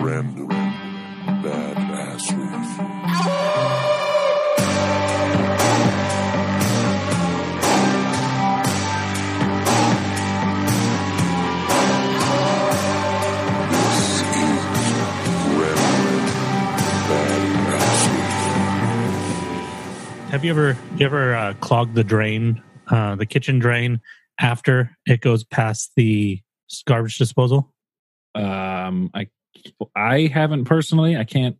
[0.00, 0.48] Random
[1.42, 2.52] badassery.
[13.70, 14.62] This is
[15.58, 16.26] Random
[17.08, 18.22] Badassery.
[20.30, 24.00] Have you ever you ever uh, clogged the drain, uh, the kitchen drain,
[24.38, 26.40] after it goes past the
[26.86, 27.74] garbage disposal?
[28.36, 29.26] Um, I
[29.94, 31.16] I haven't personally.
[31.16, 31.56] I can't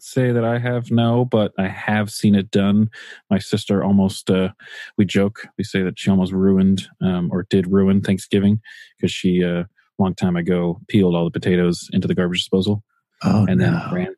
[0.00, 2.90] say that I have no, but I have seen it done.
[3.30, 4.30] My sister almost.
[4.30, 4.50] Uh,
[4.98, 5.46] we joke.
[5.58, 8.60] We say that she almost ruined, um, or did ruin Thanksgiving
[8.96, 9.66] because she uh, a
[9.98, 12.82] long time ago peeled all the potatoes into the garbage disposal
[13.24, 14.14] Oh, and then ran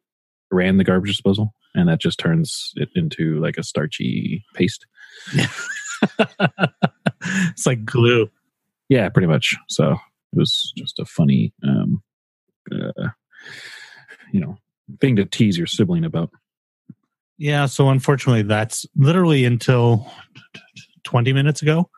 [0.51, 4.87] ran the garbage disposal, and that just turns it into like a starchy paste.
[7.51, 8.30] it's like glue.
[8.88, 9.57] Yeah, pretty much.
[9.69, 12.02] So it was just a funny, um,
[12.73, 13.09] uh,
[14.32, 14.57] you know,
[15.01, 16.30] thing to tease your sibling about.
[17.38, 17.66] Yeah.
[17.66, 20.10] So unfortunately, that's literally until
[21.02, 21.90] twenty minutes ago.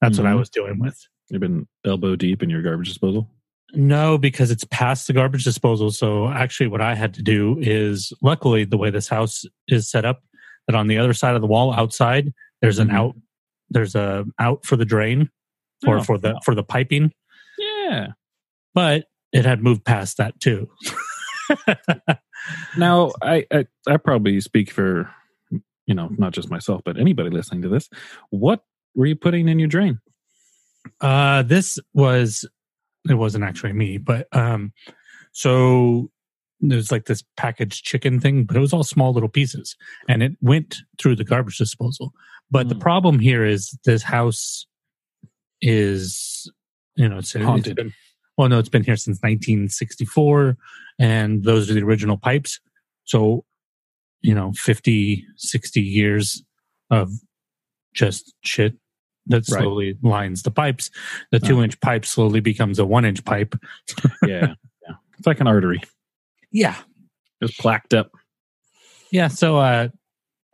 [0.00, 0.38] That's what I Mhm.
[0.38, 0.98] was doing with.
[1.30, 3.30] You've been elbow deep in your garbage disposal.
[3.72, 5.90] No, because it's past the garbage disposal.
[5.90, 10.04] So actually, what I had to do is, luckily, the way this house is set
[10.04, 10.22] up,
[10.68, 12.94] that on the other side of the wall outside, there's an Mhm.
[12.94, 13.16] out.
[13.70, 15.30] There's a out for the drain
[15.86, 17.12] or Oh, for the for the piping,
[17.58, 18.08] Yeah.
[18.74, 20.70] but it had moved past that too.
[22.76, 25.10] Now, I, I I probably speak for
[25.86, 27.88] you know not just myself, but anybody listening to this.
[28.30, 29.98] What were you putting in your drain?
[31.00, 32.44] Uh, this was
[33.08, 34.72] it wasn't actually me, but um,
[35.32, 36.10] so
[36.60, 39.76] there's like this packaged chicken thing, but it was all small little pieces,
[40.08, 42.12] and it went through the garbage disposal.
[42.50, 42.80] But the Hmm.
[42.80, 44.66] problem here is this house
[45.62, 46.50] is
[46.96, 47.76] you know it's, it's Haunted.
[47.76, 47.92] been
[48.36, 50.56] well no it's been here since 1964
[50.98, 52.60] and those are the original pipes
[53.04, 53.44] so
[54.22, 56.42] you know 50 60 years
[56.90, 57.10] of
[57.94, 58.74] just shit
[59.26, 59.62] that Right.
[59.62, 60.90] slowly lines the pipes
[61.30, 61.64] the two Uh-huh.
[61.64, 63.54] inch pipe slowly becomes a one inch pipe
[64.26, 64.54] Yeah,
[64.86, 64.94] yeah.
[65.18, 65.80] It's like an artery,
[66.52, 66.76] yeah
[67.42, 68.10] just plaqued up.
[69.10, 69.88] yeah so uh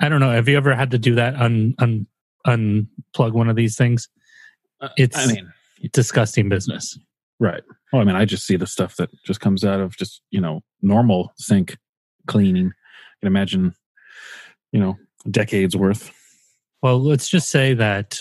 [0.00, 2.06] i don't know have you ever had to do that un, un
[2.46, 4.08] unplug one of these things
[4.96, 5.52] It's- I mean,
[5.92, 6.98] disgusting business
[7.40, 7.62] right.
[7.92, 10.40] Well, I mean, I just see the stuff that just comes out of just you
[10.40, 11.76] know normal sink
[12.28, 12.68] cleaning.
[12.68, 13.74] I can imagine,
[14.72, 14.96] you know,
[15.30, 16.12] decades worth,
[16.82, 18.20] well let's just say that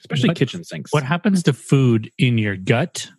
[0.00, 0.92] especially What- kitchen sinks.
[0.92, 3.10] what happens to food in your gut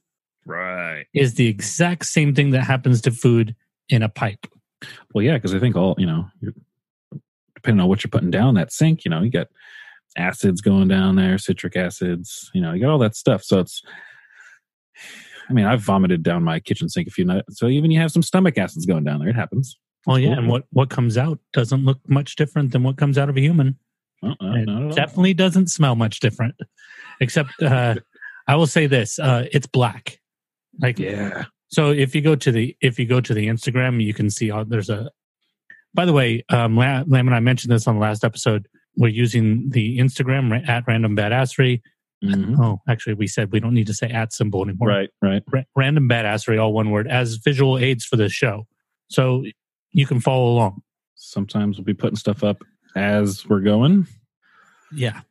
[0.45, 1.05] Right.
[1.13, 3.55] is the exact same thing that happens to food
[3.89, 4.45] in a pipe.
[5.13, 6.53] Well, yeah, because I think all you know, you're,
[7.55, 9.47] depending on what you're putting down that sink, you know, you got
[10.17, 13.43] acids going down there, citric acids, you know, you got all that stuff.
[13.43, 13.81] So it's,
[15.49, 17.59] I mean, I've vomited down my kitchen sink a few nights.
[17.59, 19.77] So even you have some stomach acids going down there, it happens.
[20.07, 20.37] Well, yeah, Cool.
[20.39, 23.41] and what what comes out doesn't look much different than what comes out of a
[23.41, 23.77] human.
[24.23, 24.91] Uh, uh, It not at all.
[24.91, 26.55] definitely doesn't smell much different.
[27.21, 27.95] Except, uh,
[28.47, 30.19] I will say this: uh, it's black.
[30.79, 31.45] Like, Yeah.
[31.69, 34.51] so if you go to the if you go to the Instagram, you can see
[34.51, 35.09] all, there's a.
[35.93, 38.67] By the way, um, La- Lam and I mentioned this on the last episode.
[38.97, 41.81] We're using the Instagram at Random Badassery.
[42.27, 42.59] Mhm.
[42.59, 44.87] Oh, actually, we said we don't need to say at symbol anymore.
[44.87, 45.43] Right, right.
[45.51, 48.67] ra- random badassery, all one word, as visual aids for this show.
[49.09, 49.43] So
[49.91, 50.81] you can follow along.
[51.15, 52.63] Sometimes we'll be putting stuff up
[52.95, 54.07] as we're going.
[54.91, 55.21] Yeah,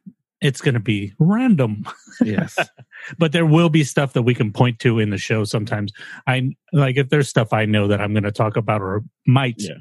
[0.41, 1.87] it's going to be random,
[2.22, 2.56] Yes.
[3.19, 5.93] but there will be stuff that we can point to in the show sometimes.
[6.27, 9.56] I like if there's stuff I know that I'm going to talk about or might
[9.59, 9.75] Yeah.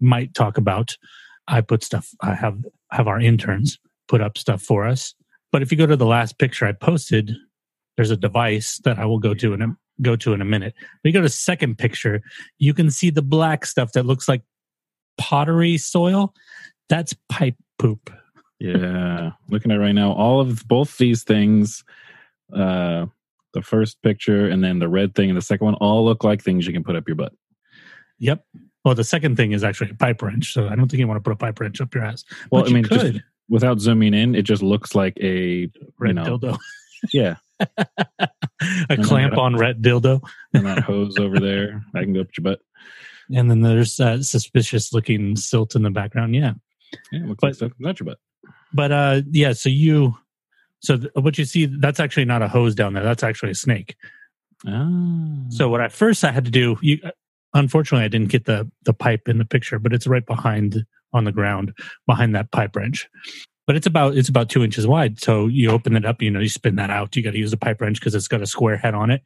[0.00, 0.96] might talk about.
[1.46, 2.10] I put stuff.
[2.20, 2.58] I have
[2.90, 3.78] have our interns
[4.08, 5.14] put up stuff for us.
[5.52, 7.34] But if you go to the last picture I posted,
[7.96, 10.74] there's a device that I will go to in a go to in a minute.
[11.02, 12.20] But you go to second picture,
[12.58, 14.42] you can see the black stuff that looks like
[15.16, 16.34] pottery soil.
[16.88, 18.10] That's pipe poop.
[18.60, 19.32] yeah.
[19.48, 21.84] Looking at it right now, all of both these things,
[22.54, 23.06] uh,
[23.54, 26.42] the first picture and then the red thing and the second one, all look like
[26.42, 27.32] things you can put up your butt.
[28.18, 28.44] Yep.
[28.84, 30.52] Well, the second thing is actually a pipe wrench.
[30.52, 32.24] So I don't think you want to put a pipe wrench up your ass.
[32.50, 33.12] Well, but I you mean, could.
[33.14, 35.68] just without zooming in, it just looks like a
[35.98, 36.38] red know.
[36.38, 36.58] dildo.
[37.12, 39.40] yeah, a know clamp that.
[39.40, 40.20] on red dildo.
[40.54, 41.84] and that hose over there.
[41.94, 42.60] I can go up your butt.
[43.34, 46.34] And then there's that suspicious looking silt in the background.
[46.34, 46.54] Yeah.
[47.12, 48.18] Yeah, it looks But- like stuff comes your butt.
[48.72, 50.16] But uh yeah, so you
[50.80, 53.02] so th- what you see that's actually not a hose down there.
[53.04, 53.96] That's actually a snake.
[54.66, 54.88] Ah,
[55.50, 56.98] So what I first I had to do you
[57.54, 61.24] unfortunately I didn't get the the pipe in the picture, but it's right behind on
[61.24, 61.72] the ground
[62.06, 63.08] behind that pipe wrench.
[63.66, 65.20] But it's about it's about two inches wide.
[65.20, 67.14] So you open it up, you know, you spin that out.
[67.14, 69.22] You got to use a pipe wrench because it's got a square head on it.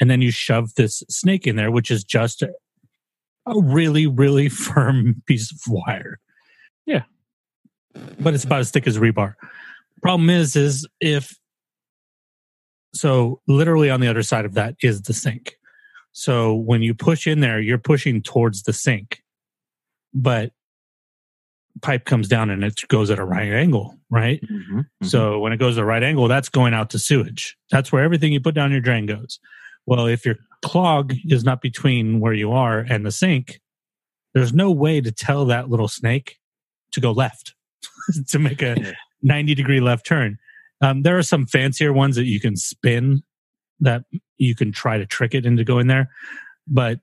[0.00, 2.50] and then you shove this snake in there, which is just a,
[3.46, 6.18] a really, really firm piece of wire.
[6.86, 7.02] Yeah.
[8.18, 9.34] But it's about as thick as rebar.
[10.02, 11.36] Problem is, is if
[12.94, 15.56] so literally on the other side of that is the sink.
[16.12, 19.22] So when you push in there, you're pushing towards the sink,
[20.12, 20.52] but
[21.80, 24.40] pipe comes down and it goes at a right angle, right?
[24.42, 25.06] Mhm, mhm.
[25.06, 27.56] So when it goes at a right angle, that's going out to sewage.
[27.70, 29.40] That's where everything you put down your drain goes.
[29.86, 33.60] Well, if your clog is not between where you are and the sink,
[34.34, 36.36] there's no way to tell that little snake
[36.92, 37.54] to go left
[38.28, 38.92] to make a Yeah.
[39.22, 40.36] 90 degree left turn.
[40.80, 43.22] Um, there are some fancier ones that you can spin
[43.80, 44.02] that
[44.36, 46.10] you can try to trick it into going there,
[46.66, 47.00] but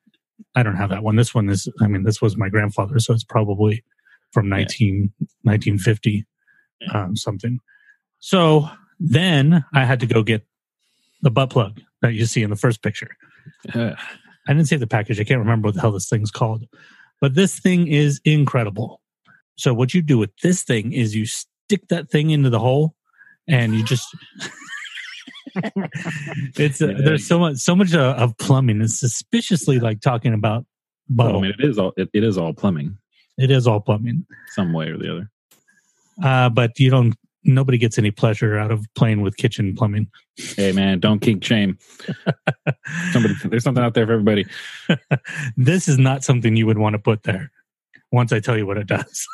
[0.56, 1.16] I don't have that one.
[1.16, 3.84] This one is, I mean, this was my grandfather, so it's probably
[4.32, 5.12] from 19,
[5.44, 6.26] 1950
[6.94, 7.60] um, something.
[8.20, 10.46] So then I had to go get
[11.22, 13.10] the butt plug that you see in the first picture.
[13.74, 13.92] Uh,
[14.48, 15.20] I didn't save the package.
[15.20, 16.66] I can't remember what the hell this thing's called,
[17.22, 19.02] but this thing is incredible.
[19.58, 22.96] So what you do with this thing is you stick that thing into the hole,
[23.48, 24.08] and you just.
[26.56, 27.02] it's uh, Yeah.
[27.04, 28.82] there's so much so much uh, of plumbing.
[28.82, 30.66] It's suspiciously like talking about
[31.14, 32.98] well, I mean, it is all it, it is all plumbing,
[33.40, 35.32] it is all plumbing, some way or the other.
[36.24, 37.16] uh, but you don't.
[37.46, 40.08] Nobody gets any pleasure out of playing with kitchen plumbing.
[40.58, 41.78] Hey, man, don't kink shame.
[43.14, 44.46] Somebody, there's something out there for everybody.
[45.58, 47.50] this is not something you would want to put there
[48.12, 49.26] once I tell you what it does.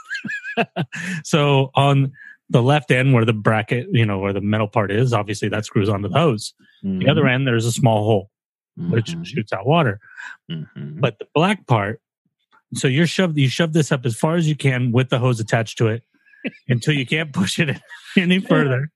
[1.24, 2.12] so on
[2.50, 5.66] the left end where the bracket, you know, where the metal part is, obviously that
[5.66, 6.54] screws onto the hose.
[6.84, 8.30] The other end, there's a small hole
[8.78, 10.00] which Mhm, shoots out water.
[10.52, 11.00] mhm.
[11.02, 12.02] But the black part,
[12.78, 15.40] so you're shoved, you shove this up as far as you can with the hose
[15.40, 16.04] attached to it
[16.68, 17.80] until you can't push it
[18.18, 18.92] any further.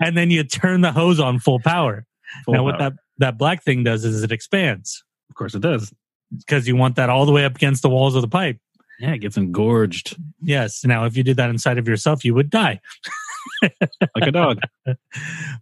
[0.00, 2.04] And then you turn the hose on full power.
[2.44, 2.90] Full now, what power.
[2.90, 5.92] that, that black thing does is it expands of course, it does.
[6.36, 8.58] because you want that all the way up against the walls of the pipe.
[8.98, 10.84] Yeah, it gets engorged Yes.
[10.84, 12.80] Now, if you did that inside of yourself, you would die.
[13.62, 14.60] like a dog.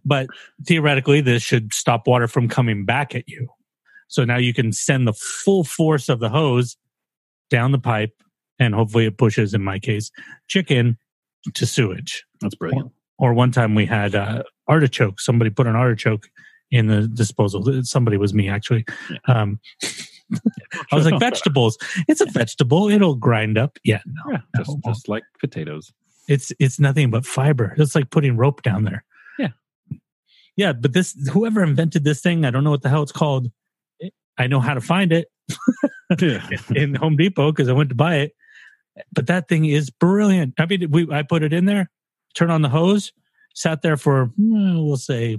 [0.03, 0.27] But
[0.65, 3.49] theoretically, this should stop water from coming back at you.
[4.07, 6.77] So now you can send the full force of the hose
[7.49, 8.13] down the pipe,
[8.59, 10.11] and hopefully it pushes, in my case,
[10.47, 10.97] chicken
[11.53, 12.25] to sewage.
[12.41, 12.91] That's brilliant.
[13.19, 15.19] Or one time we had uh, artichoke.
[15.19, 16.29] Somebody put an artichoke
[16.71, 17.83] in the disposal.
[17.83, 18.85] Somebody was me, actually.
[19.27, 19.59] Um,
[20.91, 21.77] I was like, vegetables.
[22.07, 22.89] It's a vegetable.
[22.89, 23.79] It'll grind up.
[23.83, 25.93] Yeah, no, Yeah, just, just like potatoes.
[26.27, 27.73] it's it's nothing but fiber.
[27.77, 29.05] It's like putting rope down there.
[29.39, 29.49] Yeah.
[30.57, 30.73] yeah.
[30.73, 33.49] But this, whoever invented this thing, I don't know what the hell it's called.
[34.37, 35.29] I know how to find it
[36.19, 36.47] Yeah.
[36.75, 38.31] in Home Depot because I went to buy it.
[39.13, 40.55] But that thing is brilliant.
[40.57, 41.89] I mean, we I put it in there,
[42.33, 43.11] turn on the hose,
[43.53, 45.37] sat there for we'll say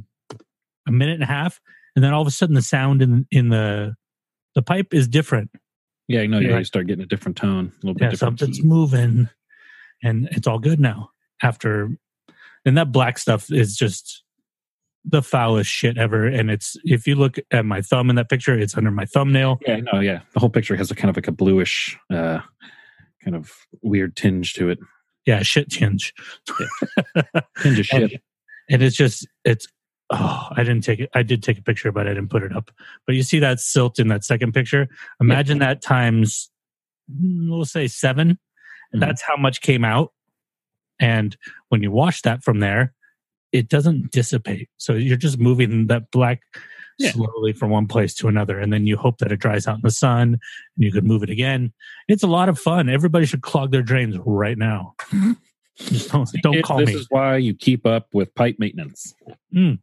[0.87, 1.61] a minute and a half,
[1.97, 3.94] and then all of a sudden the sound in in the
[4.55, 5.50] the pipe is different.
[6.06, 6.59] Yeah, you know, Yeah.
[6.59, 8.38] you start getting a different tone, a little bit Yeah, different.
[8.38, 9.29] something's moving,
[10.03, 11.11] and it's all good now.
[11.43, 11.91] After,
[12.64, 14.23] and that black stuff is just
[15.05, 16.27] the foulest shit ever.
[16.27, 19.59] And it's if you look at my thumb in that picture, it's under my thumbnail.
[19.67, 20.21] Yeah, no, yeah.
[20.35, 22.41] The whole picture has a kind of like a bluish, uh,
[23.25, 23.53] kind of
[23.83, 24.79] weird tinge to it.
[25.27, 26.15] Yeah, shit tinge.
[27.62, 28.03] Tinge of shit.
[28.12, 28.21] and,
[28.71, 29.67] and it's just it's
[30.11, 32.55] oh i didn't take it i did take a picture but i didn't put it
[32.56, 32.71] up
[33.06, 34.88] but you see that silt in that second picture
[35.21, 36.50] imagine that times
[37.12, 38.38] mm, we'll say 7
[38.95, 39.00] Mhm.
[39.00, 40.14] that's how much came out
[40.99, 41.37] and
[41.69, 42.95] when you wash that from there
[43.52, 44.69] it doesn't dissipate.
[44.76, 46.40] So you're just moving that black
[46.99, 47.12] Yeah.
[47.12, 49.83] slowly from one place to another and then you hope that it dries out in
[49.83, 50.40] the sun and
[50.76, 51.73] you could move it again.
[52.09, 52.88] It's a lot of fun.
[52.88, 54.95] Everybody should clog their drains right now.
[55.12, 55.33] Mm-hmm.
[55.76, 56.93] Just don't, don't It- call this me.
[56.95, 59.14] This is why you keep up with pipe maintenance.
[59.55, 59.78] Mm.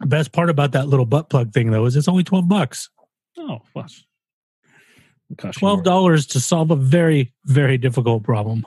[0.00, 2.88] The best part about that little butt plug thing, though, is it's only twelve bucks.
[3.38, 3.86] Oh, well,
[5.52, 8.66] Twelve dollars to solve a very, very difficult problem.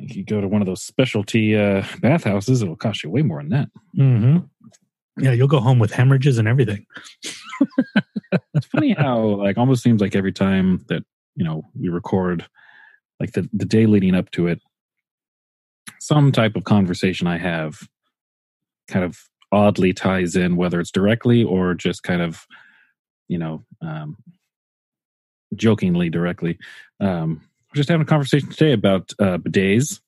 [0.00, 3.22] If you go to one of those specialty uh, bathhouses, it will cost you way
[3.22, 3.68] more than that.
[3.96, 4.38] Mm-hmm.
[5.22, 6.86] Yeah, you'll go home with hemorrhages and everything.
[8.54, 11.02] It's funny how like almost seems like every time that
[11.34, 12.46] you know we record,
[13.18, 14.60] like the the day leading up to it,
[15.98, 17.80] some type of conversation I have
[18.86, 19.18] kind of
[19.52, 22.46] oddly ties in, whether it's directly or just kind of
[23.28, 24.16] you know um,
[25.54, 26.58] jokingly directly.
[27.00, 27.42] Um,
[27.74, 30.00] just having a conversation today about uh, bidets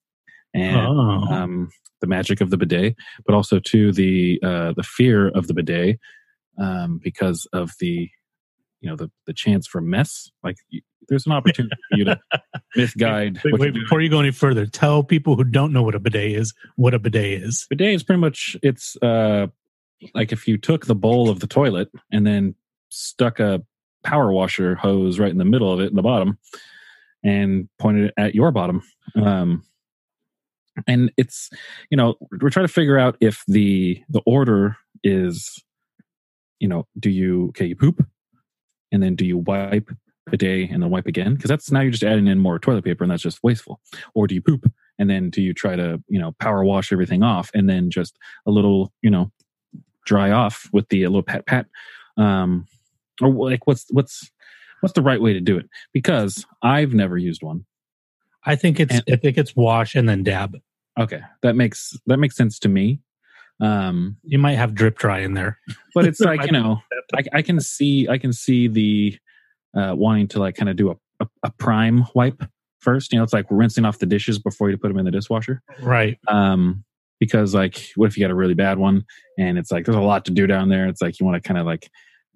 [0.55, 5.29] and oh, um, the magic of the bidet, but also to the uh, the fear
[5.29, 5.99] of the bidet
[6.59, 8.09] um, because of the
[8.81, 10.31] you know the the chance for mess.
[10.43, 10.57] Like
[11.09, 12.21] there's an opportunity for you to
[12.77, 13.41] misguide.
[13.45, 16.33] wait, wait, before you go any further, tell people who don't know what a bidet
[16.33, 17.67] is what a bidet is.
[17.71, 19.47] bidet is pretty much it's uh
[20.15, 22.55] like if you took the bowl of the toilet and then
[22.89, 23.63] stuck a
[24.03, 26.37] power washer hose right in the middle of it in the bottom
[27.25, 28.83] and pointed it at your bottom.
[29.17, 29.65] Um,
[30.87, 31.51] and it's
[31.91, 35.63] you know we're trying to figure out if the the order is
[36.61, 38.07] you know do you okay you poop
[38.91, 39.91] and then do you wipe
[40.33, 42.85] a day and then wipe again because that's now you're just adding in more toilet
[42.85, 43.81] paper and that's just wasteful
[44.15, 47.23] or do you poop and then do you try to you know power wash everything
[47.23, 49.31] off and then just a little you know
[50.07, 51.67] dry off with the a little pat pat
[52.17, 52.67] um
[53.21, 54.31] or like what's what's
[54.83, 57.65] what's the right way to do it because i've never used one
[58.45, 60.57] I think it's And- I think it's wash and then dab.
[60.99, 63.01] okay that makes that makes sense to me
[63.61, 65.59] um You might have drip dry in there.
[65.95, 66.81] but it's like you know
[67.15, 69.17] I, I can see i can see the
[69.77, 72.43] uh wanting to like kind of do a, a, a prime wipe
[72.81, 75.11] first you know it's like rinsing off the dishes before you put them in the
[75.13, 76.19] dishwasher Right.
[76.29, 76.85] um
[77.21, 79.05] because like what if you got a really bad one
[79.39, 81.47] and it's like there's a lot to do down there it's like you want to
[81.47, 81.89] kind of like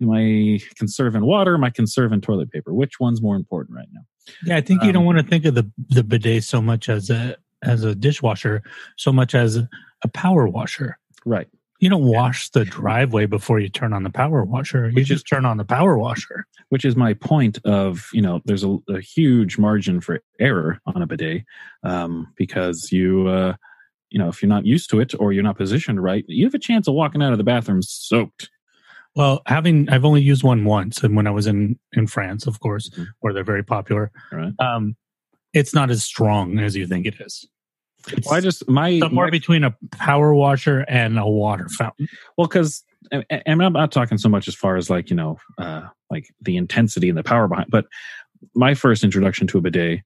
[0.02, 4.00] am i conserving water am i conserving toilet paper which one's more important right now
[4.44, 6.88] Yeah, I think you Um, don't want to think of the the bidet so much
[6.88, 8.62] as a as a dishwasher,
[8.96, 9.68] so much as a,
[10.12, 10.98] power washer.
[11.24, 11.48] right
[11.80, 14.88] You don't wash the driveway before you turn on the power washer.
[14.88, 16.44] You Which is- just turn on the power washer.
[16.68, 21.00] which is my point of you know there's a, a huge margin for error on
[21.02, 21.44] a bidet
[21.82, 23.54] um, because you uh,
[24.10, 26.54] you know if you're not used to it or you're not positioned right you have
[26.54, 28.50] a chance of walking out of the bathroom soaked
[29.16, 32.60] Well, having I've only used one once, and when I was in in France, of
[32.60, 33.06] course, Mhm.
[33.20, 34.12] where they're very popular.
[34.30, 34.94] right Um,
[35.54, 37.48] it's not as strong as you think it is.
[38.12, 42.06] It's well, i just my, somewhere my between a power washer and a water fountain.
[42.36, 45.82] well because and I'm not talking so much as far as like you know uh,
[46.10, 47.86] like the intensity and the power behind but
[48.54, 50.02] my first introduction to a bidet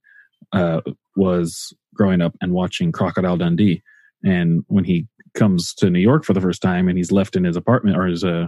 [0.53, 0.81] uh,
[1.17, 3.83] was growing up and watching crocodile dundee
[4.25, 7.45] and when he comes to new york for the first time and he's left in
[7.45, 8.47] his apartment or his uh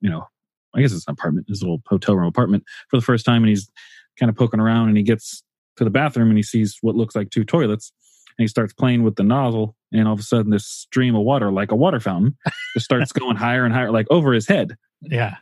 [0.00, 0.26] you know
[0.74, 3.48] i guess it's an apartment his little hotel room apartment for the first time and
[3.48, 3.70] he's
[4.18, 5.42] kind of poking around and he gets
[5.76, 7.92] to the bathroom and he sees what looks like two toilets
[8.38, 11.22] and he starts playing with the nozzle and all of a sudden this stream of
[11.22, 12.36] water like a water fountain
[12.74, 15.36] just starts going higher and higher like over his head Yeah,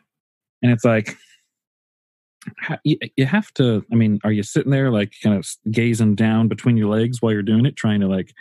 [0.62, 1.16] and it's like
[2.84, 6.48] you, you have to i mean are you sitting there like kind of gazing down
[6.48, 8.32] between your legs while you're doing it trying to like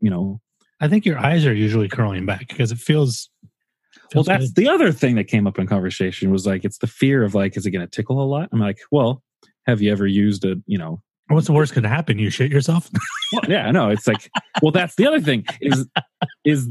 [0.00, 0.40] you know
[0.80, 3.30] I think your eyes are usually curling back because it feels.
[4.14, 4.64] Well that's good.
[4.64, 7.56] the other thing that came up in conversation was like it's the fear of like
[7.56, 9.22] is it going to tickle a lot i'm like well
[9.66, 12.20] have you ever used a you know What's the worst could happen?
[12.20, 12.88] You shit yourself.
[13.32, 14.30] well, yeah no it's like
[14.62, 15.84] well that's the other thing is
[16.44, 16.68] is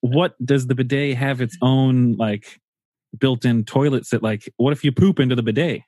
[0.00, 2.60] what does the bidet have its own like
[3.18, 5.82] built-in toilets that like what if you poop into the bidet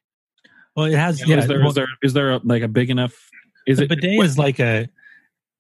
[0.77, 1.21] well, it has.
[1.21, 3.29] You know, yeah, is there well, is there is there a, like a big enough
[3.67, 4.89] is the it bidet is like a.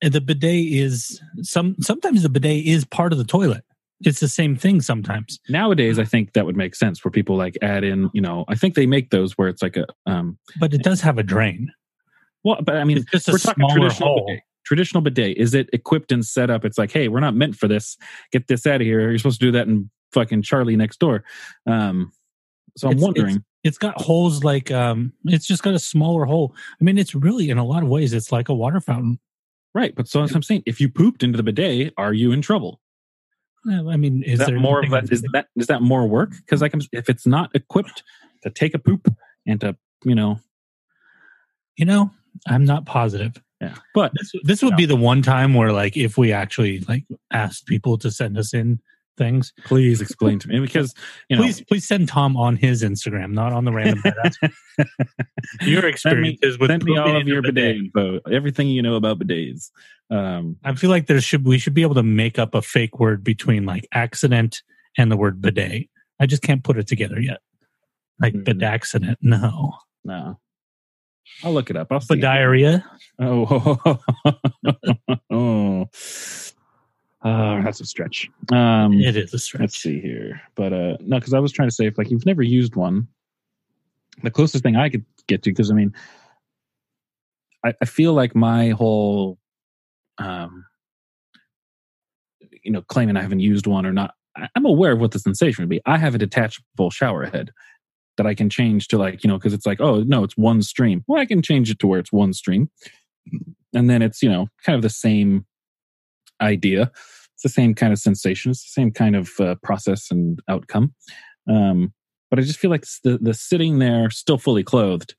[0.01, 1.77] The bidet is some.
[1.81, 3.65] Sometimes the bidet is part of the toilet.
[4.05, 5.39] It's the same thing sometimes.
[5.49, 8.55] nowadays i think that would make sense where people like add in you know i
[8.55, 11.73] think they make those where it's like a um But it does have a drain.
[12.45, 14.27] well but i mean It's just we're talking traditional hole.
[14.27, 17.57] bidet traditional bidet is it equipped and set up it's like hey we're not meant
[17.57, 17.97] for this
[18.33, 21.25] get this out of here you're supposed to do that in fucking charlie next door
[21.67, 22.13] um
[22.77, 25.13] so i'm It's- wondering It's got holes like um.
[25.27, 26.53] It's just got a smaller hole.
[26.81, 29.21] I mean, it's really in a lot of ways, it's like a water fountain.
[29.73, 32.43] right but so as i'm saying if you pooped into the bidet are you in
[32.43, 32.81] trouble
[33.69, 36.31] I mean, is is that there more of that is that is that more work
[36.31, 38.03] because like if it's not equipped
[38.43, 39.09] to take a poop
[39.47, 40.41] and to you know
[41.77, 42.11] You know,
[42.49, 43.41] I'm not positive.
[43.61, 47.05] yeah but This this would be the one time where, like, if we actually like
[47.31, 48.81] asked people to send us in
[49.17, 50.95] things, please explain to me because
[51.29, 54.53] you know please please send Tom on his Instagram, not on the random badass.
[55.63, 58.95] Your Send me, experiences with send me all of your bidet info, everything you know
[58.97, 59.71] about bidets.
[60.11, 62.99] Um, I feel like there should we should be able to make up a fake
[62.99, 64.63] word between like accident
[64.99, 65.89] and the word bidet.
[66.21, 67.41] I just can't put it together yet.
[68.21, 68.45] Like Mhm.
[68.45, 69.75] bid accident, no.
[70.05, 70.39] no,
[71.43, 71.89] I'll look it up.
[71.91, 72.17] I'll see.
[72.21, 72.85] Diarrhea.
[73.19, 73.99] Oh,
[75.31, 75.89] oh,
[77.25, 78.29] oh, that's a stretch.
[78.53, 79.61] Um, It is a stretch.
[79.61, 82.27] let's see here, but uh, no, because I was trying to say if like you've
[82.27, 83.09] never used one,
[84.23, 85.93] the closest thing I could get to, because I mean,
[87.65, 89.39] I, I feel like my whole,
[90.19, 90.67] um,
[92.63, 95.19] you know, claiming I haven't used one or not, I- I'm aware of what the
[95.19, 95.81] sensation would be.
[95.87, 97.51] I have a detachable shower head
[98.19, 100.63] that I can change to like, you know, because it's like, oh no, it's one
[100.63, 101.03] stream.
[101.07, 102.71] Well, I can change it to where it's one stream,
[103.75, 105.47] and then it's you know kind of the same
[106.43, 106.91] idea.
[107.35, 108.51] It's the same kind of sensation.
[108.51, 110.95] It's the same kind of uh, process and outcome.
[111.49, 111.93] Um,
[112.31, 115.15] but I just feel like the the sitting there still fully clothed,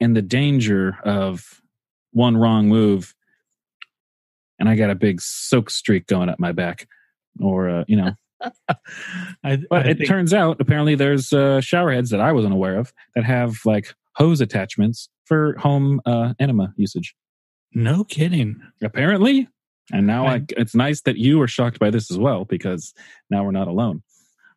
[0.00, 1.60] and the danger of
[2.12, 3.14] one wrong move,
[4.58, 6.86] and I got a big soak streak going up my back,
[7.40, 8.12] or uh, you know,
[9.44, 12.78] I, But I it turns out apparently there's uh, shower heads that I wasn't aware
[12.78, 17.14] of that have like hose attachments for home uh, enema usage.
[17.74, 18.60] no kidding.
[18.82, 19.48] Apparently,
[19.92, 22.92] and now I, it's nice that you were shocked by this as well because
[23.30, 24.02] now we're not alone.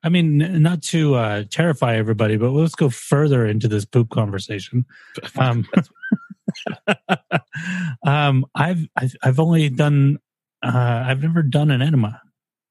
[0.02, 4.86] I mean, not to uh, terrify everybody, but let's go further into this poop conversation.
[5.38, 5.68] Um,
[8.06, 10.18] um, I've, I've I've only done
[10.64, 12.22] uh, I've never done an enema.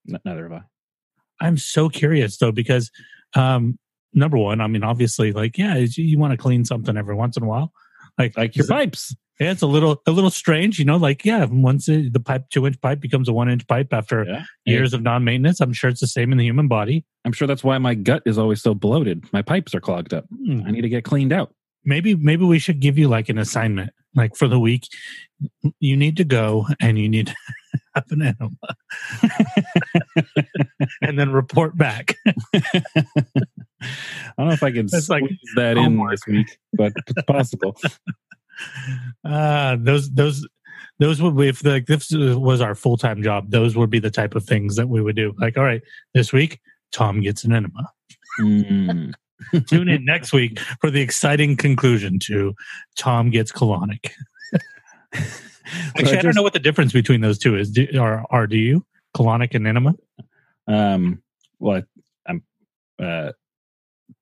[0.05, 1.47] Neither have I.
[1.47, 2.91] I'm so curious though because
[3.35, 3.79] um,
[4.12, 7.37] number one, I mean, obviously, like yeah, you, you want to clean something every once
[7.37, 7.73] in a while,
[8.19, 9.15] like Like your pipes.
[9.40, 10.97] Yeah, it's a little a little strange, you know.
[10.97, 14.25] Like yeah, once it, the pipe two inch pipe becomes a one inch pipe after
[14.25, 14.45] Yeah.
[14.64, 17.04] years of non maintenance, I'm sure it's the same in the human body.
[17.25, 19.25] I'm sure that's why my gut is always so bloated.
[19.33, 20.25] My pipes are clogged up.
[20.45, 20.62] Hmm.
[20.66, 21.52] I need to get cleaned out.
[21.85, 24.88] maybe maybe we should give you like an assignment like for the week
[25.78, 27.26] you need to go and you need
[27.73, 28.50] to have an enema
[31.02, 32.16] and then report back
[32.54, 32.73] I
[34.37, 36.11] don't know if I can That's like squeeze that in homework.
[36.12, 37.76] this week, but it's possible.
[39.25, 40.47] Uh those those
[40.99, 44.35] those would be if like this was our full-time job those would be the type
[44.35, 45.35] of things that we would do.
[45.38, 45.83] Like all right
[46.15, 46.61] this week
[46.93, 47.91] tom gets an enema.
[48.41, 49.15] Mm.
[49.67, 52.55] tune in next week for the exciting conclusion to
[52.97, 54.11] tom gets colonic.
[55.15, 57.71] So actually i, don't know what the difference between those two is.
[57.71, 58.85] Do, are, are do you?
[59.17, 59.95] Colonic and enema?
[60.67, 61.23] Um,
[61.59, 61.83] well,
[62.27, 62.43] I, I'm,
[63.00, 63.33] uh,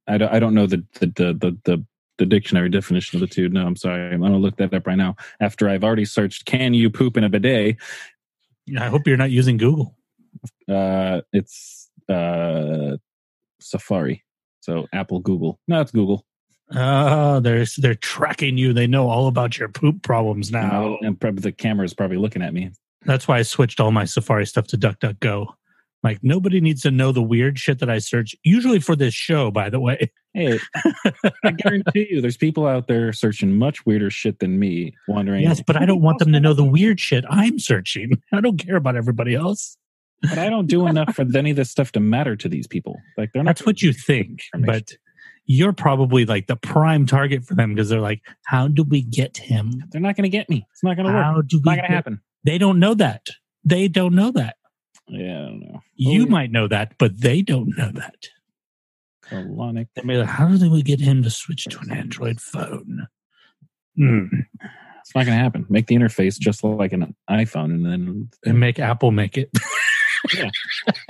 [0.07, 1.87] I don't, I don't know the, the, the, the, the,
[2.19, 3.49] the dictionary definition of the two.
[3.49, 4.13] No, I'm sorry.
[4.13, 7.17] I'm going to look that up right now after I've already searched, can you poop
[7.17, 7.77] in a bidet?
[8.79, 9.95] i hope you're not using google
[10.69, 12.97] Uh, it's, uh,
[13.61, 14.25] Safari.
[14.61, 15.59] So Apple, Google.
[15.69, 16.25] No, it's Google.
[16.75, 18.73] Oh, they're they're tracking you.
[18.73, 20.99] They know all about your poop problems now.
[21.01, 22.73] And probably the camera is probably looking at me.
[23.05, 25.47] That's why I switched all my Safari stuff to DuckDuckGo.
[26.07, 28.37] Like nobody needs to know the weird shit that I search.
[28.45, 30.13] Usually for this show, by the way.
[30.35, 30.61] Hey,
[31.45, 35.43] I guarantee you, there's people out there searching much weirder shit than me, wondering.
[35.43, 38.23] Yes, but I don't want them to know the weird shit I'm searching.
[38.33, 39.77] I don't care about everybody else.
[40.23, 43.01] But I don't do enough for any of this stuff to matter to these people.
[43.19, 43.57] Like they're not.
[43.57, 44.93] That's what you think, but
[45.47, 49.39] you're probably like the prime target for them because they're like, "How do we get
[49.39, 49.83] him?
[49.91, 50.69] They're not going to get me.
[50.71, 51.25] It's not going to work.
[51.25, 52.21] How do It's we?" not going to get-" happen.
[52.45, 53.27] They don't know that.
[53.65, 54.57] They don't know that.
[55.09, 55.83] Yeah, I don't know.
[55.95, 58.29] You Oh, might know that, but they don't know that.
[59.29, 59.89] colonic.
[59.95, 63.09] They may like, how do we get him to switch to an Android phone?
[63.97, 64.27] Hmm.
[65.01, 65.67] It's not going to happen.
[65.69, 69.51] Make the interface just like an iPhone, and then And make Apple make it.
[70.35, 70.51] yeah,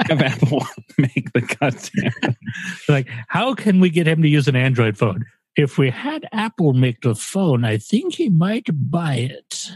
[0.06, 0.66] have Apple
[0.98, 2.36] make the goddamn.
[2.88, 5.24] like, how can we get him to use an Android phone?
[5.56, 9.70] If we had Apple make the phone, I think he might buy it.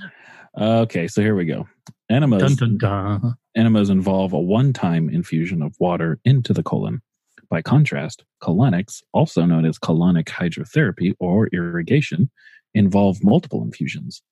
[0.58, 1.66] Okay, so here we go.
[2.10, 2.56] Enemas.
[2.56, 3.34] Dun, dun, dun.
[3.56, 7.00] Enemas involve a one-time infusion of water into the colon.
[7.48, 12.30] By contrast, colonics, also known as colonic hydrotherapy or irrigation,
[12.74, 14.22] involve multiple infusions.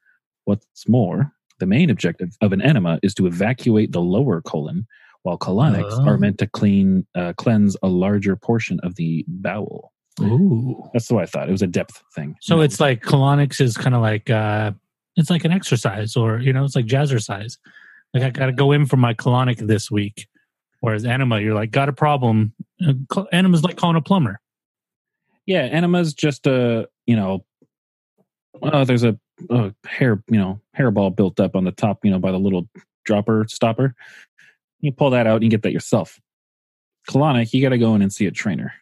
[0.45, 4.87] What's more, the main objective of an enema is to evacuate the lower colon,
[5.23, 6.07] while colonics Oh.
[6.07, 9.93] are meant to clean, uh, cleanse a larger portion of the bowel.
[10.21, 10.83] Ooh.
[10.93, 11.49] That's what I thought.
[11.49, 12.35] It was a depth thing.
[12.41, 14.73] So it's like colonics is kind of like uh
[15.19, 17.59] it's like an exercise or you know, it's like jazzercise.
[18.15, 20.27] Like I gotta go in for my colonic this week.
[20.81, 22.55] Whereas enema, you're like, got a problem.
[22.81, 22.93] Uh,
[23.33, 24.41] Enema's like calling a plumber.
[25.45, 27.45] yeah, enema's just a you know,
[28.63, 29.19] oh, there's a,
[29.51, 32.69] a hair you know hairball built up on the top, you know, by the little
[33.05, 33.95] dropper stopper.
[34.81, 36.21] You pull that out, and you get that yourself.
[37.11, 38.73] Colonic, you got to go in and see a trainer.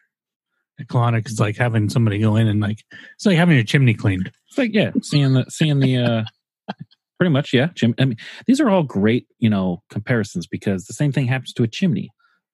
[0.85, 2.83] Colonic is like having somebody go in and like
[3.15, 4.31] it's like having your chimney cleaned.
[4.49, 6.23] It's like yeah, seeing the seeing the uh
[7.19, 7.67] pretty much yeah.
[7.75, 11.53] Chim- I mean, these are all great you know comparisons because the same thing happens
[11.53, 12.09] to a chimney.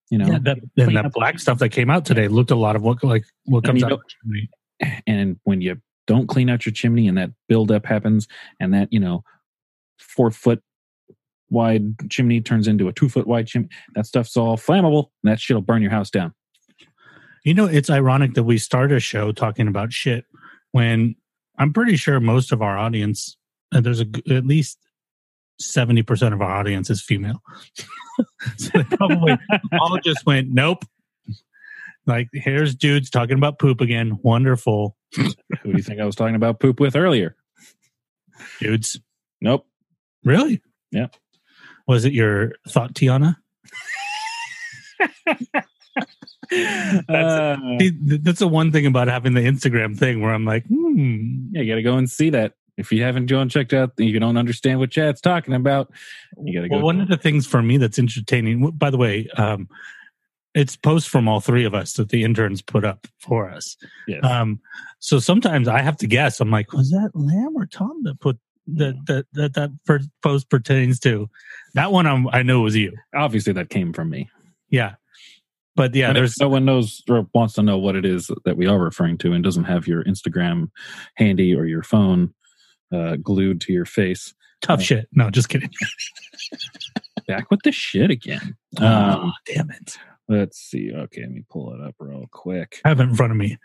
[0.10, 2.76] You know, Yeah, that, and that black stuff that came out today looked a lot
[2.76, 5.02] of what like what comes out of the chimney.
[5.08, 8.28] and when you don't clean out your chimney and that buildup happens
[8.60, 9.24] and that you know
[9.98, 10.62] four foot
[11.50, 15.40] wide chimney turns into a two foot wide chimney that stuff's all flammable and that
[15.40, 16.34] shit'll burn your house down
[17.44, 20.26] You know, it's ironic that we start a show talking about shit
[20.72, 21.16] when
[21.58, 23.38] I'm pretty sure most of our audience,
[23.74, 24.80] uh, there's a, at least
[25.62, 27.42] 70% of our audience is female.
[28.58, 29.38] so they probably
[29.80, 30.86] all just went, nope.
[32.06, 34.20] Like, here's dudes talking about poop again.
[34.24, 34.96] Wonderful.
[35.16, 35.24] who
[35.64, 37.36] do you think i was talking about poop with earlier
[38.60, 39.00] Dudes.
[39.42, 39.68] nope
[40.24, 40.62] Really?
[40.92, 41.08] Yeah.
[41.88, 43.38] Was it your thought, Tiana?
[47.10, 51.48] Uh, See, That's the one thing about having the Instagram thing where I'm like, hmm,
[51.52, 54.38] yeah you gotta go and see that if you haven't gone checked out you don't
[54.38, 55.92] understand what chad's talking about
[56.44, 58.70] you gotta go Well, one of the things for me that's entertaining.
[58.72, 59.68] By the way, um,
[60.54, 63.76] it's posts from all three of us that the interns put up for us.
[64.08, 64.24] Yes.
[64.24, 64.60] Um,
[65.00, 66.40] so sometimes I have to guess.
[66.40, 70.50] I'm like, was that Lam or Tom that put that that that that per- post
[70.50, 71.30] pertains to?
[71.74, 72.96] That one I'm, I know was you.
[73.16, 74.30] Obviously, that came from me.
[74.70, 74.96] Yeah,
[75.76, 78.58] but yeah, And there's no one knows or wants to know what it is that
[78.58, 80.70] we are referring to and doesn't have your Instagram
[81.16, 82.34] handy or your phone
[82.94, 84.34] uh, glued to your face.
[84.62, 85.08] tough shit.
[85.14, 85.72] No, just kidding.
[87.28, 88.56] Back with the shit again.
[88.80, 89.98] oh, Um, damn it!
[90.28, 90.92] let's see.
[90.94, 92.82] Okay, let me pull it up real quick.
[92.86, 93.58] I have it in front of me.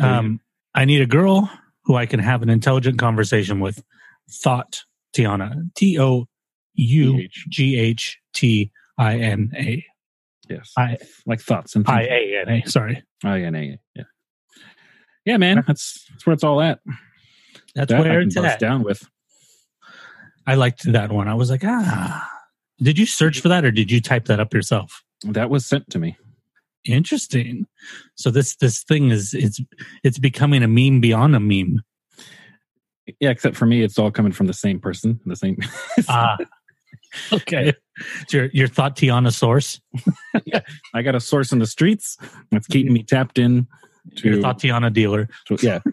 [0.00, 0.40] Um,
[0.74, 1.48] I need a girl
[1.84, 3.82] who I can have an intelligent conversation with.
[4.30, 4.82] Thought
[5.14, 5.70] Tiana.
[5.76, 6.26] T O
[6.74, 9.84] U G H T I N A.
[10.48, 10.72] Yes.
[10.76, 12.68] I like thoughts and I A N A.
[12.68, 13.78] Sorry, I N A.
[13.94, 14.02] Yeah.
[15.24, 15.62] Yeah, man.
[15.66, 16.80] That's that's where it's all at.
[17.74, 18.58] that's That I where it's at.
[18.58, 19.08] down with.
[20.46, 21.28] I liked that one.
[21.28, 22.30] I was like, ah.
[22.82, 25.02] Did you search for that or did you type that up yourself?
[25.22, 26.18] That was sent to me.
[26.84, 27.66] Interesting.
[28.16, 29.58] So this this thing is it's
[30.02, 31.80] it's becoming a meme beyond a meme.
[33.20, 35.20] Yeah, except for me, it's all coming from the same person.
[35.24, 35.58] The same.
[36.08, 36.36] Ah.
[37.32, 37.72] okay.
[38.22, 39.80] It's your your thought Tiana source.
[40.94, 42.16] I got a source in the streets
[42.50, 43.66] that's keeping me tapped in
[44.22, 45.28] Your to, thought Tiana dealer.
[45.46, 45.80] to yeah.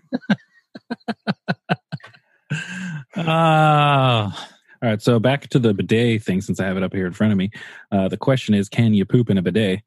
[3.16, 4.50] Ah.
[4.84, 7.14] All right, so back to the bidet thing since I have it up here in
[7.14, 7.52] front of me.
[7.92, 9.82] Uh, the question is, can you poop in a bidet?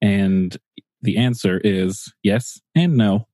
[0.00, 0.56] And
[1.02, 3.26] the answer is yes and no.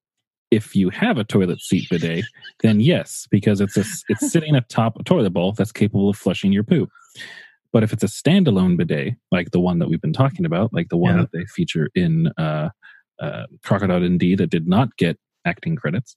[0.50, 2.24] If you have a toilet seat bidet,
[2.62, 6.52] then yes, because it's a, it's sitting atop a toilet bowl that's capable of flushing
[6.52, 6.88] your poop.
[7.72, 10.88] But if it's a standalone bidet, like the one that we've been talking about, like
[10.90, 11.22] the one Yeah.
[11.22, 12.70] that they feature in uh,
[13.20, 16.16] uh, Crocodile Dundee that did not get acting credits,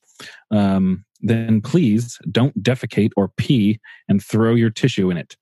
[0.51, 5.35] um, then please don't defecate or pee and throw your tissue in it.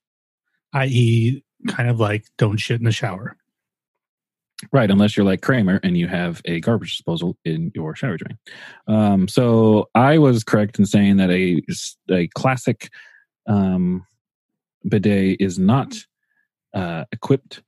[0.74, 1.44] i.e.
[1.68, 3.36] kind of like don't shit in the shower.
[4.72, 8.38] Right, unless you're like Kramer and you have a garbage disposal in your shower drain.
[8.88, 11.62] Um, so I was correct in saying that a
[12.10, 12.90] a classic
[13.48, 14.06] um,
[14.88, 15.96] bidet is not
[16.74, 17.62] uh, equipped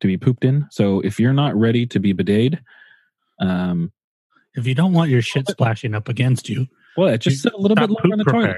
[0.00, 0.66] to be pooped in.
[0.70, 2.60] So if you're not ready to be bideted,
[3.40, 3.92] um,
[4.54, 7.76] If you don't want your shit splashing up against you, well, just sit a little
[7.76, 8.56] bit longer in the poop toilet.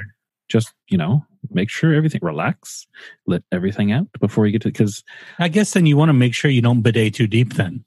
[0.48, 2.86] Just you know, make sure everything relax,
[3.26, 5.02] let everything out before you get to because
[5.38, 7.84] I guess then you want to make sure you don't bidet too deep then.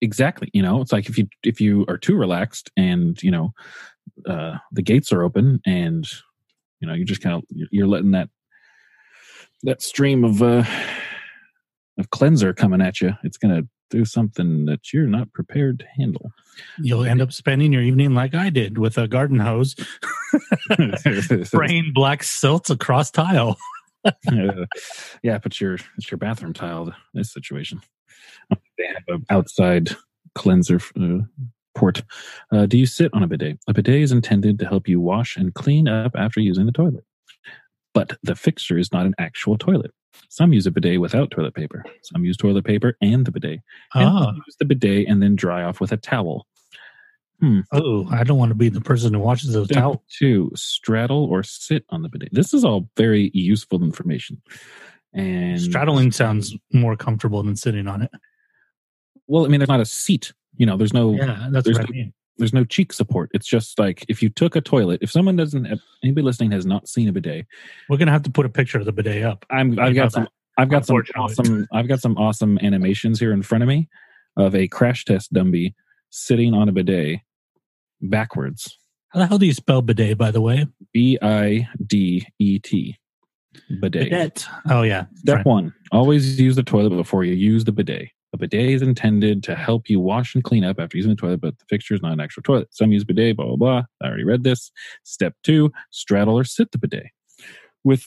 [0.00, 3.52] exactly you know it's like if you if you are too relaxed and you know
[4.26, 6.08] uh the gates are open and
[6.80, 8.28] you know you just kind of you're letting that
[9.62, 10.64] that stream of uh
[11.98, 13.14] of cleanser coming at you.
[13.24, 16.30] It's gonna do something that you're not prepared to handle.
[16.78, 19.74] You'll end up spending your evening like I did with a garden hose,
[21.44, 23.56] spraying black silts across tile.
[24.04, 24.12] Uh,
[25.22, 27.80] yeah but your it's your bathroom tile this situation.
[28.50, 29.90] They have an outside
[30.34, 31.18] cleanser uh,
[31.74, 32.02] port.
[32.52, 33.58] Uh, do you sit on a bidet?
[33.66, 37.04] A bidet is intended to help you wash and clean up after using the toilet
[37.98, 39.90] but the fixture is not an actual toilet
[40.28, 43.60] some use a bidet without toilet paper some use toilet paper and the bidet
[43.94, 46.46] and Ah, some use the bidet and then dry off with a towel
[47.40, 47.60] Hmm.
[47.70, 49.98] oh, I don't want to be the person who washes those Step towels.
[50.18, 52.30] two, straddle or sit on the bidet.
[52.32, 54.42] This is all very useful information.
[55.14, 58.10] And Straddling sounds more comfortable than sitting on it.
[59.28, 60.32] well, I mean, there's not a seat.
[60.56, 62.12] You know, there's no Yeah, that's what I mean.
[62.38, 63.30] There's no cheek support.
[63.34, 65.00] It's just like if you took a toilet.
[65.02, 67.46] If someone doesn't, have, anybody listening has not seen a bidet,
[67.88, 69.44] We're gonna have to put a picture of the bidet up.
[69.50, 73.32] I'm I've got some that, I've got some awesome I've got some awesome animations here
[73.32, 73.88] in front of me
[74.36, 75.74] of a crash test Dumby
[76.10, 77.20] sitting on a bidet
[78.00, 78.78] backwards.
[79.08, 80.66] How the hell do you spell bidet, by the way?
[80.92, 82.96] B I D E T.
[83.80, 84.10] Bidet.
[84.10, 84.46] Bidet.
[84.70, 85.06] Oh yeah.
[85.16, 85.46] Step Right.
[85.46, 88.10] one: always use the toilet before you use the bidet.
[88.38, 91.58] Bidet is intended to help you wash and clean up after using the toilet, but
[91.58, 92.68] the fixture is not an actual toilet.
[92.70, 93.82] Some use bidet, blah blah blah.
[94.02, 94.70] I already read this.
[95.04, 97.06] Step two: straddle or sit the bidet.
[97.84, 98.06] With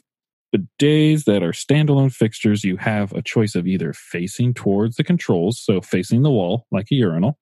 [0.55, 5.59] bidets that are standalone fixtures, you have a choice of either facing towards the controls,
[5.59, 7.37] so facing the wall like a urinal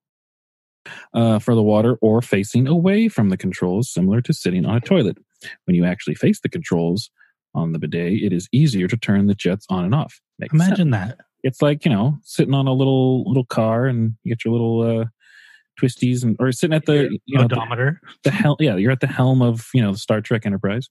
[1.14, 4.82] uh, for the water, or facing away from the controls, similar to sitting on a
[4.82, 5.18] toilet.
[5.66, 7.10] When you actually face the controls
[7.56, 10.20] on the bidet, it is easier to turn the jets on and off.
[10.38, 10.68] Makes sense.
[10.68, 11.18] Imagine that.
[11.44, 14.82] It's like you know sitting on a little little car and you get your little
[15.02, 15.06] uh,
[15.80, 18.02] twisties and or sitting at the you know the, odometer.
[18.24, 20.90] the hel- yeah you're at the helm of you know the Star Trek Enterprise.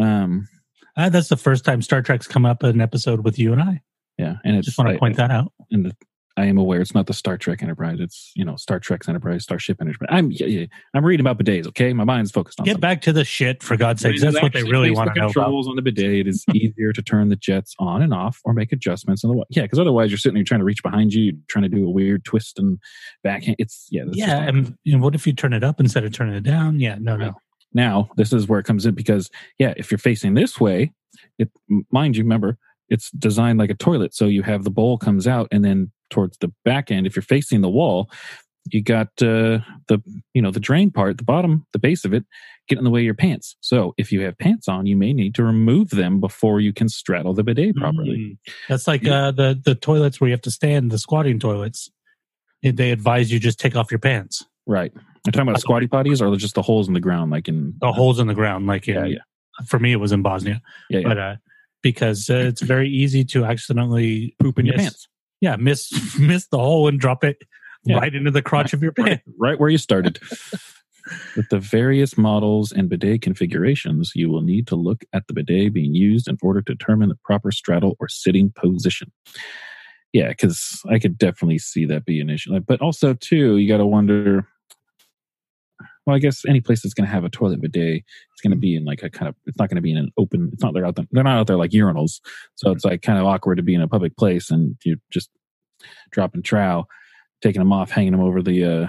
[0.00, 0.48] Um,
[0.96, 3.60] Uh, that's the first time Star Trek's come up in an episode with you and
[3.62, 3.82] I.
[4.18, 5.52] yeah, and it's Just want to point that out.
[5.70, 5.96] and the,
[6.36, 7.98] I am aware it's not the Star Trek Enterprise.
[8.00, 10.08] It's you know Star Trek's Enterprise, Starship Enterprise.
[10.10, 11.68] I'm yeah, yeah, I'm reading about bidets.
[11.68, 12.64] Okay, my mind's focused on.
[12.64, 12.80] Get something.
[12.80, 14.20] back to the shit for God's sakes.
[14.20, 15.34] That's what they really want to know about.
[15.34, 16.12] Controls on the bidet.
[16.20, 19.36] It is easier to turn the jets on and off, or make adjustments in the
[19.36, 19.62] wa- yeah.
[19.62, 21.90] Because otherwise, you're sitting there trying to reach behind you, you're trying to do a
[21.90, 22.78] weird twist and
[23.22, 23.56] backhand.
[23.60, 26.34] It's yeah, that's Yeah, not- and what if you turn it up instead of turning
[26.34, 26.80] it down?
[26.80, 27.34] Yeah, no, no.
[27.72, 30.92] Now, this is where it comes in because, yeah, if you're facing this way,
[31.38, 31.50] it
[31.90, 32.56] mind you, remember
[32.88, 36.36] it's designed like a toilet, so you have the bowl comes out, and then towards
[36.38, 38.10] the back end, if you're facing the wall,
[38.70, 42.24] you got uh, the you know the drain part, the bottom, the base of it,
[42.68, 43.56] get in the way of your pants.
[43.60, 46.88] So if you have pants on, you may need to remove them before you can
[46.88, 48.16] straddle the bidet properly.
[48.16, 48.38] Mm.
[48.68, 49.26] That's like Yeah.
[49.26, 51.90] uh, the the toilets where you have to stand, the squatting toilets.
[52.62, 54.42] They advise you just take off your pants.
[54.66, 54.90] Right?
[55.26, 57.92] I'm talking about squatty potties or just the holes in the ground, like in The
[57.92, 59.18] holes in the ground, like in, Yeah, yeah.
[59.66, 61.08] for me, it was in Bosnia, yeah, yeah.
[61.08, 61.36] but uh,
[61.84, 65.06] because uh, it's very easy to accidentally poop in your pants.
[65.40, 67.36] Yeah, miss miss the hole and drop it
[67.84, 67.98] Yeah.
[67.98, 69.22] right into the crotch of your pants.
[69.38, 70.18] right where you started.
[71.36, 75.74] With the various models and bidet configurations, you will need to look at the bidet
[75.74, 79.12] being used in order to determine the proper straddle or sitting position.
[80.14, 82.58] Yeah, because I could definitely see that be an issue.
[82.60, 84.48] But also, too, you got to wonder.
[86.06, 88.58] Well, I guess any place that's going to have a toilet bidet, it's going to
[88.58, 89.34] be in like a kind of.
[89.46, 90.50] It's not going to be in an open.
[90.52, 91.06] It's not they're out there.
[91.12, 92.20] They're not out there like urinals,
[92.56, 95.30] so it's like kind of awkward to be in a public place and you just
[96.10, 96.86] dropping trow,
[97.42, 98.86] taking them off, hanging them over the uh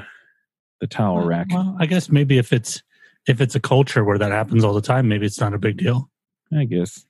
[0.81, 1.47] the towel rack.
[1.51, 2.83] Well, I guess maybe if it's
[3.27, 5.77] if it's a culture where that happens all the time, maybe it's not a big
[5.77, 6.09] deal.
[6.55, 7.05] I guess.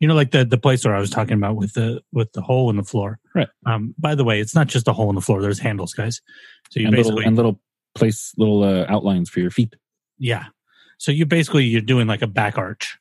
[0.00, 2.42] You know, like the the place where I was talking about with the with the
[2.42, 3.18] hole in the floor.
[3.34, 3.48] Right.
[3.64, 3.94] Um.
[3.98, 5.40] By the way, it's not just a hole in the floor.
[5.40, 6.20] There's handles, guys.
[6.70, 7.60] So you And little, basically, and little
[7.96, 9.74] place, little uh, outlines for your feet.
[10.18, 10.44] yeah.
[10.98, 12.98] So you basically you're doing like a back arch,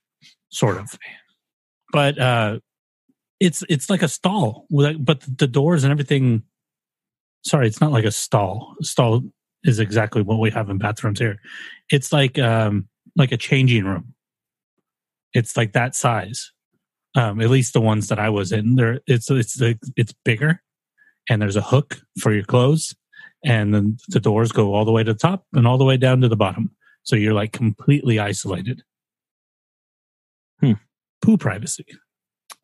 [0.49, 0.99] sort of.
[1.91, 2.59] But uh,
[3.39, 6.43] it's it's like a stall, but the doors and everything.
[7.45, 8.75] Sorry, it's not like a stall.
[8.81, 9.21] Stall
[9.63, 11.39] is exactly what we have in bathrooms here.
[11.89, 14.13] It's like um like a changing room.
[15.33, 16.51] It's like that size.
[17.15, 19.61] Um, at least the ones that I was in, there it's it's
[19.95, 20.61] it's bigger,
[21.29, 22.93] and there's a hook for your clothes,
[23.45, 25.97] and then the doors go all the way to the top and all the way
[25.97, 26.71] down to the bottom.
[27.03, 28.83] So you're like completely isolated.
[30.59, 30.73] Hmm.
[31.21, 31.85] Poo privacy.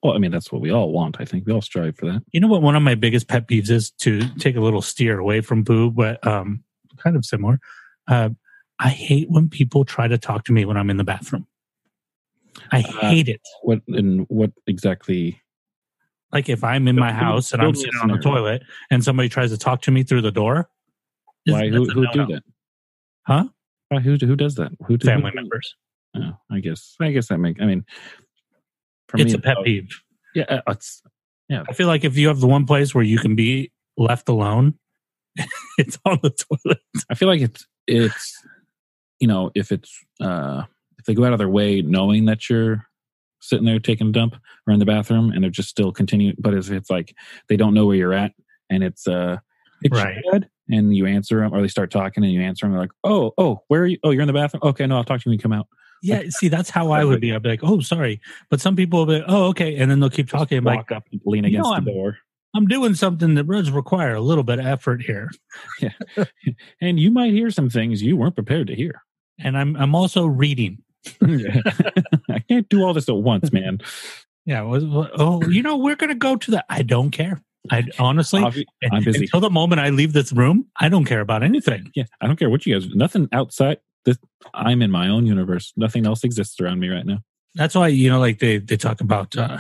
[0.02, 1.18] Well, I mean, that's what we all want.
[1.20, 2.24] I think we all strive for that.
[2.32, 2.64] You know what?
[2.64, 5.92] One of my biggest pet peeves is to take a little steer away from poo,
[5.92, 6.64] but um,
[6.98, 7.60] kind of similar.
[8.08, 8.30] Uh,
[8.80, 11.46] I hate when people try to talk to me when I'm in the bathroom.
[12.72, 13.42] I Uh, hate it.
[13.62, 15.40] What and what exactly?
[16.34, 18.64] Like if I'm in my house and I'm build me a sitting on the toilet
[18.90, 20.70] and somebody tries to talk to me through the door,
[21.46, 21.70] Why?
[21.70, 22.44] Who who do that?
[23.28, 23.46] Huh?
[23.90, 24.72] Why, who who does that?
[24.88, 25.76] Who do, Family who- members.
[26.16, 26.96] Oh, I guess.
[27.00, 27.62] I guess that make.
[27.62, 27.86] I mean,
[29.08, 29.90] for It's me, a pet peeve.
[30.36, 31.02] Yeah, uh, it's
[31.50, 34.76] I feel like if you have the one place where you can be left alone,
[35.78, 36.80] it's on the toilet.
[37.10, 38.42] I feel like it's it's
[39.20, 40.64] you know if it's uh
[40.98, 42.86] if they go out of their way knowing that you're
[43.42, 46.54] sitting there taking a dump or in the bathroom and they're just still continuing but
[46.54, 47.14] if it's like
[47.50, 48.32] they don't know where you're at
[48.70, 49.38] and it's uh
[49.82, 50.18] it's Right.
[50.70, 53.34] And you answer them or they start talking and you answer them they're like oh
[53.38, 55.32] oh where are you oh you're in the bathroom okay no I'll talk to you
[55.32, 55.68] when you come out
[56.04, 57.32] Yeah, see, that's how I would be.
[57.34, 60.00] I'd be like, "Oh, sorry," but some people will be, like, "Oh, okay," and then
[60.00, 60.58] they'll keep talking.
[60.58, 62.18] I'm like, walk up and lean "You against the I'm- door
[62.56, 65.30] "I'm doing something that does require a little bit of effort here,
[65.80, 65.92] yeah.
[66.82, 69.04] and you might hear some things you weren't prepared to hear
[69.40, 70.82] and I'm I'm also reading."
[72.30, 73.80] I can't do all this at once man
[74.46, 74.62] Yeah.
[74.64, 76.66] was- Oh, you know, we're gonna go to the.
[76.70, 77.42] I don't care.
[77.70, 79.26] I honestly, Obvi- I'm busy.
[79.26, 81.92] until the moment I leave this room, I don't care about anything.
[81.96, 82.90] Yeah, I don't care what you guys.
[82.96, 83.78] Nothing outside.
[84.04, 84.18] This,
[84.56, 85.72] I'm in my own universe.
[85.78, 87.20] Nothing else exists around me right now.
[87.54, 89.60] That's why you know, like they they talk about uh,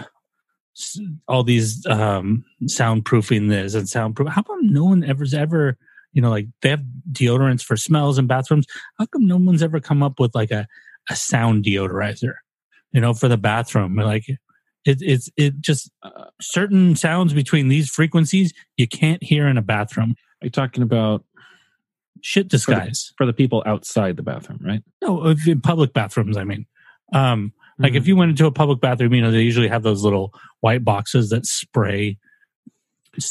[1.27, 4.29] all these um, soundproofing this and soundproof.
[4.29, 5.77] How come no one ever's ever
[6.13, 8.65] you know like they have deodorants for smells in bathrooms?
[8.97, 10.67] How come no one's ever come up with like a
[11.09, 12.33] a sound deodorizer?
[12.91, 17.89] You know, for the bathroom, like it it's it just Uh, certain sounds between these
[17.89, 20.15] frequencies you can't hear in a bathroom.
[20.41, 21.23] are you talking about
[22.23, 23.13] Shit disguise.
[23.17, 24.83] for the people outside the bathroom, right?
[25.01, 26.65] No, in public bathrooms, I mean.
[27.13, 27.97] Um, like Mm-hmm.
[27.97, 30.83] if you went into a public bathroom, you know, they usually have those little white
[30.85, 32.17] boxes that spray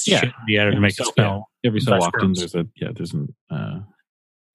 [0.07, 0.21] Yeah.
[0.21, 1.51] shit in the air to make So, it smell.
[1.65, 3.81] every so often, there's a yeah, there's an uh,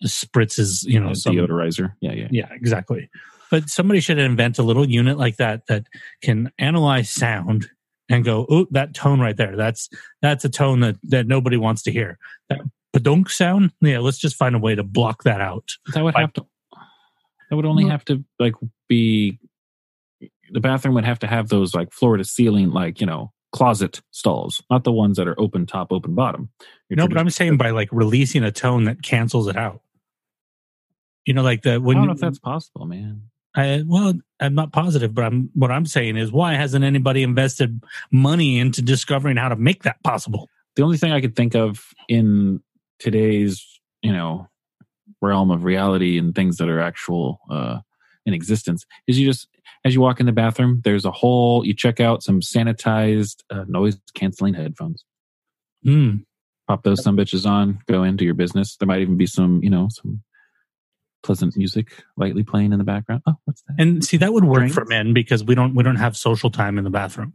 [0.04, 1.94] Spritzes, you know, some, deodorizer.
[2.02, 2.28] Yeah, yeah.
[2.32, 3.10] yeah, exactly.
[3.50, 5.86] But somebody should invent a little unit like that that
[6.22, 7.70] can analyze sound
[8.10, 9.56] and go, "Oh, that tone right there.
[9.56, 9.90] That's
[10.22, 12.18] that's a tone that that nobody wants to hear."
[12.50, 12.60] That
[12.96, 13.72] badunk sound.
[13.82, 15.70] Yeah, let's just find a way to block that out.
[15.94, 16.46] That would By- have to.
[17.50, 18.54] That would only Well- have to like
[18.90, 19.40] be.
[20.52, 24.02] The bathroom would have to have those like floor to ceiling, like you know, closet
[24.12, 26.50] stalls, not the ones that are open top, open bottom.
[26.90, 29.82] Your No, but I'm saying by like releasing a tone that cancels it out.
[31.26, 33.24] You know, like the I when don't know if that's possible, man.
[33.58, 37.82] I, well, I'm not positive, but I'm what I'm saying is why hasn't anybody invested
[38.12, 40.50] money into discovering how to make that possible?
[40.76, 42.62] the only thing I could think of in
[43.00, 43.66] today's,
[44.02, 44.48] you know,
[45.22, 47.80] realm of reality and things that are actual uh,
[48.26, 49.48] in existence is you just
[49.84, 51.66] as you walk in the bathroom, there's a hole.
[51.66, 55.06] you check out some sanitized uh, noise canceling headphones.
[55.84, 56.18] Hmm.
[56.68, 58.76] Pop those some bitches on, go into your business.
[58.78, 60.24] There might even be some, you know, some
[61.26, 63.22] pleasant music lightly playing in the background.
[63.28, 63.76] Oh, what's that?
[63.80, 64.76] And see, that would work Drinks?
[64.76, 67.34] for men because we don't we don't have social time in the bathroom.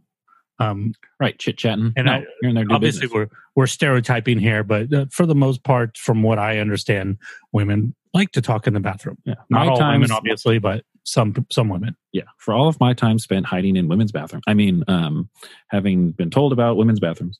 [0.58, 1.92] Um, right, chit chatting.
[1.96, 2.64] And no, I- you're in there.
[2.70, 3.12] obviously, business.
[3.14, 7.18] we're we're stereotyping here, but uh, for the most part, from what I understand,
[7.52, 9.16] women like to talk in the bathroom.
[9.24, 9.34] yeah.
[9.50, 11.96] Not My all times, women, obviously, but some some women.
[12.12, 15.30] yeah for all of my time spent hiding in women's bathroom i mean um
[15.68, 17.38] having been told about women's bathrooms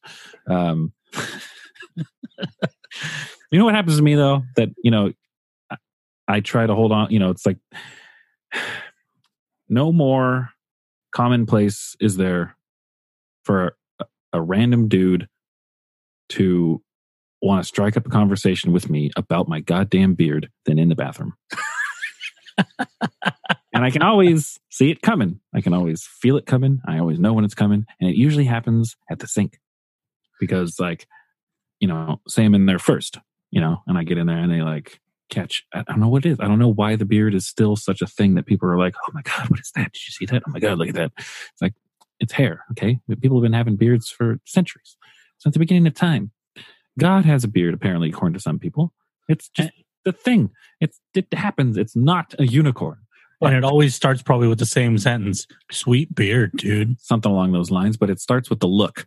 [0.49, 0.91] um
[3.51, 5.13] you know what happens to me though that you know
[6.31, 7.59] I try to hold on you know it's like
[9.69, 10.51] no more
[11.13, 12.57] commonplace is there
[13.45, 15.29] for a, a random dude
[16.31, 16.83] to
[17.43, 20.95] want to strike up a conversation with me about my goddamn beard than in the
[20.95, 21.35] bathroom
[23.73, 25.41] and I can always see it coming.
[25.55, 26.81] I can always feel it coming.
[26.87, 29.59] I always know when it's coming, and it usually happens at the sink
[30.39, 31.07] because, like,
[31.79, 33.19] you know, say I'm in there first,
[33.51, 35.65] you know, and I get in there and they like catch.
[35.73, 36.41] I don't know what it is.
[36.41, 38.95] I don't know why the beard is still such a thing that people are like,
[39.09, 39.93] "Oh my god, what is that?
[39.93, 40.43] Did you see that?
[40.47, 41.75] Oh my god, look at that!" It's like
[42.19, 42.65] it's hair.
[42.73, 44.97] Okay, people have been having beards for centuries
[45.39, 46.31] since the beginning of time.
[46.99, 48.93] God has a beard, apparently, according to some people.
[49.29, 49.83] It's just eh.
[50.05, 50.51] the thing.
[50.81, 51.77] It's it happens.
[51.77, 52.99] It's not a unicorn.
[53.43, 57.71] And it always starts probably with the same sentence: "Sweet beard, dude." something along those
[57.71, 59.07] lines, but it starts with the look.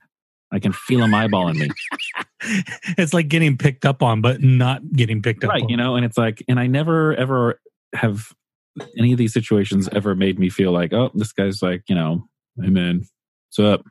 [0.54, 1.70] I can feel him eyeballing me.
[2.98, 5.70] it's like getting picked up on, but not getting picked up right, on.
[5.70, 7.60] you know, and it's like, and I never ever
[7.94, 8.32] have
[8.98, 12.28] any of these situations ever made me feel like, oh, this guy's like, you know,
[12.62, 13.02] hey man,
[13.50, 13.86] what's up?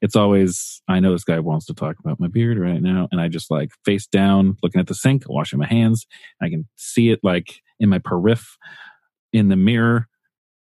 [0.00, 3.08] It's always, I know this guy wants to talk about my beard right now.
[3.12, 6.06] And I just like face down, looking at the sink, washing my hands.
[6.40, 8.56] I can see it like in my periph
[9.32, 10.08] in the mirror.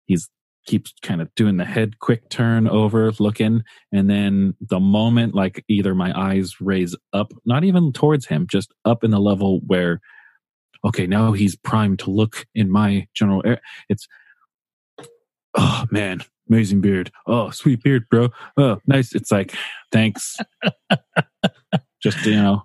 [0.06, 0.30] He's
[0.66, 3.64] keeps kind of doing the head quick turn over, looking.
[3.92, 8.74] And then the moment like either my eyes raise up, not even towards him, just
[8.86, 10.02] up in the level where,
[10.86, 13.62] okay, now he's primed to look in my general air.
[13.90, 14.08] It's,
[15.58, 17.12] oh man, amazing beard.
[17.28, 18.30] Oh, sweet beard, bro.
[18.58, 19.16] Oh, nice.
[19.16, 19.56] It's like,
[19.92, 20.38] thanks.
[22.04, 22.64] just, you know,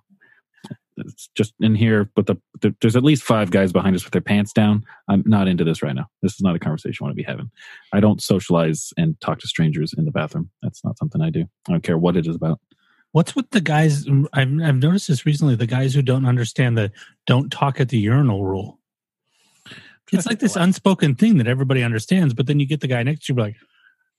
[0.98, 4.12] it's just in here, but the, the there's at least five guys behind us with
[4.12, 4.84] their pants down.
[5.08, 6.06] I'm not into this right now.
[6.22, 7.50] This is not a conversation I want to be having.
[7.92, 10.50] I don't socialize and talk to strangers in the bathroom.
[10.62, 11.44] That's not something I do.
[11.68, 12.60] I don't care what it is about.
[13.12, 14.06] What's with the guys?
[14.34, 15.54] I've I've noticed this recently.
[15.54, 16.92] The guys who don't understand the
[17.26, 18.78] "don't talk at the urinal" rule.
[20.12, 23.26] It's like this unspoken thing that everybody understands, but then you get the guy next
[23.26, 23.56] to you, like,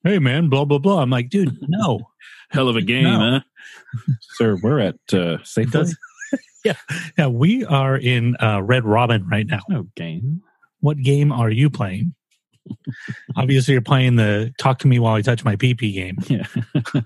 [0.03, 2.09] "Hey, man, blah blah blah." I'm like, dude, no.
[2.49, 3.19] Hell of a game, No.
[3.19, 3.39] huh?
[4.37, 5.93] Sir, we're at uh, Safeway.
[6.63, 6.75] Does-
[7.17, 9.59] Yeah, we are in uh, Red Robin right now.
[9.69, 10.41] No game.
[10.81, 12.13] What game are you playing?
[13.37, 16.17] Obviously, you're playing the "Talk to Me While I Touch My Pee Pee" game.
[16.27, 16.45] Yeah.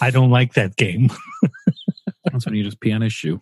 [0.00, 1.10] I don't like that game.
[2.24, 3.40] That's when you just pee on his shoe.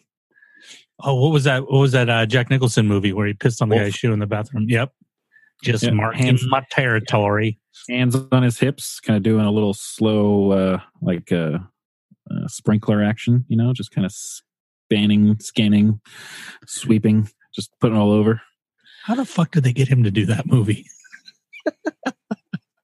[1.03, 1.63] Oh, what was that?
[1.63, 3.87] What was that uh, Jack Nicholson movie where he pissed on the Wolf.
[3.87, 4.67] guy's shoe in the bathroom?
[4.69, 4.93] Yep,
[5.65, 7.59] just Yeah, marking hands- my territory.
[7.89, 11.59] Hands on his hips, kind of doing a little slow, uh, like uh,
[12.31, 16.01] uh, sprinkler action, you know, just kind of spanning, scanning,
[16.67, 18.41] sweeping, just putting all over.
[19.05, 20.87] How the fuck did they get him to do that movie?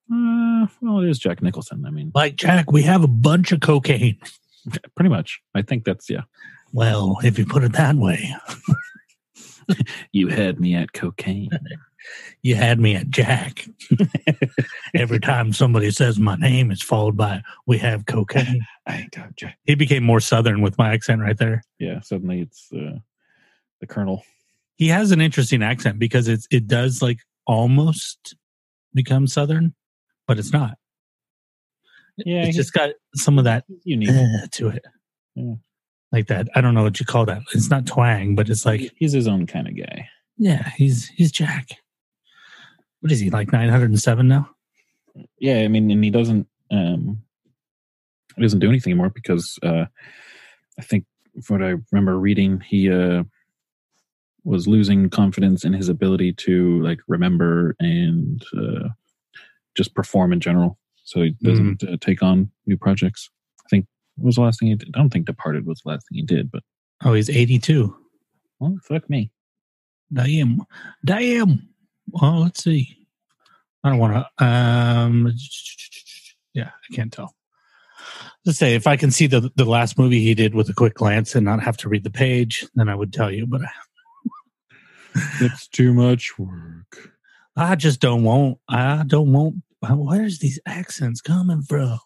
[0.09, 1.85] Uh, well, it is Jack Nicholson.
[1.85, 4.17] I mean, Like Jack, we have a bunch of cocaine.
[4.95, 5.41] pretty much.
[5.53, 6.23] I think that's, yeah.
[6.73, 8.33] Well, if you put it that way,
[10.13, 11.51] You had me at cocaine.
[12.43, 13.67] You had me at Jack.
[14.95, 19.35] Every time somebody says my name, it's followed by "we have cocaine." I ain't got
[19.37, 19.59] Jack.
[19.65, 21.63] He became more southern with my accent right there.
[21.79, 22.99] Yeah, suddenly it's uh,
[23.81, 24.25] the Colonel.
[24.77, 28.35] He has an interesting accent because it's it does like almost
[28.95, 29.75] become southern,
[30.27, 30.77] but it's not.
[32.19, 34.09] Yeah, it's he's just got some of that unique.
[34.11, 34.85] eh, to it,
[35.35, 35.55] Yeah.
[36.13, 36.49] like that.
[36.55, 37.43] I don't know what you call that.
[37.53, 40.09] It's not twang, but it's like he's his own kind of guy.
[40.39, 41.69] yeah, he's he's Jack.
[43.01, 43.53] What is he like?
[43.53, 44.51] Nine hundred and seven now.
[45.39, 47.23] Yeah, I mean, and he doesn't um
[48.37, 49.87] he doesn't do anything anymore because uh
[50.79, 51.05] I think
[51.43, 53.25] from what I remember reading, he uh
[54.45, 58.89] was losing confidence in his ability to like remember and uh
[59.77, 60.79] just perform in general.
[61.05, 63.29] so he doesn't uh, take on new projects.
[63.65, 63.87] I think
[64.17, 64.89] was the last thing he did?
[64.95, 66.63] I don't think Departed was the last thing he did, but
[67.05, 67.95] Oh, he's 82.
[68.59, 69.31] well, fuck me.
[70.13, 70.63] Damn.
[71.05, 71.69] Damn.
[72.09, 72.99] Well, let's see.
[73.85, 74.45] I don't want to.
[74.45, 75.33] Um,
[76.55, 77.35] yeah, I can't tell.
[78.45, 80.95] Let's say if I can see the the last movie he did with a quick
[80.95, 83.47] glance and not have to read the page, then I would tell you.
[83.47, 83.63] But
[85.41, 87.11] It's too much work.
[87.57, 88.59] I just don't want.
[88.69, 89.57] I don't want.
[89.89, 91.99] Where's these accents coming from?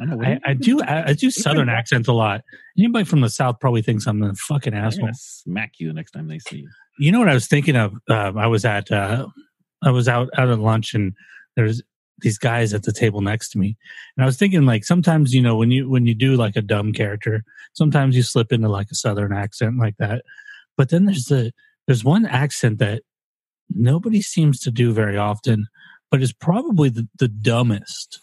[0.00, 0.20] I know.
[0.22, 0.82] I, do I do.
[0.82, 2.42] I, I do Southern accents a lot.
[2.76, 5.10] Anybody from the South probably thinks I'm a fucking They're asshole.
[5.14, 6.70] smack you the next time they see you.
[6.98, 7.94] You know what I was thinking of?
[8.08, 9.26] Um, I was at uh,
[9.82, 11.12] I was out out at lunch and
[11.56, 11.82] there's
[12.20, 13.76] these guys at the table next to me,
[14.16, 16.62] and I was thinking like sometimes you know when you when you do like a
[16.62, 20.24] dumb character, sometimes you slip into like a southern accent like that,
[20.76, 21.52] but then there's the
[21.86, 23.02] there's one accent that
[23.74, 25.68] nobody seems to do very often,
[26.10, 28.20] but is probably the, the dumbest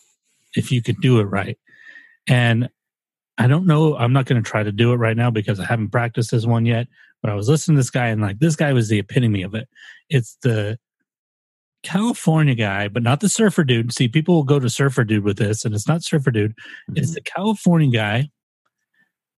[0.56, 1.58] if you could do it right,
[2.28, 2.70] and.
[3.38, 3.97] I don't know.
[3.97, 6.45] I'm not going to try to do it right now because I haven't practiced this
[6.45, 6.88] one yet
[7.26, 9.56] but I was listening to this guy and like this guy was the epitome of
[9.56, 9.68] it.
[10.12, 10.78] It's the
[11.86, 13.94] California guy, but not the surfer dude.
[13.94, 16.54] See, people will go to surfer dude with this, and it's not surfer dude.
[16.96, 17.14] It's Mhm.
[17.16, 18.30] the California guy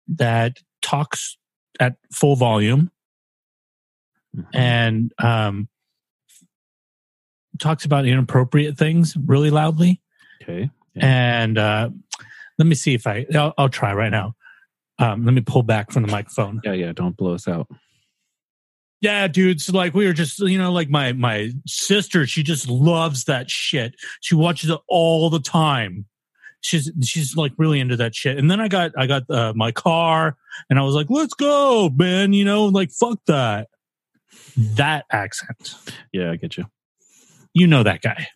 [0.08, 1.38] that talks
[1.80, 2.90] at full volume
[4.36, 4.46] Mhm.
[4.54, 5.68] and um,
[7.60, 10.02] talks about inappropriate things really loudly.
[10.42, 10.70] okay.
[10.96, 11.90] And uh,
[12.58, 14.36] let me see if I, I'll, I'll try right now.
[15.00, 16.60] Um, let me pull back from the microphone.
[16.64, 16.92] Yeah, yeah.
[16.94, 17.68] Don't blow us out.
[19.02, 19.62] Yeah, dude.
[19.62, 23.50] So like we were just you know like my my sister, she just loves that
[23.50, 23.96] shit.
[24.22, 26.06] She watches it all the time.
[26.62, 28.38] She's she's like really into that shit.
[28.38, 30.36] And then I got I got uh, my car,
[30.70, 32.34] and I was like, let's go, man.
[32.34, 33.70] You know, like fuck that.
[34.58, 35.76] That accent.
[36.12, 36.66] Yeah, I get you.
[37.54, 38.28] You know that guy.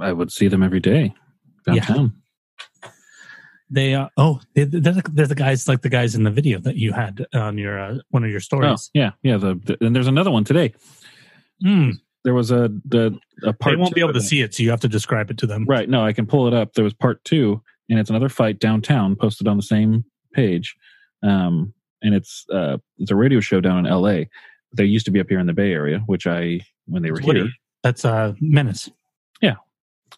[0.00, 1.14] I- would see them every day
[1.66, 2.08] Yeah.
[3.70, 6.58] They uh, oh they, they're, the, they're the guys like the guys in the video
[6.60, 8.90] that you had on your uh, one of your Oh, stories.
[8.94, 9.36] yeah, yeah.
[9.36, 10.72] The, the and there's another one today.
[11.64, 11.94] Mm,
[12.24, 13.72] There was a the a part.
[13.72, 15.64] they won't be able to see it, so you have to describe it to them.
[15.68, 15.88] Right.
[15.88, 16.74] No, I can pull it up.
[16.74, 17.60] There was part two,
[17.90, 20.74] and it's another fight downtown posted on the same page.
[21.22, 24.28] Um, and it's uh, it's a radio show down in L.A.
[24.72, 27.20] They used to be up here in the Bay Area, which I when they were
[27.22, 27.40] Woody.
[27.40, 27.50] here,
[27.82, 28.88] That's uh menace.
[29.42, 29.56] Yeah,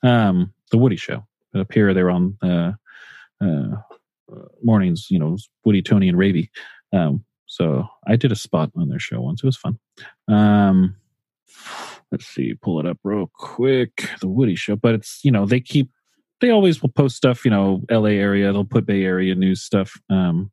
[0.03, 1.27] um, the Woody Show.
[1.55, 2.73] Up here, they were on uh,
[3.41, 3.77] uh,
[4.63, 5.07] mornings.
[5.11, 6.51] You know, Woody, Tony, and Raby.
[6.93, 9.43] Um, so I did a spot on their show once.
[9.43, 9.79] It was fun.
[10.29, 10.97] Um,
[12.13, 14.09] let's see, pull it up real quick.
[14.21, 15.91] The Woody Show, but it's you know they keep
[16.41, 17.45] they always will post stuff.
[17.45, 18.15] You know, L.A.
[18.17, 18.53] area.
[18.53, 19.93] They'll put Bay Area news stuff.
[20.09, 20.51] Um,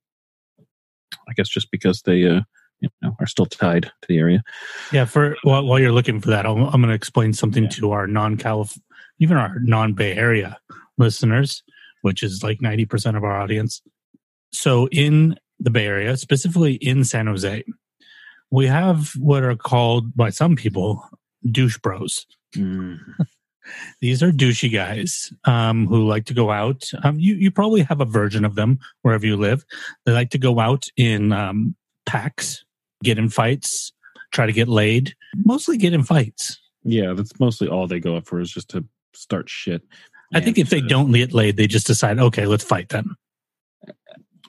[1.30, 2.42] I guess just because they uh,
[2.80, 4.44] you know are still tied to the area.
[4.92, 7.70] Yeah, for while, while you're looking for that, I'll, I'm going to explain something Yeah.
[7.70, 8.78] to our non-Calif,
[9.20, 10.58] even our non-Bay Area
[10.98, 11.64] listeners,
[12.08, 13.82] which is like 90% of our audience.
[14.54, 17.66] So in the Bay Area, specifically in San Jose,
[18.50, 21.04] we have what are called by some people
[21.52, 22.26] douche bros.
[24.00, 26.90] These are douchey guys um, who like to go out.
[27.04, 29.66] Um, you you probably have a version of them wherever you live.
[30.06, 32.64] They like to go out in um, packs,
[33.04, 33.92] get in fights,
[34.32, 35.14] try to get laid.
[35.44, 36.58] Mostly get in fights.
[36.86, 39.82] Yeah, that's mostly all they go up for is just to start shit.
[40.34, 43.16] I think if they don't get laid, they just decide, okay, let's fight then.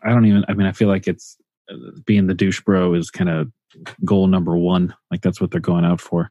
[0.02, 0.44] I don't even.
[0.48, 1.36] I mean, I feel like it's
[1.70, 1.74] uh,
[2.04, 3.50] being the douche bro is kind of
[4.04, 4.94] goal number one.
[5.10, 6.30] Like that's what they're going out for.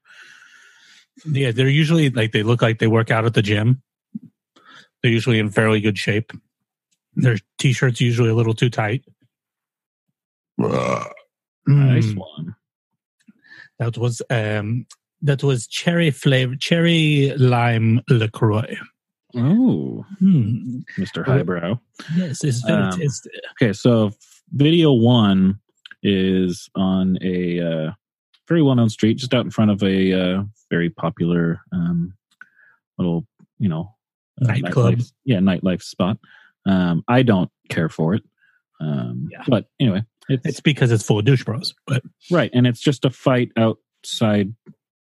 [1.25, 3.81] Yeah, they're usually like they look like they work out at the gym.
[5.01, 6.31] They're usually in fairly good shape.
[7.15, 9.03] Their t-shirts usually a little too tight.
[10.59, 11.09] Bruh.
[11.67, 12.55] Nice Mm, one.
[13.79, 14.85] That was um
[15.21, 18.77] that was cherry flavor cherry lime LaCroix.
[19.37, 20.79] Oh, Hmm.
[20.97, 21.79] Well, Highbrow.
[22.15, 23.31] Yes, it's fantastic.
[23.35, 23.51] Um.
[23.61, 24.11] Okay, so
[24.51, 25.59] video one
[26.03, 27.91] is on a uh,
[28.47, 32.13] very well-known street, just out in front of a uh, very popular um,
[32.97, 33.25] little,
[33.59, 33.95] you know,
[34.41, 34.95] uh, Nightclub.
[34.95, 36.17] nightlife- Yeah, nightlife spot.
[36.65, 38.23] Um, I don't care for it,
[38.81, 39.43] um, Yeah.
[39.47, 41.73] but anyway, it's, It's because it's full of douche bros.
[41.85, 44.53] But right, and it's just a fight outside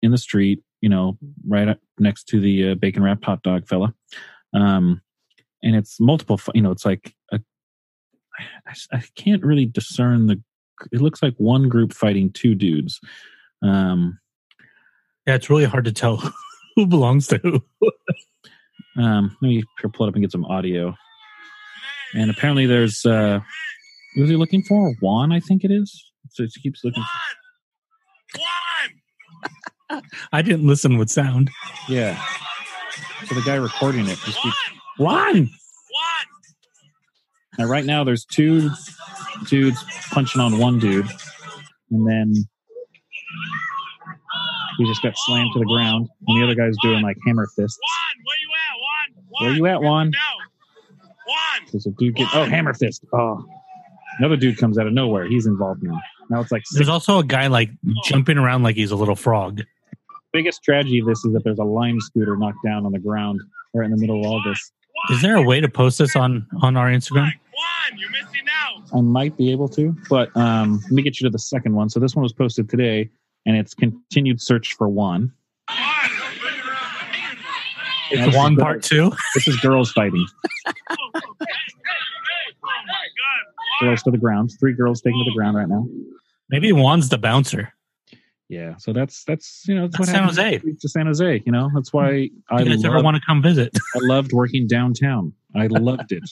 [0.03, 0.63] in the street.
[0.81, 3.95] You know, right up next to the uh, bacon wrapped hot dog fella.
[4.55, 5.03] Um,
[5.63, 6.41] and it's multiple.
[6.55, 7.41] You know, it's like a
[8.67, 10.41] I, I can't really discern the.
[10.93, 13.01] It looks like one group fighting two dudes.
[13.63, 14.19] Um,
[15.27, 16.23] yeah, it's really hard to tell
[16.77, 17.61] who belongs to who.
[19.03, 20.95] um, let me pull it up and get some audio.
[22.15, 23.41] And apparently, there's uh,
[24.15, 24.95] who's he looking for?
[25.01, 26.05] Juan, I think it is.
[26.31, 27.03] So he keeps looking.
[27.03, 27.09] For,
[30.33, 31.51] I didn't listen with sound.
[31.89, 32.23] yeah.
[33.27, 34.57] So the guy recording it just keeps
[34.99, 35.51] Juan.
[37.59, 38.71] Now, right now, there's two
[39.47, 41.09] dudes punching on one dude,
[41.91, 42.33] and then
[44.79, 47.79] he just got slammed to the ground, and the other guy's doing like hammer fists.
[47.83, 49.25] Juan, where you at, Juan?
[49.29, 50.11] Juan Where you at, Juan?
[50.11, 50.19] No.
[51.27, 51.69] Juan.
[51.73, 53.05] There's a dude get oh hammer fist.
[53.13, 53.45] Oh,
[54.19, 55.27] another dude comes out of nowhere.
[55.27, 56.01] He's involved now.
[56.31, 56.77] Now it's like six.
[56.77, 57.93] There's also a guy like oh.
[58.05, 59.63] jumping around like he's a little frog.
[60.33, 63.41] Biggest tragedy of this is that there's a lime scooter knocked down on the ground
[63.75, 64.73] right in the middle of all this.
[65.11, 67.33] Is there a way to post this on on our Instagram?
[67.33, 68.83] Juan, you're missing out.
[68.95, 71.89] I might be able to, but um, let me get you to the second one.
[71.89, 73.09] So this one was posted today,
[73.47, 75.33] and it's continued search for one.
[75.69, 76.09] Juan.
[78.11, 79.13] It's one part two.
[79.35, 80.27] This is girls fighting.
[80.67, 81.21] Oh my
[82.61, 83.81] God.
[83.81, 84.53] Girls to the ground.
[84.59, 85.87] Three girls taken to the ground right now.
[86.49, 87.73] Maybe Juan's the bouncer.
[88.49, 90.59] Yeah, so that's that's you know that's, That's San Jose.
[90.81, 91.43] to San Jose.
[91.45, 93.77] You know that's why I You guys ever want to come visit?
[93.95, 95.35] I loved working downtown.
[95.55, 96.31] I loved it.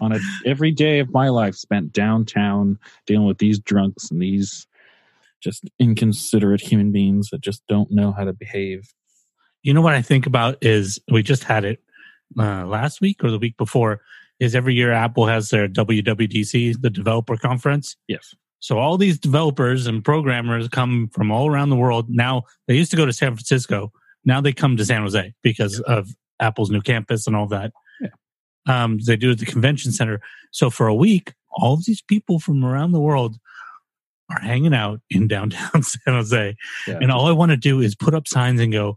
[0.00, 4.66] On a every day of my life spent downtown dealing with these drunks and these
[5.42, 8.88] just inconsiderate human beings that just don't know how to behave.
[9.62, 11.80] You know what I think about is we just had it
[12.38, 14.00] uh, last week or the week before.
[14.40, 17.96] Is every year Apple has their WWDC, the developer conference.
[18.08, 18.34] Yes.
[18.62, 22.06] So all these developers and programmers come from all around the world.
[22.08, 23.92] Now they used to go to San Francisco.
[24.24, 26.08] Now they come to San Jose because of
[26.38, 27.72] Apple's new campus and all that.
[28.00, 28.08] Yeah.
[28.84, 30.20] Um, they do it at the convention center.
[30.52, 33.36] So for a week, all of these people from around the world
[34.30, 36.56] are hanging out in downtown San Jose.
[36.86, 36.98] Yeah.
[37.00, 38.94] And all I want to do is put up signs and go,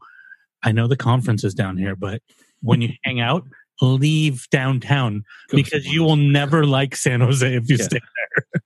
[0.61, 2.21] I know the conference is down here, but
[2.61, 3.43] when you hang out,
[3.81, 7.83] leave downtown because you will never like San Jose if you Yeah.
[7.85, 8.61] stay there.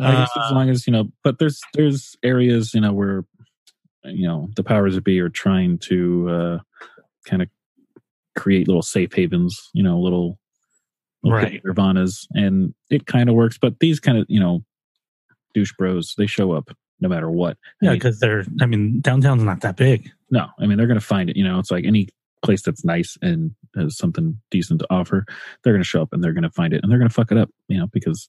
[0.00, 3.24] I guess Uh, as long as you know, but there's there's areas you know where
[4.04, 6.58] you know the powers that be are trying to uh,
[7.26, 7.48] kind of
[8.36, 10.38] create little safe havens, you know, little,
[11.22, 11.62] little Right.
[11.64, 13.58] nirvanas, and it kind of works.
[13.58, 14.64] But these kind of you know
[15.54, 16.70] douche bros, they show up
[17.00, 17.56] no matter what.
[17.82, 20.10] I yeah, because they're, I mean, downtown's not that big.
[20.30, 21.36] no, I mean they're going to find it.
[21.36, 22.08] You know, it's like any
[22.42, 25.26] place that's nice and has something decent to offer,
[25.62, 27.14] they're going to show up and they're going to find it and they're going to
[27.14, 27.50] fuck it up.
[27.68, 28.26] You know, because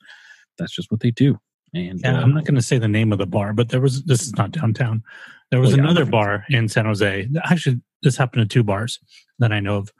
[0.58, 1.40] that's just what they do.
[1.74, 3.82] And Yeah, uh, I'm not going to say the name of the bar, but there
[3.82, 5.04] was, this is not downtown.
[5.52, 7.28] There was Well, yeah, another not bar in San Jose.
[7.46, 9.00] Actually, this happened to two bars
[9.40, 9.92] that I know of.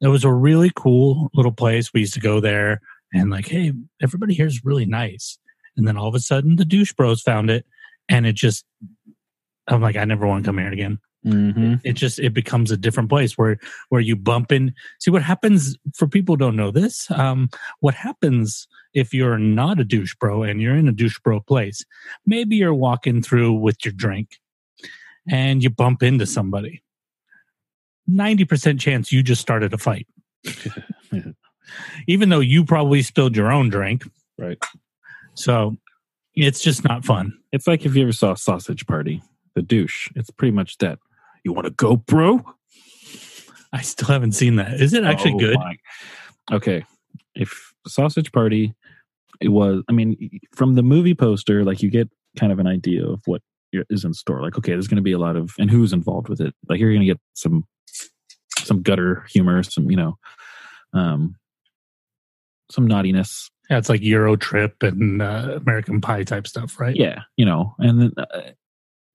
[0.00, 1.92] It was a really cool little place.
[1.92, 2.80] We used to go there
[3.12, 5.38] and like, hey, everybody here is really nice.
[5.76, 7.64] And then all of a sudden, the douche bros found it,
[8.08, 8.64] and it just,
[9.66, 10.98] I'm like, I never want to come here again.
[11.24, 11.80] Mhm.
[11.84, 13.58] It just it becomes a different place where
[13.88, 14.74] where you bump in.
[15.00, 17.10] See what happens for people who don't know this.
[17.10, 17.48] Um,
[17.80, 21.84] what happens if you're not a douche bro and you're in a douche bro place?
[22.26, 24.38] Maybe you're walking through with your drink,
[25.28, 26.82] and you bump into somebody.
[28.06, 30.06] Ninety percent chance you just started a fight,
[32.06, 34.04] even though you probably spilled your own drink.
[34.38, 34.58] right.
[35.34, 35.76] So
[36.34, 37.36] it's just not fun.
[37.52, 39.22] It's like if you ever saw a Sausage Party,
[39.54, 40.08] the douche.
[40.14, 40.98] It's pretty much that.
[41.48, 42.44] You want to go, bro?
[43.72, 44.74] I still haven't seen that.
[44.82, 45.54] Is it actually Oh good?
[45.58, 45.76] my-
[46.52, 46.84] Okay,
[47.34, 48.74] if Sausage Party,
[49.40, 49.82] it was.
[49.88, 53.40] I mean, from the movie poster, like you get kind of an idea of what
[53.72, 54.42] is in store.
[54.42, 56.54] Like, okay, there's going to be a lot of and who's involved with it.
[56.68, 57.66] Like, you're going to get some
[58.58, 60.18] some gutter humor, some you know,
[60.92, 61.34] um,
[62.70, 63.50] some naughtiness.
[63.70, 66.94] Yeah, it's like Euro Trip and uh, American Pie type stuff, right?
[66.96, 68.50] yeah you know and then uh,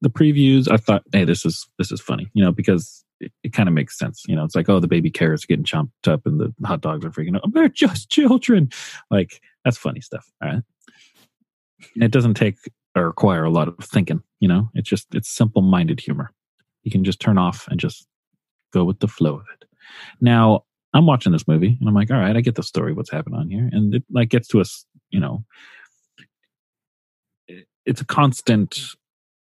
[0.03, 3.53] the previews i thought hey this is this is funny you know because it, it
[3.53, 6.07] kind of makes sense you know it's like oh the baby carrots are getting chomped
[6.07, 7.53] up and the hot dogs are freaking out.
[7.53, 8.69] They're just children.
[9.09, 10.63] Like that's funny stuff all right?
[11.95, 12.57] It doesn't take
[12.95, 14.69] or require a lot of thinking you know?
[14.73, 16.31] It's just it's simple minded humor.
[16.83, 18.05] You can just turn off and just
[18.73, 19.67] go with the flow of it.
[20.19, 23.09] Now i'm watching this movie and i'm like all right i get the story what's
[23.09, 25.43] happening on here and it like gets to us you know
[27.85, 28.79] it's a constant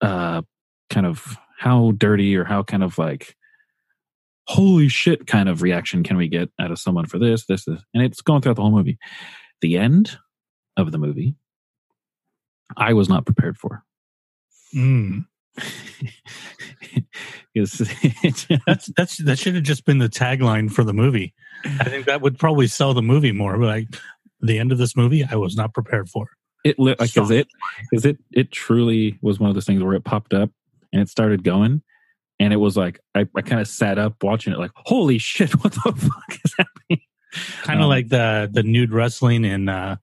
[0.04, 0.42] uh
[0.90, 3.36] kind of how dirty or how kind of like
[4.48, 7.82] holy shit kind of reaction can we get out of someone for this this this
[7.94, 8.98] and it's going throughout the whole movie
[9.62, 10.18] the end
[10.78, 11.36] of the movie
[12.78, 13.84] i was not prepared for
[14.74, 15.26] Mm.
[18.66, 21.34] That's that's that should have just been the tagline for the movie.
[21.66, 23.58] I think that would probably sell the movie more.
[23.58, 23.88] But like
[24.42, 26.30] the end of this movie, I was not prepared for.
[26.64, 27.48] It li- like is it
[27.92, 30.50] is it it truly was one of those things where it popped up
[30.92, 31.82] and it started going
[32.40, 35.52] and it was like i, I kind of sat up watching it like holy shit
[35.64, 37.02] what the fuck is happening
[37.64, 39.96] Kind of Um, like the the nude wrestling in uh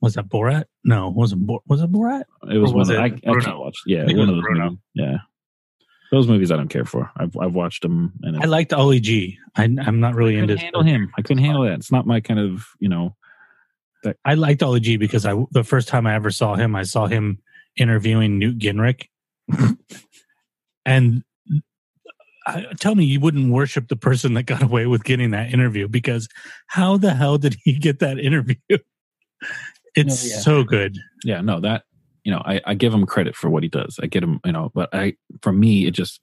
[0.00, 0.64] was that Borat?
[0.84, 2.24] No, wasn't Bo- was it Borat?
[2.50, 3.40] it was Or was one of, it I, I Bruno?
[3.46, 4.78] can't watch yeah I it one of those movies.
[4.94, 5.16] yeah
[6.10, 7.10] those movies I don't care for.
[7.16, 9.38] I've I've watched them and I liked Ali G.
[9.56, 11.10] I, I'm not really I into handle him.
[11.16, 11.72] I couldn't handle that.
[11.74, 13.16] It's not my kind of you know.
[14.24, 17.06] I liked Ali G because I the first time I ever saw him, I saw
[17.06, 17.38] him
[17.76, 19.06] interviewing Newt Gingrich,
[20.84, 21.22] and
[22.46, 25.88] I, tell me you wouldn't worship the person that got away with getting that interview
[25.88, 26.28] because
[26.66, 28.56] how the hell did he get that interview?
[29.94, 30.40] It's No, yeah.
[30.40, 30.96] so good.
[31.22, 31.82] Yeah, no, that
[32.24, 33.98] you know, I, I give him credit for what he does.
[34.02, 36.18] I get him, you know, but I for me, it just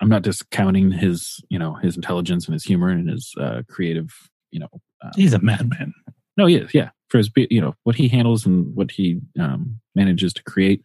[0.00, 4.14] I'm not discounting his, you know, his intelligence and his humor and his uh, creative,
[4.50, 4.68] you know.
[5.02, 5.94] Uh, He's a madman.
[6.36, 9.80] No, he is, yeah, for his, you know, what he handles and what he um,
[9.94, 10.82] manages to create,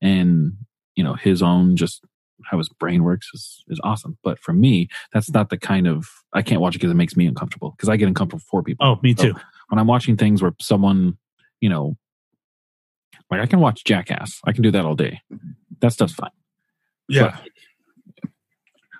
[0.00, 0.52] and
[0.94, 2.04] you know, his own just
[2.44, 4.18] how his brain works is is awesome.
[4.22, 7.16] But for me, that's not the kind of I can't watch it because it makes
[7.16, 9.34] me uncomfortable because I get uncomfortable for people Oh, me too.
[9.68, 11.16] when I'm watching things where someone,
[11.60, 11.96] you know,
[13.30, 14.40] like I can watch Jackass.
[14.44, 15.20] I can do that all day.
[15.80, 16.30] That stuff's fine.
[17.08, 17.38] yeah.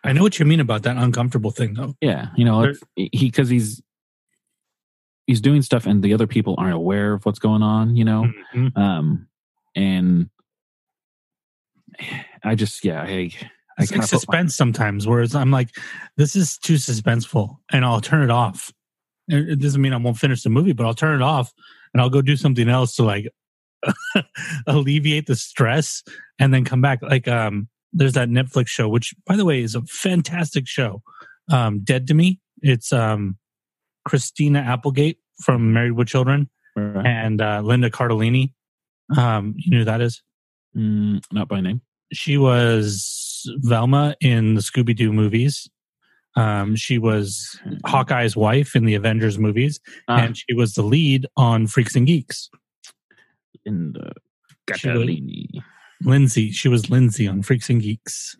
[0.05, 1.95] I know what you mean about that uncomfortable thing though.
[2.01, 3.81] Yeah, you know, he because he's
[5.27, 7.97] he's doing stuff and the other people aren't aware of what's going on.
[7.97, 8.77] You know, Mhm.
[8.77, 9.29] um,
[9.75, 10.29] and
[12.45, 13.41] I just yeah, I I It's
[13.79, 15.71] like kinda my- suspense sometimes, whereas I'm like,
[16.17, 18.73] this is too suspenseful, and I'll turn it off.
[19.29, 21.53] It it doesn't mean I won't finish the movie, but I'll turn it off
[21.95, 23.29] and I'll go do something else to like
[24.67, 26.03] alleviate the stress,
[26.39, 27.03] and then come back.
[27.03, 31.03] Like, um, there's that Netflix show, which by the way is a fantastic show,
[31.51, 32.41] um, Dead to Me.
[32.63, 33.37] It's um,
[34.05, 37.07] Christina Applegate from Married with Children Right.
[37.07, 38.53] and uh, Linda Cardellini.
[39.17, 40.23] Um, you know who that is?
[40.77, 41.83] Mm, not by name.
[42.13, 45.69] she was Velma in the Scooby Doo movies.
[46.35, 51.27] Um, she was Hawkeye's wife in the Avengers movies, Ah, and she was the lead
[51.37, 52.49] on Freaks and Geeks.
[53.67, 54.13] in the
[54.67, 55.49] Cardellini.
[56.05, 58.35] Lindsay, she was Lindsay on Freaks and Geeks.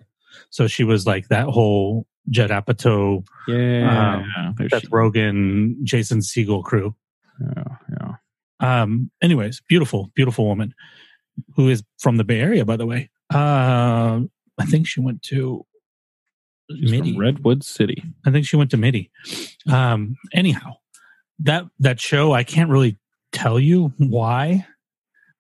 [0.51, 4.25] So she was like that whole Judd Apatow, Yeah,
[4.57, 6.95] there Seth she- Rogen, Jason Segel crew.
[7.41, 8.13] yeah, yeah.
[8.83, 10.73] Um, anyways, beautiful, beautiful woman
[11.57, 13.11] who is from the Bay Area, by the way.
[13.35, 14.21] Uh,
[14.59, 15.67] I think she went to
[16.71, 17.13] She's Midi.
[17.13, 18.03] from Redwood City.
[18.25, 19.11] I think she went to MIDI.
[19.69, 20.75] Um, anyhow,
[21.41, 22.99] that that show I can't really
[23.33, 24.65] tell you why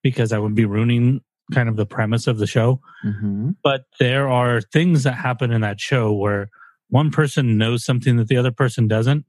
[0.03, 1.21] because I would be ruining
[1.53, 2.81] kind of the premise of the show.
[3.05, 3.51] Mm-hmm.
[3.63, 6.49] But there are things that happen in that show where
[6.93, 9.25] one person knows something that the other person doesn't.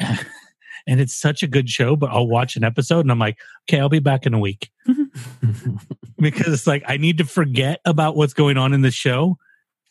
[0.00, 0.18] and
[1.00, 3.38] it's such a good show, but I'll watch an episode and I'm like,
[3.68, 4.68] okay, I'll be back in a week
[6.18, 9.38] because it's like I need to forget about what's going on in the show.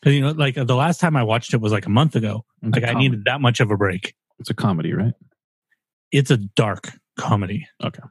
[0.04, 2.44] 'Cause, You know, like the last time I watched it was like a month ago.
[2.62, 4.14] It's Like I needed that much of a break.
[4.38, 5.14] It's a comedy, right?
[6.10, 7.66] It's a dark comedy.
[7.82, 8.02] Okay.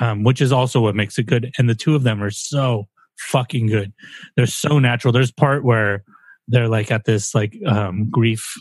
[0.00, 1.50] Um, which is also what makes it good.
[1.56, 3.94] And the two of them are so fucking good.
[4.36, 5.12] They're so natural.
[5.12, 6.04] There's part where
[6.48, 8.54] they're like at this like um grief,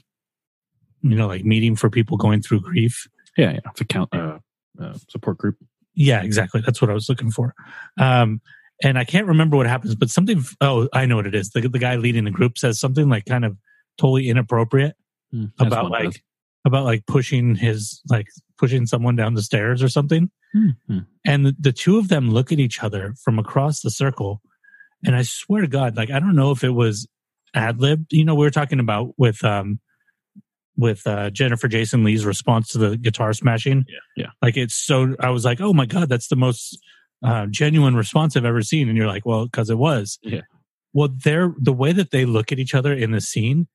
[1.01, 3.07] you know, like meeting for people going through grief.
[3.37, 3.59] Yeah, yeah.
[3.71, 4.39] It's a count uh,
[4.81, 5.57] uh, support group.
[5.95, 6.61] Yeah, exactly.
[6.61, 7.53] That's what I was looking for.
[7.99, 8.41] Um,
[8.81, 10.43] and I can't remember what happens, but something.
[10.61, 11.49] Oh, I know what it is.
[11.51, 13.57] The the guy leading the group says something like kind of
[13.97, 14.95] totally inappropriate
[15.33, 16.19] Mm, about like does.
[16.63, 18.27] about like pushing his like
[18.59, 20.29] pushing someone down the stairs or something.
[20.55, 21.07] Mhm.
[21.25, 24.41] And the, the two of them look at each other from across the circle,
[25.03, 27.07] and I swear to God, like I don't know if it was
[27.53, 28.05] ad lib.
[28.09, 29.79] You know, we were talking about with um
[30.75, 33.85] with uh, Jennifer Jason Leigh's response to the guitar smashing.
[33.87, 34.29] Yeah, yeah.
[34.41, 35.15] Like it's so.
[35.19, 36.79] I was like, oh my God, that's the most
[37.23, 38.89] uh, genuine response I've ever seen.
[38.89, 40.19] And you're like, well, because it was.
[40.23, 40.41] Yeah.
[40.93, 43.67] Well, they're the way that they look at each other in the scene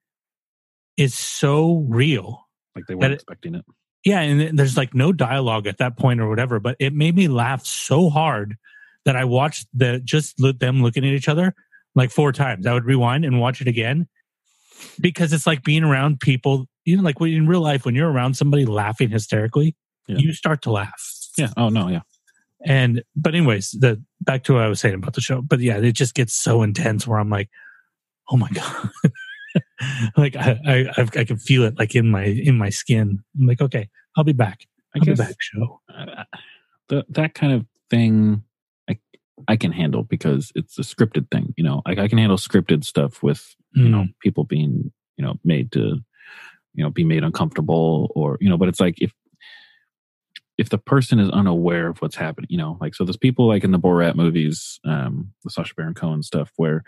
[0.97, 2.47] is so real.
[2.75, 3.65] Like they weren't it- expecting it.
[4.05, 7.27] Yeah, and there's like no dialogue at that point or whatever, but it made me
[7.27, 8.57] laugh so hard
[9.05, 11.55] that I watched the just them looking at each other
[11.99, 12.67] like four times.
[12.67, 14.09] I would rewind and watch it again
[15.01, 16.67] because it's like being around people.
[16.85, 19.77] You know, like when in real life, when you're around somebody laughing hysterically,
[20.07, 20.17] Yeah.
[20.19, 21.03] you start to laugh.
[21.37, 21.51] Yeah.
[21.57, 21.89] Oh no.
[21.89, 22.01] Yeah.
[22.65, 25.43] And but anyways, the back to what I was saying about the show.
[25.43, 27.51] But yeah, it just gets so intense where I'm like,
[28.31, 28.91] oh my god,
[30.17, 33.23] like I I I've, I can feel it like in my in my skin.
[33.39, 34.67] I'm like, okay, I'll be back.
[34.95, 35.37] I I'll be back.
[35.39, 35.81] Show.
[35.95, 36.25] uh,
[36.89, 38.43] the, that kind of thing
[39.47, 41.55] I can handle because it's a scripted thing.
[41.57, 45.35] You know, like I can handle scripted stuff with you know people being you know
[45.45, 46.01] made to
[46.75, 49.13] you know be made uncomfortable or you know but it's like if
[50.57, 53.65] if the person is unaware of what's happening you know like so there's people like
[53.65, 56.83] in the borat movies um the Sacha Baron Cohen stuff where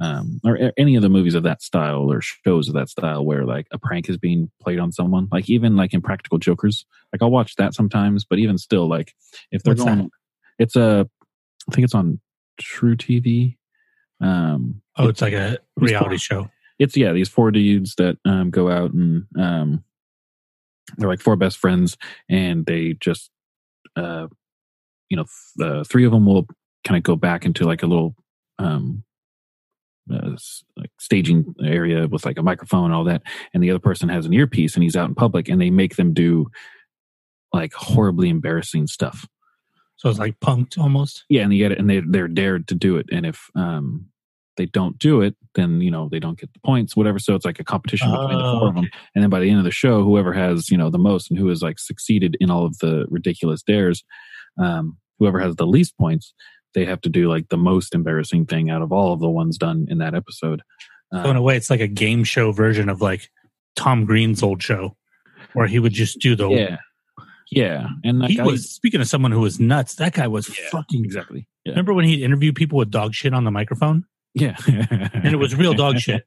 [0.00, 3.44] um or any of the movies of that style or shows of that style where
[3.44, 7.30] like a prank is being played on someone like even like Impractical Jokers like i'll
[7.30, 9.14] watch that sometimes but even still like
[9.50, 10.10] if they're What's going that?
[10.58, 11.08] it's a
[11.70, 12.20] i think it's on
[12.60, 13.56] truTV
[14.20, 16.50] um Oh, it's like a reality show.
[16.78, 19.82] it's yeah these four dudes that um go out and um
[20.98, 21.96] they're like four best friends
[22.28, 23.30] and they just
[23.96, 24.26] uh
[25.08, 25.24] you know
[25.56, 26.46] the three of them will
[26.84, 28.14] kind of go back into like a little
[28.58, 29.02] um
[30.12, 30.36] uh,
[30.76, 33.22] like staging area with like a microphone and all that
[33.54, 35.96] and the other person has an earpiece and he's out in public and they make
[35.96, 36.46] them do
[37.52, 39.26] like horribly embarrassing stuff
[40.00, 41.24] So it's like Punk'd almost.
[41.28, 43.06] yeah, and they get it, and they they're dared to do it.
[43.12, 44.06] And if um
[44.56, 47.18] they don't do it, then you know they don't get the points, whatever.
[47.18, 48.88] So it's like a competition between the four of them.
[49.14, 51.38] And then by the end of the show, whoever has you know the most and
[51.38, 54.02] who has like succeeded in all of the ridiculous dares,
[54.58, 56.32] um, whoever has the least points,
[56.74, 59.58] they have to do like the most embarrassing thing out of all of the ones
[59.58, 60.62] done in that episode.
[61.12, 63.28] Uh, So in a way, it's like a game show version of like
[63.76, 64.96] Tom Green's old show,
[65.52, 66.48] where he would just do the.
[66.48, 66.76] yeah,
[67.50, 69.94] yeah, and like he I- was speaking of someone who was nuts.
[69.96, 71.04] That guy was Yeah, fucking.
[71.04, 71.46] exactly.
[71.64, 75.36] Yeah, Remember when he'd interview people with dog shit on the microphone, yeah, and it
[75.38, 76.22] was real dog shit,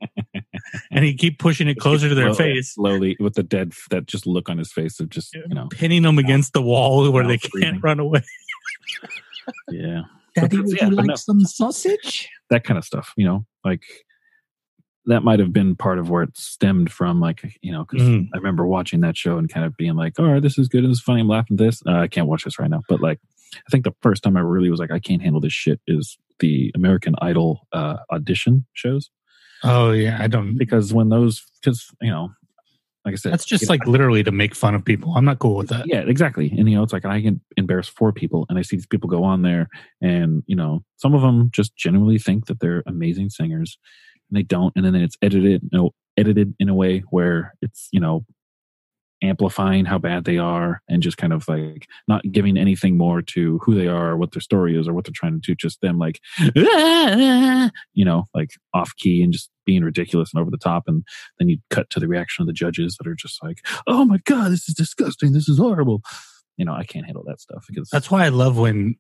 [0.92, 4.06] and he'd keep pushing it closer to their Slow- face, slowly with the dead that
[4.06, 7.26] just look on his face of just you know pinning them against the wall where
[7.28, 8.22] they can't run away.
[9.72, 10.02] yeah
[10.36, 11.16] Daddy, But would yeah, you like no.
[11.16, 12.30] some sausage?
[12.50, 13.82] that kind of stuff you know like
[15.06, 18.30] that might have been part of where it stemmed from like you know because Mm.
[18.34, 20.84] i remember watching that show and kind of being like all right this is good
[20.84, 23.01] this is funny i'm laughing at this uh, i can't watch this right now but
[23.01, 23.20] like
[23.56, 26.18] i think the first time i really was like i can't handle this shit is
[26.39, 29.10] the american idol uh, audition shows
[29.66, 30.58] Oh yeah, I don't.
[30.58, 32.30] because when those because you know
[33.06, 35.14] like i said That's just you know, like literally to make fun of people.
[35.16, 35.86] I'm not cool with that.
[35.88, 38.76] yeah exactly and you know it's like i can embarrass four people and i see
[38.76, 39.70] these people go on there
[40.01, 43.78] and you know some of them just genuinely think that they're amazing singers
[44.30, 47.90] and they don't and then it's edited you know, edited in a way where it's
[47.92, 48.26] you know
[49.24, 53.58] amplifying how bad they are and just kind of like not giving anything more to
[53.64, 55.80] who they are or what their story is or what they're trying to do just
[55.80, 56.20] them like
[57.94, 60.84] you know like off key and just being ridiculous and over the top.
[60.88, 61.04] And
[61.40, 64.18] then you cut to the reaction of the judges that are just like oh my
[64.26, 65.34] god this is disgusting.
[65.34, 66.02] This is horrible.
[66.58, 68.96] You know i can't handle that stuff because That's why I love when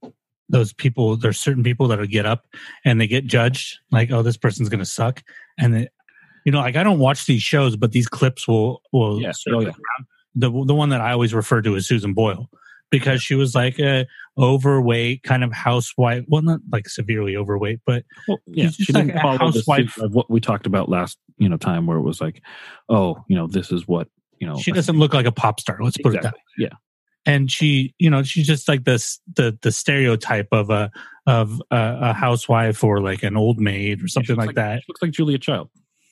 [0.49, 1.15] those people.
[1.15, 2.45] There's certain people that'll get up
[2.85, 3.79] and they get judged.
[3.91, 5.23] Like, oh, this person's gonna suck,
[5.57, 5.89] and
[6.45, 9.21] you know, like I don't watch these shows, but these clips will will.
[9.21, 9.31] Yeah.
[9.49, 9.67] Oh, yeah.
[9.67, 10.07] around.
[10.35, 12.49] The the one that I always refer to is Susan Boyle
[12.93, 14.05] because she was like a
[14.37, 16.23] overweight kind of housewife.
[16.27, 19.93] Well, not like severely overweight, but well, yeah she like didn't a follow the housewife.
[19.93, 22.41] suit of what we talked about last you know time where it was like
[22.89, 24.07] oh you know this is what
[24.39, 25.79] you know she doesn't look like a pop star.
[25.81, 26.35] Let's put it that.
[26.35, 26.41] exactly.
[26.59, 26.73] yeah
[27.25, 30.91] and she you know she's just like this the the stereotype of a
[31.25, 34.79] of a, a housewife or like an old maid or something looks like, that.
[34.81, 35.69] she looks like julia child.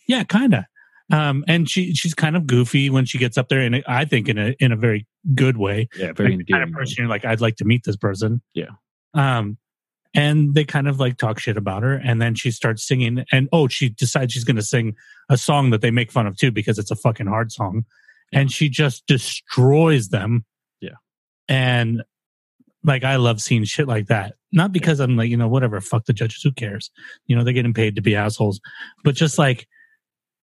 [0.07, 0.63] Yeah kind of
[1.11, 4.29] um and she she's kind of goofy when she gets up there and i think
[4.29, 5.05] in a in a very
[5.35, 5.89] good way.
[5.97, 8.41] Yeah very like kind of person you're like i'd like to meet this person.
[8.53, 8.69] Yeah.
[9.13, 9.57] um
[10.13, 13.47] and they kind of like talk shit about her and then she starts singing and
[13.53, 14.93] oh she decides she's going to sing
[15.29, 17.85] a song that they make fun of too because it's a fucking hard song.
[18.33, 20.60] And she just destroys them Yeah.
[21.51, 22.01] And
[22.83, 24.35] like i love seeing shit like that.
[24.51, 26.89] Not because i'm like you know whatever fuck the judges who cares?
[27.27, 28.59] You know they're getting paid to be assholes.
[29.03, 29.67] But just like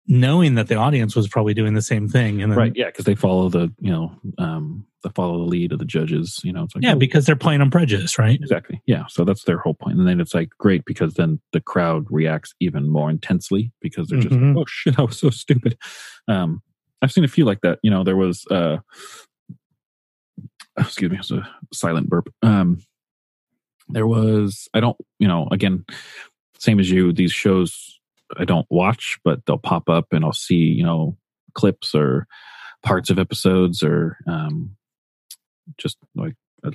[0.08, 3.06] knowing that the audience was probably doing the same thing and then, right yeah because
[3.06, 6.64] they follow the you know um they follow the lead of the judges you know
[6.64, 8.36] it's like yeah oh, because they're playing on prejudice right?
[8.40, 9.98] Exactly yeah so that's their whole point.
[9.98, 14.20] and then it's like great because then the crowd reacts even more intensely because they're
[14.20, 14.50] just Mhm.
[14.56, 15.76] like, oh shit i was so stupid.
[16.28, 16.62] Um
[17.02, 18.78] i've seen a few like that you know there was uh
[20.78, 22.82] excuse me it's a silent burp um
[23.90, 25.86] there was i don't you know again
[26.60, 28.00] same as you these shows
[28.38, 31.18] i don't watch but they'll pop up and i'll see you know
[31.54, 32.28] clips or
[32.84, 34.76] parts of episodes or um
[35.78, 36.72] just like a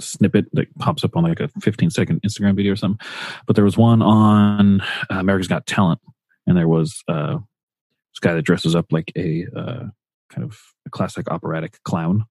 [0.00, 3.06] snippet that pops up on like a 15 second Instagram video or something.
[3.46, 6.00] But there was one on uh, America's Got Talent,
[6.46, 9.84] and there was uh, this guy that dresses up like a uh,
[10.30, 12.24] kind of a classic operatic clown.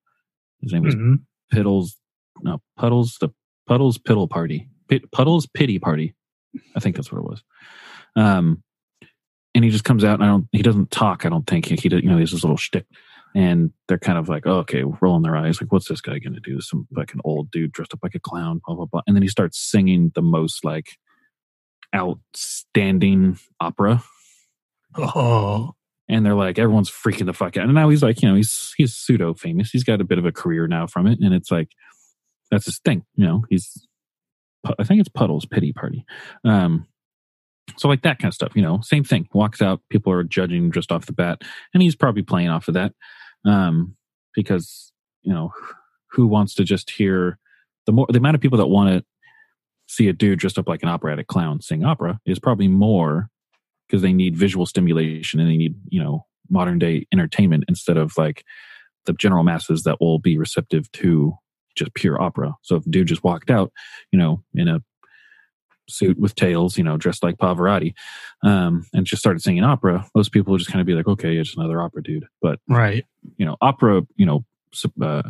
[0.62, 1.20] His name was Mhm.
[1.54, 1.92] Piddles,
[2.42, 3.30] no Puddles, the
[3.68, 6.16] Puddles Piddle Party, Pit, Puddles Pity Party.
[6.76, 7.44] I think that's what it was.
[8.16, 8.64] Um,
[9.56, 10.48] and he just comes out and I don't.
[10.52, 11.26] He doesn't talk.
[11.26, 11.76] I don't think he.
[11.76, 12.86] he does, you know, he has this little shtick
[13.36, 16.34] and they're kind of like, oh, okay, rolling their eyes, like, what's this guy going
[16.34, 16.60] to do?
[16.62, 19.02] Some like an old dude dressed up like a clown, blah blah blah.
[19.08, 20.98] And then he starts singing the most like
[21.96, 24.04] outstanding opera,
[24.98, 25.74] oh
[26.10, 27.66] and they're like, everyone's freaking the fuck out.
[27.66, 29.70] And now he's like, you know, he's he's pseudo famous.
[29.70, 31.70] He's got a bit of a career now from it, and it's like
[32.52, 33.06] that's his thing.
[33.16, 33.88] You know, he's
[34.78, 36.04] I think it's Puddles Pity Party.
[36.44, 36.88] Um,
[37.78, 39.28] so like that kind of stuff, you know, same thing.
[39.34, 41.44] Walks out, people are judging just off the bat,
[41.74, 42.94] and he's probably playing off of that,
[43.46, 43.96] um,
[44.34, 44.92] because
[45.22, 45.54] you know,
[46.12, 47.38] who wants to just hear
[47.86, 49.06] the more the amount of people that want to
[49.88, 53.30] see a dude dressed up like an operatic clown sing opera is probably more
[53.90, 58.14] because they need visual stimulation and they need you know modern day entertainment instead of
[58.18, 58.44] like
[59.06, 61.34] the general masses that will be receptive to
[61.76, 62.56] just pure opera.
[62.62, 63.72] So if a dude just walked out,
[64.12, 64.82] you know, in a
[65.88, 67.94] suit with tails, you know, dressed like Pavarotti,
[68.44, 71.38] um, and just started singing opera, most people would just kind of be like, okay,
[71.38, 72.28] it's another opera dude.
[72.42, 73.06] But Right.
[73.38, 74.46] you know, opera, you know,
[75.02, 75.24] uh,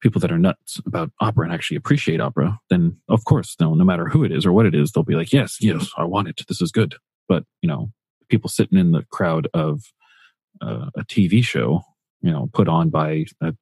[0.00, 3.84] people that are nuts about opera and actually appreciate opera, then of course, no, no
[3.84, 6.28] matter who it is or what it is, they'll be like, yes, yes, I want
[6.28, 6.42] it.
[6.48, 6.94] This is good.
[7.28, 7.90] But you know,
[8.28, 9.82] people sitting in the crowd of
[10.60, 11.82] uh, a TV show,
[12.22, 13.54] you know, put on by a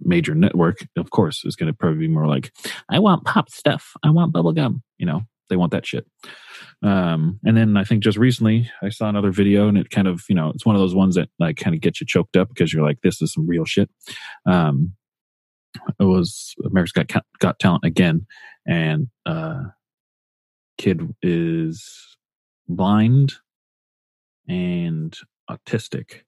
[0.00, 2.52] major network, of course, is going to probably be more like,
[2.90, 3.92] I want pop stuff.
[4.02, 4.82] I want bubblegum.
[4.98, 6.06] You know, they want that shit.
[6.82, 10.22] Um, and then I think just recently I saw another video and it kind of,
[10.28, 12.48] you know, it's one of those ones that like kind of gets you choked up
[12.48, 13.90] because you're like, this is some real shit.
[14.46, 14.94] Um,
[16.00, 18.26] it was America's Got, Got Talent again.
[18.66, 19.64] And, uh,
[20.76, 22.17] kid is
[22.68, 23.34] blind
[24.48, 25.16] and
[25.50, 26.20] autistic.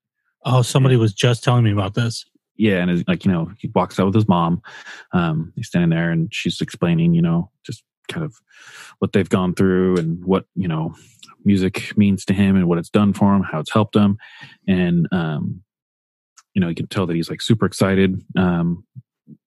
[0.44, 2.24] Oh, somebody was just telling me about this.
[2.56, 4.62] yeah, and it's like you know, he walks out with his mom.
[5.12, 8.34] Um, he's standing there, and she's explaining, you know, just kind of
[8.98, 10.94] what they've gone through and what you know
[11.44, 14.18] music means to him and what it's done for him, how it's helped him,
[14.66, 15.62] and um,
[16.54, 18.22] you know, you can tell that he's like super excited.
[18.36, 18.84] Um,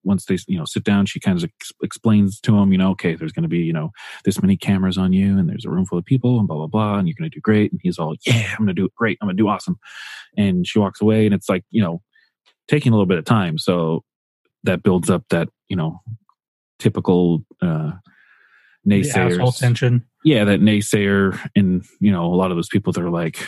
[0.02, 2.90] once they you know sit down, she kind of ex- explains to him, you know,
[2.90, 3.90] okay, there's going to be you know
[4.24, 6.66] this many cameras on you, and there's a room full of people, and blah blah
[6.66, 7.72] blah, and you're going to do great.
[7.72, 9.18] And he's all, yeah, I'm going to do great.
[9.20, 9.78] I'm going to do awesome.
[10.36, 12.00] And she walks away, and it's like you know
[12.68, 13.58] taking a little bit of time.
[13.58, 14.04] So
[14.64, 16.00] that builds up that, you know,
[16.78, 17.92] typical uh
[18.86, 19.58] naysayers.
[19.58, 20.04] tension.
[20.24, 23.46] Yeah, that naysayer and, you know, a lot of those people that are like,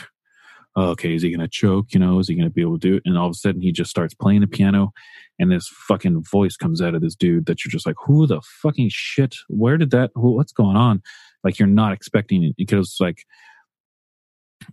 [0.77, 1.87] oh, okay, is he gonna choke?
[1.91, 3.03] You know, is he gonna be able to do it?
[3.05, 4.93] And all of a sudden he just starts playing the piano
[5.39, 8.41] and this fucking voice comes out of this dude that you're just like, who the
[8.61, 9.35] fucking shit?
[9.49, 11.01] Where did that who, what's going on?
[11.43, 13.25] Like you're not expecting it because like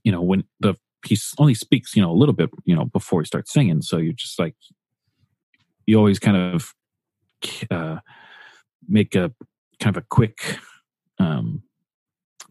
[0.02, 0.74] you know, when the
[1.06, 3.82] he only speaks, you know, a little bit, you know, before he starts singing.
[3.82, 4.54] So you're just like,
[5.86, 6.72] you always kind of
[7.70, 7.98] uh,
[8.88, 9.32] make a
[9.80, 10.58] kind of a quick
[11.18, 11.62] um,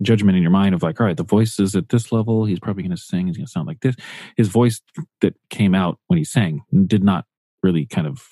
[0.03, 2.45] judgment in your mind of like, all right, the voice is at this level.
[2.45, 3.27] He's probably going to sing.
[3.27, 3.95] He's going to sound like this.
[4.37, 4.81] His voice
[5.21, 7.25] that came out when he sang did not
[7.61, 8.23] really kind of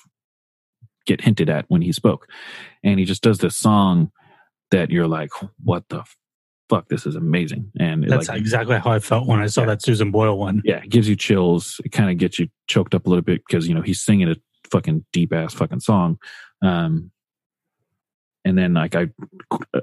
[1.06, 2.28] get hinted at when he spoke.
[2.84, 4.10] And he just does this song
[4.70, 5.30] that you're like,
[5.62, 6.04] what the
[6.68, 6.88] fuck?
[6.88, 7.70] This is amazing.
[7.78, 9.66] And That's like, exactly how I felt when I saw Yeah.
[9.68, 10.62] that Susan Boyle one.
[10.64, 11.80] yeah, it gives you chills.
[11.84, 14.28] It kind of gets you choked up a little bit because you know he's singing
[14.30, 14.36] a
[14.70, 16.18] fucking deep ass fucking song.
[16.62, 17.10] Um,
[18.44, 19.08] and then like I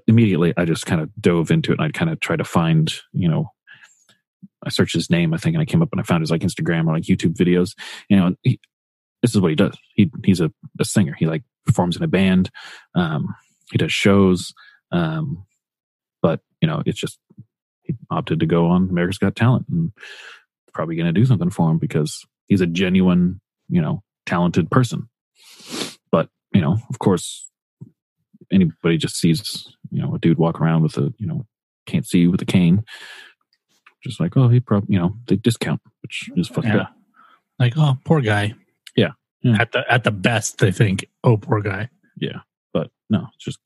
[0.07, 2.93] immediately I just kind of dove into it and I kind of tried to find
[3.13, 3.51] you know
[4.63, 6.41] I searched his name I think and I came up and I found his like
[6.41, 7.75] Instagram or like YouTube videos.
[8.09, 8.59] You know, he,
[9.21, 9.77] this is what he does.
[9.95, 11.15] He he's a, a singer.
[11.17, 12.49] He like performs in a band.
[12.95, 13.35] Um,
[13.71, 14.53] he does shows.
[14.91, 15.45] Um,
[16.21, 17.19] but you know, it's just
[17.83, 19.91] he opted to go on America's Got Talent and
[20.73, 25.09] probably going to do something for him because he's a genuine, you know, talented person.
[26.11, 27.48] But, you know, of course,
[28.51, 31.45] anybody just sees, you know, a dude walk around with a, you know,
[31.85, 32.83] can't see with a cane.
[34.03, 36.77] Just like, oh, he probably, you know, they discount, which is fucked Yeah.
[36.81, 36.93] up.
[37.59, 38.53] Like, oh, poor guy.
[38.95, 39.11] Yeah.
[39.41, 39.61] Yeah.
[39.61, 41.89] At the at the best, they think, oh, poor guy.
[42.17, 42.39] Yeah,
[42.73, 43.59] but no, it's just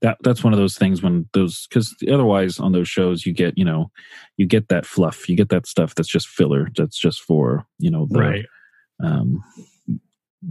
[0.00, 3.56] that that's one of those things when those because otherwise on those shows you get
[3.58, 3.90] you know
[4.36, 7.90] you get that fluff you get that stuff that's just filler that's just for you
[7.90, 8.46] know the right.
[9.02, 9.42] um,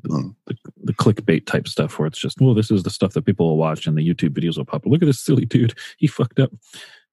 [0.04, 3.24] the, the, the clickbait type stuff where it's just, well, this is the stuff that
[3.26, 4.86] people will watch and the YouTube videos will pop.
[4.86, 4.92] up.
[4.92, 5.74] Look at this silly dude.
[5.98, 6.52] He fucked up.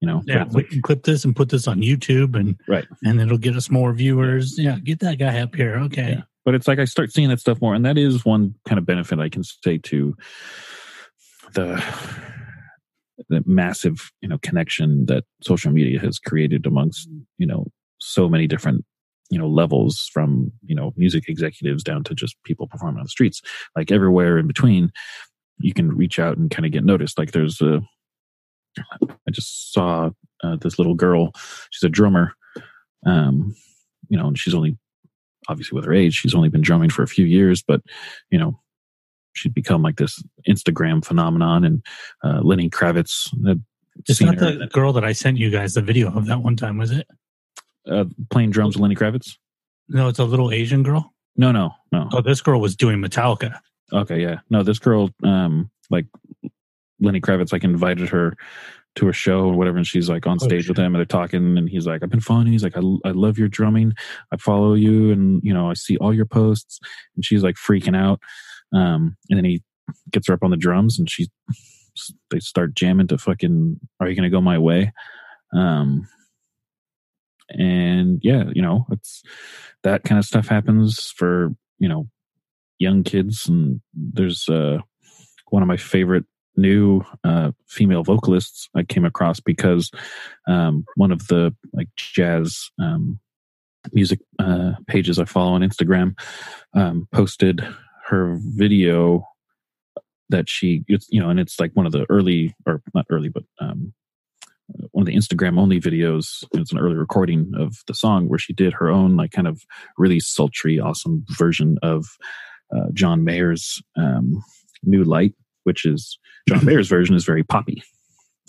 [0.01, 2.85] You know, Yeah, we like- can clip this and put this on YouTube, and Right.
[3.05, 4.59] and it'll get us more viewers.
[4.59, 5.77] Yeah, get that guy up here.
[5.77, 6.11] Okay.
[6.11, 6.23] Yeah.
[6.45, 8.85] but it's like I start seeing that stuff more, and that is one kind of
[8.85, 10.15] benefit I can say to
[11.55, 11.83] the
[13.29, 17.09] the massive you know connection that social media has created amongst
[17.39, 17.67] you know
[17.99, 18.85] so many different
[19.31, 23.09] you know levels from you know music executives down to just people performing on the
[23.09, 23.41] streets
[23.77, 24.93] like everywhere in between
[25.59, 27.81] you can reach out and kind of get noticed like there's a
[29.01, 30.11] i just saw
[30.43, 31.33] uh, this little girl
[31.71, 32.33] she's a drummer
[33.07, 33.55] um
[34.09, 34.77] you know and she's only
[35.49, 37.81] obviously with her age she's only been drumming for a few years but
[38.31, 38.59] you know
[39.35, 41.85] she'd become like this instagram phenomenon and
[42.25, 43.63] uh, lenny kravitz had
[44.09, 46.79] It's not the girl that I sent you guys the video of that one time,
[46.79, 47.07] was it?
[47.91, 49.37] Uh, playing drums with lenny kravitz
[49.89, 51.13] No, it's a little Asian girl.
[51.37, 53.59] no no no Oh, this girl was doing Metallica.
[53.93, 54.39] Okay, yeah.
[54.51, 56.07] No, this girl, um, like
[57.01, 58.35] Lenny Kravitz, like invited her
[58.97, 61.05] to a show or whatever, and she's like on Oh, stage with him, and they're
[61.05, 63.93] talking, and he's like, "I've been following." you." He's like, I, "I love your drumming.
[64.33, 66.81] I follow you, and you know, I see all your posts."
[67.15, 68.21] And she's like freaking out,
[68.73, 69.63] um, and then he
[70.11, 71.29] gets her up on the drums, and she
[72.31, 74.93] they start jamming to fucking "Are You Gonna Go My Way,"
[75.53, 76.09] um,
[77.51, 79.23] and yeah, you know, it's
[79.83, 82.09] that kind of stuff happens for you know
[82.79, 84.79] young kids, and there's uh,
[85.49, 86.25] one of my favorite
[86.57, 89.91] new uh, female vocalists I came across because
[90.47, 93.19] um, one of the like jazz um,
[93.93, 96.19] music uh, pages I follow on Instagram
[96.75, 97.67] um, posted
[98.07, 99.27] her video
[100.31, 103.45] that she you know and it's like one of the early or not early but
[103.61, 103.93] um
[104.93, 108.53] one of the instagram only videos it's an early recording of the song where she
[108.53, 109.63] did her own like kind of
[109.99, 112.07] really sultry awesome version of
[112.75, 114.43] uh, john mayer's um
[114.83, 115.35] new light
[115.65, 117.83] which is john mayer's version is very poppy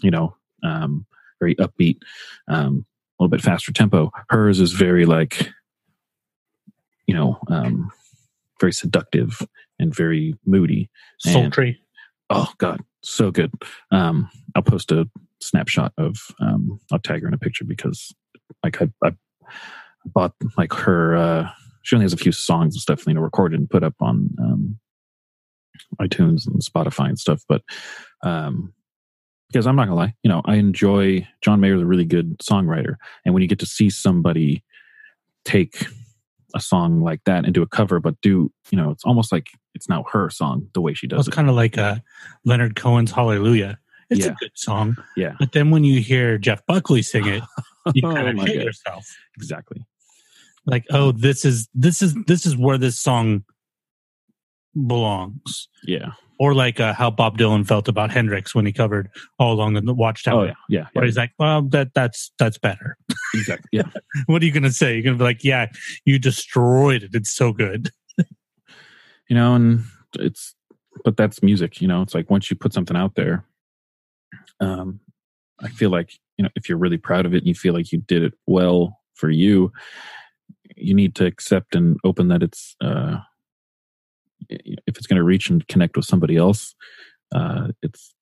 [0.02, 1.06] you know um
[1.40, 1.98] very upbeat
[2.48, 2.86] um
[3.20, 5.50] a little bit faster tempo hers is very like
[7.08, 7.92] you know um
[8.60, 9.42] very seductive
[9.80, 10.90] and very moody
[11.26, 11.82] And- Sultry.
[12.30, 13.52] oh god so good
[13.92, 15.10] um i'll post a
[15.46, 18.14] snapshot of um i'll tag her in a picture because
[18.64, 19.12] like i, I
[20.06, 21.50] bought like her uh
[21.84, 24.30] she only has a few songs and stuff you know recorded and put up on
[24.40, 24.80] um
[26.02, 27.62] itunes and spotify and stuff but
[28.24, 28.74] um
[29.50, 32.96] because i'm not gonna lie you know i enjoy john mayer's a really good songwriter
[33.24, 34.64] and when you get to see somebody
[35.44, 35.86] take
[36.56, 39.48] a song like that and do a cover but do you know it's almost like
[39.74, 41.98] it's now her song the way she Well, does it's it kind of like uh,
[42.46, 43.78] Leonard Cohen's Hallelujah.
[44.10, 44.32] It's Yeah.
[44.32, 47.44] a good song, yeah but then when you hear Jeff Buckley sing it,
[47.94, 48.66] you Oh kind of hit God.
[48.66, 49.06] yourself.
[49.36, 49.86] exactly
[50.66, 53.44] Like, oh, this is this is this is where this song
[54.88, 55.68] belongs.
[55.84, 59.74] yeah Or like uh, how Bob Dylan felt about Hendrix when he covered All Along
[59.74, 60.42] the Watchtower.
[60.42, 62.98] oh yeah yeah, Where he's like, well, that that's that's better.
[63.34, 63.90] exactly yeah
[64.26, 64.94] what are you gonna say?
[64.96, 65.68] You're gonna be like, yeah,
[66.06, 67.12] you destroyed it.
[67.14, 67.90] It's so good.
[69.30, 69.84] you know and
[70.20, 70.56] it's
[71.04, 73.44] but that's music you know it's like once you put something out there
[74.60, 75.00] um
[75.62, 77.92] i feel like you know if you're really proud of it and you feel like
[77.92, 79.72] you did it well for you
[80.76, 83.18] you need to accept and open that it's uh
[84.50, 86.76] if it's going to reach and connect with somebody else
[87.34, 88.14] uh it's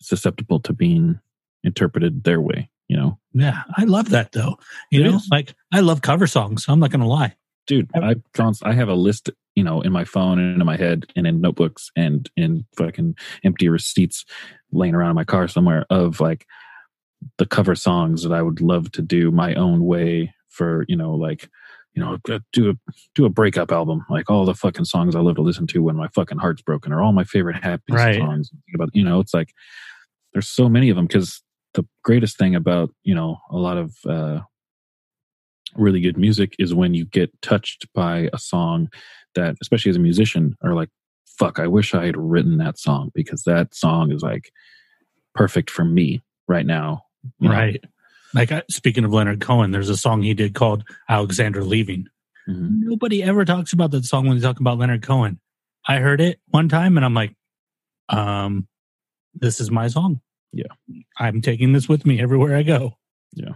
[0.00, 1.18] susceptible to being
[1.64, 4.58] interpreted their way you know Yeah, I love that though.
[4.90, 5.28] You It know, is.
[5.30, 6.64] like I love cover songs.
[6.68, 7.34] I'm not gonna lie.
[7.68, 10.76] Dude i const- i have a list you know in my phone and in my
[10.76, 13.14] head and in notebooks and in fucking
[13.44, 14.24] empty receipts
[14.72, 16.46] laying around in my car somewhere of like
[17.38, 21.12] the cover songs that i would love to do my own way for you know
[21.14, 21.48] like
[21.94, 22.18] you know
[22.52, 22.74] do a
[23.14, 24.04] do a breakup album.
[24.08, 26.92] Like all the fucking songs i love to listen to when my fucking heart's broken
[26.92, 28.16] or all my favorite happy Right.
[28.18, 28.50] songs.
[28.74, 29.52] About you know it's like
[30.32, 31.42] there's so many of them because
[31.74, 34.40] the greatest thing about you know a lot of uh
[35.78, 38.88] really good music is when you get touched by a song
[39.34, 40.88] that especially as a musician are like
[41.26, 44.50] fuck i wish i had written that song because that song is like
[45.34, 47.02] perfect for me right now
[47.38, 47.54] you know?
[47.54, 47.84] Right.
[48.34, 52.06] Like I, speaking of Leonard Cohen, there's a song he did called Alexandra Leaving.
[52.48, 52.80] Mhm.
[52.80, 55.40] Nobody ever talks about that song when they talk about Leonard Cohen.
[55.86, 57.34] I heard it one time and I'm like,
[58.08, 58.68] um,
[59.34, 60.20] this is my song.
[60.52, 60.72] Yeah.
[61.18, 62.98] I'm taking this with me everywhere I go.
[63.32, 63.54] Yeah.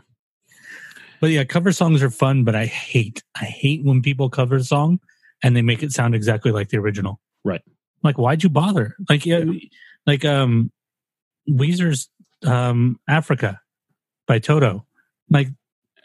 [1.23, 4.65] But yeah, cover songs are fun, but I hate, I hate when people cover a
[4.65, 5.01] song
[5.43, 7.21] and they make it sound exactly like the original.
[7.45, 7.63] Right.
[8.03, 8.97] Like, why'd you bother?
[9.09, 9.45] Like, yeah,
[10.05, 10.73] like, um,
[11.49, 12.11] Weezer's,
[12.45, 13.61] um, Africa
[14.27, 14.85] by Toto.
[15.31, 15.49] Like,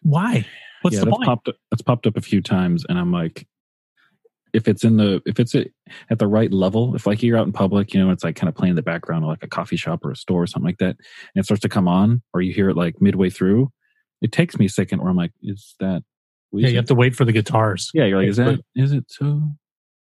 [0.04, 0.46] why?
[0.84, 1.28] What's yeah the that's point?
[1.28, 3.48] popped up, that's popped up a few times and i'm like
[4.54, 5.68] if it's in the if it's at
[6.10, 8.48] at the right level if like you're out in public you know it's like kind
[8.48, 10.68] of playing in the background of like a coffee shop or a store or something
[10.68, 13.72] like that and it starts to come on or you hear it like midway through
[14.22, 16.04] it takes me a second where i'm like is that
[16.52, 17.90] Yeah, you have to wait for the guitars.
[17.94, 19.42] yeah you're like is that is it so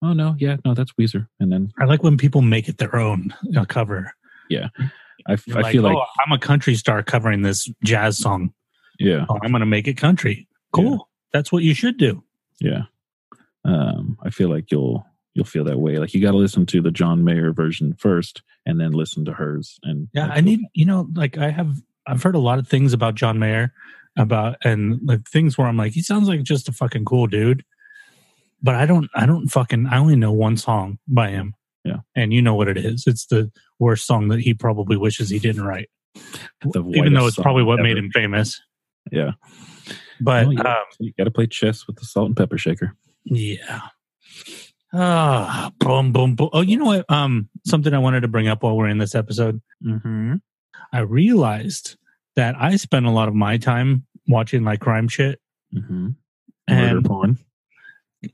[0.04, 2.96] oh no yeah no that's weezer and then I like when people make it their
[2.96, 4.14] own a cover.
[4.50, 4.90] Yeah, You're
[5.58, 8.54] I like, feel like oh, I'm a country star covering this jazz song.
[9.00, 10.48] yeah Oh, I'm going to make it country.
[10.72, 10.92] Cool.
[10.92, 10.98] Yeah.
[11.34, 12.24] That's what you should do.
[12.62, 12.84] Yeah.
[13.66, 15.98] Um, I feel like you'll you'll feel that way.
[15.98, 19.34] Like you got to listen to the John Mayer version first, and then listen to
[19.34, 19.80] hers.
[19.84, 21.76] And Yeah, I need you know, like I have
[22.08, 23.74] I've heard a lot of things about John Mayer
[24.18, 27.64] about and like things where I'm like, he sounds like just a fucking cool dude.
[28.62, 31.54] But I don't I don't fucking I only know one song by him.
[31.84, 32.00] Yeah.
[32.16, 33.06] And you know what it is.
[33.08, 35.90] It's the worst song that he probably wishes he didn't write.
[36.76, 37.84] Even though it's probably what ever.
[37.84, 38.60] made him famous.
[39.12, 39.32] Yeah.
[40.20, 40.62] But yeah.
[40.62, 42.94] um you got to play chess with the salt and pepper shaker.
[43.24, 43.82] Yeah.
[44.94, 46.50] Ah, boom, boom, boom.
[46.54, 47.06] Oh, you know what?
[47.10, 49.62] Um, something I wanted to bring up while we're in this episode.
[49.86, 50.36] Mm-hmm.
[50.94, 51.98] I realized
[52.38, 55.40] that I spend a lot of my time watching like crime shit,
[55.76, 56.10] Mm-hmm.
[56.70, 57.38] Murder and porn.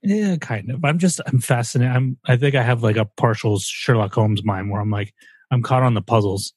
[0.03, 0.85] yeah, kind of.
[0.85, 1.95] I'm just I'm fascinated.
[1.95, 5.13] I'm I think I have like a partial Sherlock Holmes mind where I'm like
[5.51, 6.53] I'm caught on the puzzles.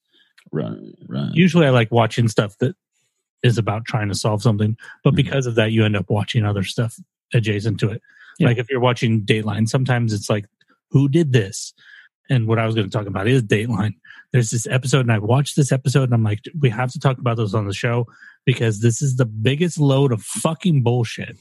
[0.53, 0.77] Right,
[1.09, 1.31] right.
[1.35, 2.77] Usually I like watching stuff that
[3.43, 5.17] is about trying to solve something, but Mhm.
[5.17, 6.97] because of that, you end up watching other stuff
[7.35, 8.03] adjacent to it.
[8.39, 8.49] Yeah.
[8.49, 10.47] Like if you're watching Dateline, sometimes it's like,
[10.91, 11.73] who did this?
[12.31, 13.95] And what I was going to talk about is Dateline.
[14.37, 17.17] There's this episode, and I watched this episode, and I'm like, we have to talk
[17.17, 18.07] about this on the show
[18.45, 21.39] because this is the biggest load of fucking bullshit.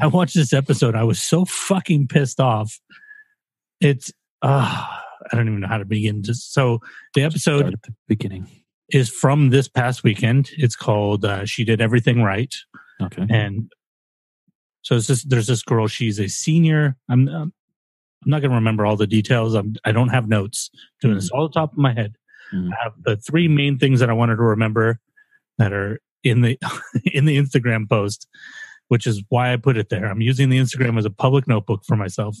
[0.00, 0.94] I watched this episode.
[0.94, 2.78] I was so fucking pissed off.
[3.80, 6.22] It's, uh, I don't even know how to begin.
[6.22, 6.78] Just so
[7.14, 8.46] the episode at the beginning.
[8.88, 10.48] is from this past weekend.
[10.56, 12.54] It's called uh, "She Did Everything Right,"
[13.02, 13.26] Okay.
[13.30, 13.68] and
[14.82, 15.88] so it's this, there's this girl.
[15.88, 16.96] She's a senior.
[17.08, 17.52] I'm um,
[18.24, 19.54] I'm not going to remember all the details.
[19.54, 20.70] I'm, I don't have notes
[21.00, 22.16] doing this all the top of my head.
[22.52, 22.70] Mhm.
[22.72, 25.00] I have the three main things that I wanted to remember
[25.58, 26.58] that are in the
[27.12, 28.28] in the Instagram post,
[28.88, 30.06] which is why I put it there.
[30.06, 32.36] I'm using the Instagram as a public notebook for myself.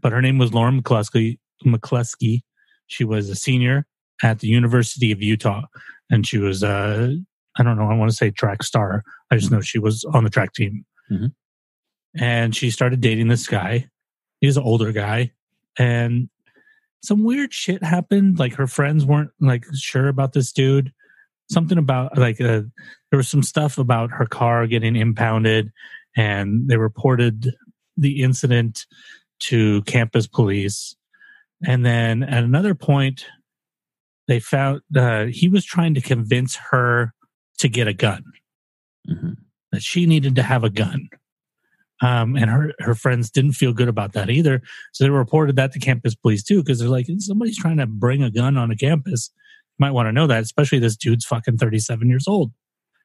[0.00, 1.38] But her name was Lauren McCluskey.
[1.64, 2.42] McCluskey.
[2.86, 3.86] She was a senior
[4.22, 5.62] at the University of Utah,
[6.10, 7.14] and she was uh,
[7.56, 7.88] I don't know.
[7.88, 9.02] I want to say track star.
[9.30, 11.32] I just know she was on the track team, Mhm.
[12.14, 13.88] and she started dating this guy.
[14.44, 15.32] He's an older guy,
[15.78, 16.28] and
[17.02, 18.38] some weird shit happened.
[18.38, 20.92] Like her friends weren't like sure about this dude.
[21.50, 22.62] Something about like uh,
[23.10, 25.72] there was some stuff about her car getting impounded,
[26.14, 27.54] and they reported
[27.96, 28.84] the incident
[29.40, 30.94] to campus police.
[31.66, 33.24] And then at another point,
[34.28, 37.14] they found uh, he was trying to convince her
[37.58, 38.24] to get a gun
[39.08, 39.36] Mhm.
[39.72, 41.08] that she needed to have a gun.
[42.04, 44.60] Um, and her, her friends didn't feel good about that either.
[44.92, 48.22] So they reported that to campus police too, because they're like, somebody's trying to bring
[48.22, 49.30] a gun on a campus.
[49.78, 52.52] You might want to know that, especially this dude's fucking 37 years old.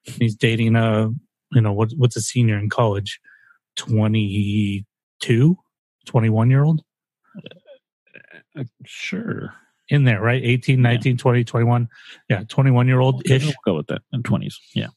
[0.04, 1.10] He's dating a,
[1.52, 3.20] you know, what, what's a senior in college?
[3.78, 5.58] 22,
[6.06, 6.82] 21 year old
[8.58, 9.54] Uh, sure.
[9.90, 10.42] in there, right?
[10.44, 11.88] 18, 19, 20, 21.
[12.30, 13.44] Yeah, 21 year old ish.
[13.46, 14.02] we'll go with that.
[14.14, 14.60] In twenties.
[14.76, 14.88] Yeah.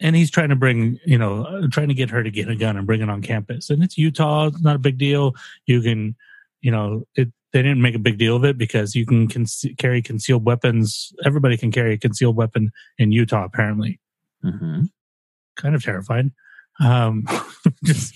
[0.00, 2.56] And he's trying to bring you know uh, trying to get her to get a
[2.56, 3.70] gun and bring it on campus.
[3.70, 5.34] And it's utah it's not a big deal.
[5.66, 6.16] You can
[6.60, 9.76] you know it they didn't make a big deal of it because you can conce-
[9.76, 11.12] carry concealed weapons.
[11.24, 14.00] Everybody can carry a concealed weapon in utah apparently.
[14.42, 14.84] Hmm
[15.56, 16.30] kind of terrified
[16.82, 17.24] um
[17.84, 18.14] just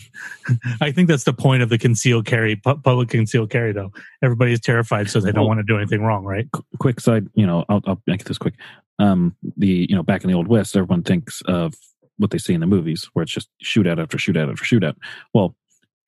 [0.81, 3.93] i think that's the point of the concealed carry pu- public concealed carry though
[4.23, 6.47] everybody is terrified so they don't Well- want to do anything wrong right
[6.79, 7.27] Quick side.
[7.35, 8.55] You know, I'll, I'll make this quick.
[8.99, 11.75] Um, the you know back in the old west, everyone thinks of
[12.19, 14.95] what they see in the movies, where it's just shootout after shootout after shootout.
[15.35, 15.55] Well,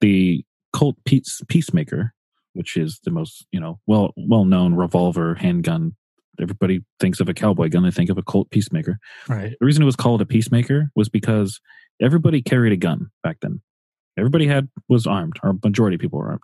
[0.01, 2.13] the Colt Peace, Peacemaker,
[2.55, 5.95] which is the most you know well well known revolver handgun.
[6.41, 7.83] Everybody thinks of a cowboy gun.
[7.83, 8.99] They think of a Colt Peacemaker.
[9.29, 11.61] right The reason it was called a peacemaker was because
[12.01, 13.61] everybody carried a gun back then.
[14.19, 16.43] Everybody had was armed, or majority of people were armed.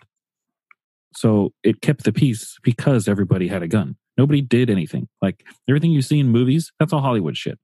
[1.16, 3.96] So it kept the peace because everybody had a gun.
[4.16, 5.08] Nobody did anything.
[5.20, 7.58] Like everything you see in movies, that's all Hollywood shit.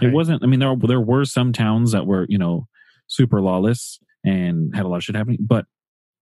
[0.00, 0.42] It wasn't.
[0.42, 2.66] I mean, there there were some towns that were you know
[3.06, 5.66] super lawless and had a lot of shit happening, but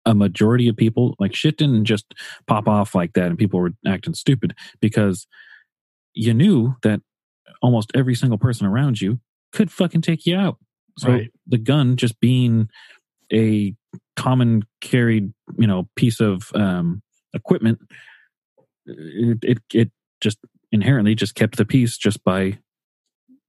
[0.06, 2.14] a majority of people like shit didn't just
[2.46, 5.26] pop off like that, and people were acting stupid because
[6.12, 7.00] you knew that
[7.62, 9.20] almost every single person around you
[9.52, 10.58] could fucking take you out.
[11.00, 11.30] So Right.
[11.46, 12.68] the gun just being
[13.32, 13.74] a
[14.16, 17.02] common carried, you know, piece of um,
[17.34, 17.78] equipment,
[18.86, 19.90] it, it it
[20.20, 20.38] just
[20.72, 22.58] inherently just kept the peace just by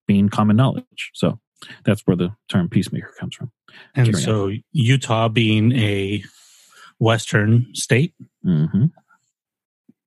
[0.08, 1.12] being common knowledge.
[1.14, 1.40] So
[1.86, 3.52] that's where the term peacemaker comes from.
[3.96, 4.26] and Carry on.
[4.26, 6.24] so utah being a
[7.00, 8.86] western state hmm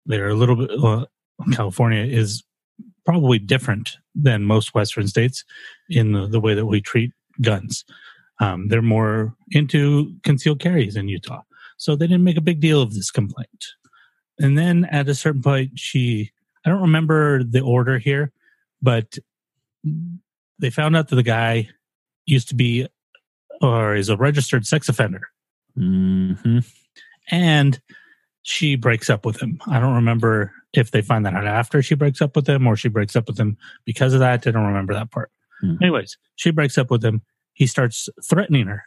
[0.07, 1.09] they're a little bit well,
[1.53, 2.45] california is
[3.05, 5.45] probably different than most western states
[5.89, 7.13] in the, the way that we treat
[7.43, 7.85] guns
[8.41, 11.43] um, they're more into concealed carries in utah
[11.77, 13.67] so they didn't make a big deal of this complaint
[14.39, 16.31] and then at a certain point she
[16.65, 18.33] i don't remember the order here
[18.83, 19.19] but
[20.59, 21.69] they found out that the guy
[22.27, 22.87] used to be
[23.61, 25.29] or is a registered sex offender
[25.77, 26.59] hmm
[27.31, 27.81] and
[28.45, 29.59] she breaks up with him.
[29.67, 32.77] I don't remember if they find that out after she breaks up with him or
[32.77, 33.57] she breaks up with him
[33.87, 34.47] because of that.
[34.47, 35.31] I don't remember that part.
[35.65, 35.83] Hmm.
[35.83, 37.23] Anyways, she breaks up with him.
[37.55, 38.85] He starts threatening her,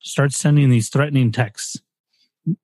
[0.00, 1.78] starts sending these threatening texts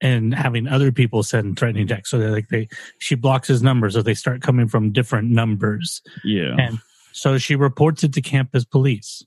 [0.00, 2.10] and having other people send threatening texts.
[2.10, 2.68] So they're like they
[2.98, 6.02] she blocks his numbers so they start coming from different numbers.
[6.24, 6.54] Yeah.
[6.58, 6.78] And
[7.12, 9.22] so she reports it to campus police.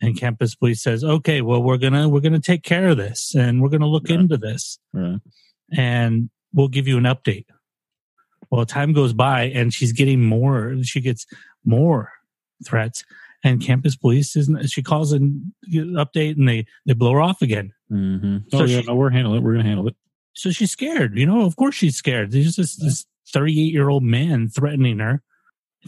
[0.00, 3.34] And campus police says, "Okay, well we're going to we're to take care of this
[3.36, 4.18] and we're going to look Right.
[4.18, 5.20] into this." right.
[5.72, 7.46] and we'll give you an update.
[8.50, 11.24] Well, time goes by and she's getting more, she gets
[11.64, 12.10] more
[12.66, 13.04] threats.
[13.44, 17.72] And campus police isn't, she calls an update and they, they blow her off again.
[17.88, 19.42] hmm So oh, yeah, she- no, we're handling it.
[19.42, 19.96] We're going to handle it.
[20.34, 21.18] So she's scared.
[21.18, 22.30] You know, of course she's scared.
[22.30, 25.22] There's this, this 38 year old man threatening her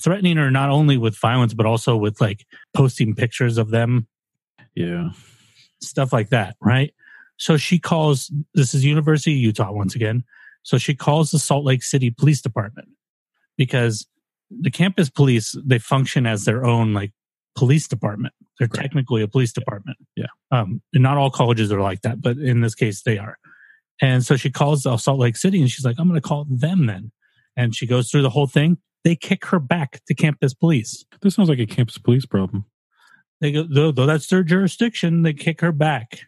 [0.02, 2.44] threatening her not only with violence but also with like
[2.74, 4.09] posting pictures of them
[4.74, 5.10] Yeah.
[5.81, 6.93] stuff like that, right?
[7.36, 10.24] So she calls, this is University of Utah once again.
[10.64, 12.89] So she calls the Salt Lake City Police Department
[13.56, 14.06] because
[14.51, 17.12] the campus police, they function as their own like
[17.56, 18.35] police department.
[18.59, 18.82] They're Right.
[18.82, 19.98] technically a police department.
[20.16, 20.26] Yeah.
[20.51, 23.39] Um, and not all colleges are like that, but in this case they are.
[24.01, 26.44] And so she calls the Salt Lake City and she's like, I'm going to call
[26.48, 27.12] them then.
[27.56, 28.78] And she goes through the whole thing.
[29.05, 31.05] They kick her back to campus police.
[31.20, 32.64] This sounds like a campus police problem.
[33.40, 36.20] They go, though, though that's their jurisdiction, they kick her back.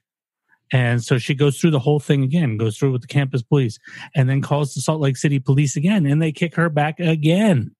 [0.72, 3.78] And so she goes through the whole thing again, goes through with the campus police,
[4.14, 7.74] and then calls the Salt Lake City police again, and they kick her back again.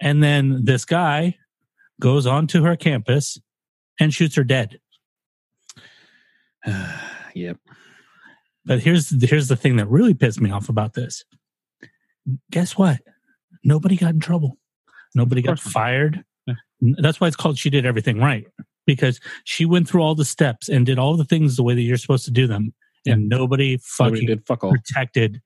[0.00, 1.36] And then this guy
[2.00, 3.38] goes onto her campus
[3.98, 4.80] and shoots her dead.
[7.34, 7.58] yep.
[8.64, 11.24] But here's here's the thing that really pissed me off about this.
[12.50, 13.00] Guess what?
[13.64, 14.58] Nobody got in trouble.
[15.14, 16.24] Nobody got fired.
[16.46, 16.54] Yeah.
[16.98, 18.46] That's why it's called she did everything right
[18.86, 21.82] because she went through all the steps and did all the things the way that
[21.82, 22.72] you're supposed to do them,
[23.06, 24.70] and nobody fucking Nobody did fuck all.
[24.70, 25.42] protected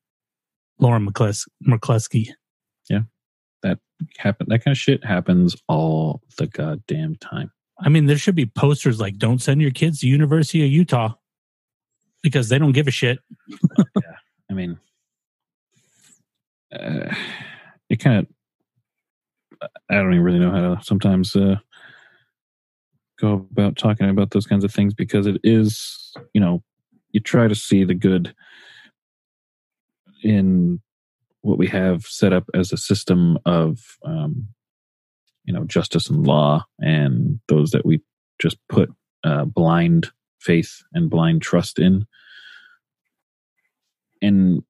[0.79, 2.29] Lauren McClus- McCluskey.
[4.19, 7.51] Happen that kind of shit happens all the goddamn time.
[7.79, 11.15] I mean, there should be posters like "Don't send your kids to University of Utah"
[12.23, 13.19] because they don't give a shit.
[13.79, 14.17] yeah,
[14.51, 14.79] I mean,
[16.73, 17.15] uh,
[17.89, 18.27] it kind
[19.61, 21.57] of, I don't even really know how to sometimes uh,
[23.19, 26.63] go about talking about those kinds of things because it is, you know,
[27.11, 28.35] you try to see the good
[30.23, 30.81] in
[31.45, 34.49] what we have set up as a system of, um,
[35.45, 38.01] you know, justice and law and those that we
[38.41, 38.91] just put
[39.25, 40.11] uh, blind
[40.41, 42.07] faith and blind trust in.
[44.23, 44.63] And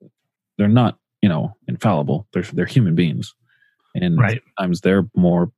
[0.58, 2.26] they're not, you know, infallible.
[2.32, 3.34] They're they're human beings,
[3.94, 4.42] and Right.
[4.56, 5.52] sometimes they're more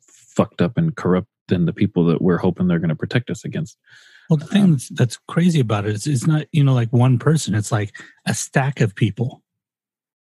[0.00, 3.44] fucked up and corrupt than the people that we're hoping they're going to protect us
[3.44, 3.78] against.
[4.28, 7.18] Well, the thing that's, that's crazy about it is it's not you know like one
[7.18, 7.92] person; it's like
[8.26, 9.41] a stack of people.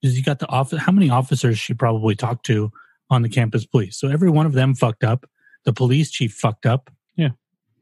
[0.01, 0.79] Because you got the office.
[0.79, 2.71] How many officers she probably talked to
[3.09, 3.99] on the campus police?
[3.99, 5.25] So every one of them fucked up.
[5.65, 6.89] The police chief fucked up.
[7.17, 7.29] Yeah.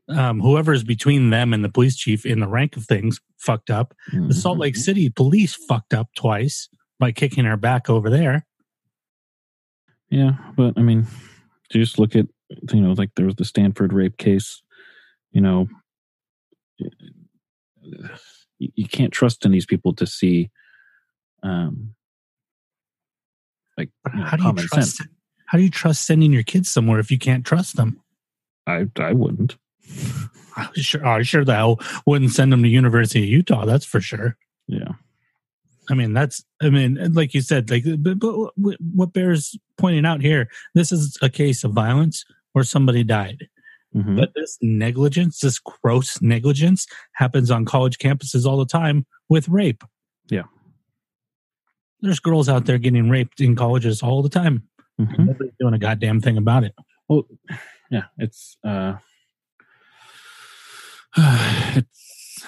[0.10, 3.70] Um, whoever is between them and the police chief in the rank of things fucked
[3.70, 3.94] up.
[4.14, 6.70] The Salt Lake City police fucked up twice
[7.00, 8.46] by kicking her back over there.
[10.10, 11.06] Yeah, but I mean,
[11.70, 14.62] just look at you know, like there was the Stanford rape case.
[15.32, 15.68] You know,
[16.78, 16.90] you,
[18.58, 20.50] you can't trust in these people to see,
[21.44, 21.94] um,
[23.78, 24.98] like you know, how do you trust?
[24.98, 25.10] sense.
[25.46, 28.02] How do you trust sending your kids somewhere if you can't trust them?
[28.66, 29.58] I I wouldn't.
[30.58, 33.66] I sure, I sure the hell wouldn't send them to University of Utah.
[33.66, 34.38] That's for sure.
[34.68, 34.94] Yeah,
[35.90, 38.52] I mean, that's, I mean, like you said, like, but, but
[38.94, 43.48] what bears pointing out here, this is a case of violence where somebody died.
[43.96, 44.18] Mhm.
[44.18, 49.84] But this negligence, this gross negligence happens on college campuses all the time with rape.
[50.30, 50.44] Yeah.
[52.02, 54.68] There's girls out there getting raped in colleges all the time.
[55.00, 55.20] Mhm.
[55.26, 56.74] Nobody's doing a goddamn thing about it.
[57.08, 57.28] Well,
[57.90, 58.98] yeah, it's uh,
[61.18, 62.46] it's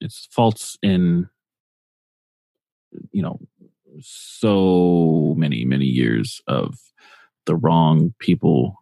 [0.00, 1.28] it's faults in
[3.12, 3.38] you know
[4.00, 6.74] so many many years of
[7.46, 8.76] the wrong people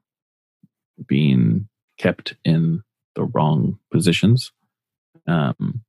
[1.07, 1.69] being
[1.99, 2.83] kept in
[3.15, 4.53] the wrong positions
[5.27, 5.83] um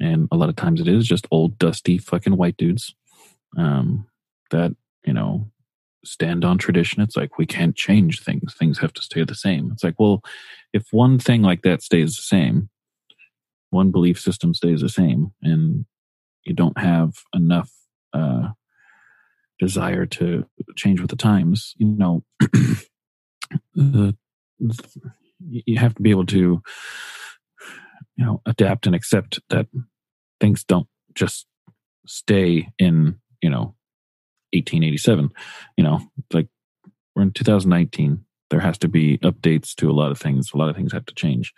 [0.00, 2.94] and a lot of times it is just old dusty fucking white dudes
[3.56, 4.06] um
[4.50, 4.72] that
[5.04, 5.50] you know
[6.06, 7.02] stand on tradition.
[7.02, 8.54] It's like we can't change things.
[8.54, 9.70] Things have to stay the same.
[9.72, 10.22] It's like, well,
[10.72, 12.70] if one thing like that stays the same,
[13.70, 15.84] one belief system stays the same, and
[16.44, 17.70] you don't have enough
[18.12, 18.48] uh,
[19.58, 20.46] desire to
[20.76, 22.22] change with the times, you know,
[23.74, 24.16] the,
[25.40, 26.62] you have to be able to,
[28.16, 29.66] you know, adapt and accept that
[30.40, 31.46] things don't just
[32.06, 33.74] stay in, you know,
[34.52, 35.30] 1887
[35.76, 36.00] you know
[36.32, 36.46] like
[37.14, 40.50] we're in 2019 there has to be updates to a lot of things.
[40.54, 41.52] A lot of things have to change.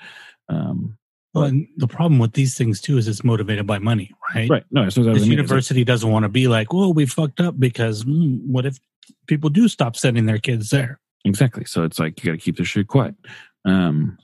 [0.48, 0.96] Um
[1.34, 4.48] Well, and the problem with these things too is it's motivated by money, right?
[4.48, 4.64] right.
[4.70, 8.40] No so This university doesn't want to be like, well, we fucked up because mm,
[8.46, 8.78] what if
[9.26, 11.00] people do stop sending their kids there?
[11.24, 11.64] exactly.
[11.66, 13.14] So it's like you got to keep this shit quiet.
[13.64, 14.18] Um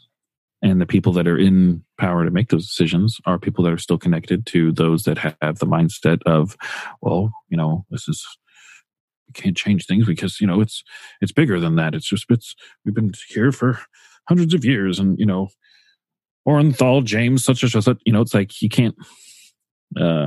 [0.64, 3.78] and the people that are in power to make those decisions are people that are
[3.78, 6.56] still connected to those that have the mindset of
[7.02, 8.26] well you know this is
[9.28, 10.82] we can't change things because you know it's
[11.20, 13.78] it's bigger than that it's just it's we've been here for
[14.28, 15.48] hundreds of years and you know
[16.46, 17.98] Orenthal, James, such and such.
[18.04, 18.94] You know, it's like you can't.
[19.98, 20.26] uh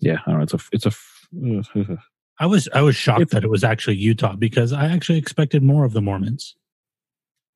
[0.00, 0.42] Yeah, I don't know.
[0.42, 1.98] It's a it's a
[2.38, 5.62] I was I was shocked If- that it was actually Utah because I actually expected
[5.62, 6.56] more of the Mormons.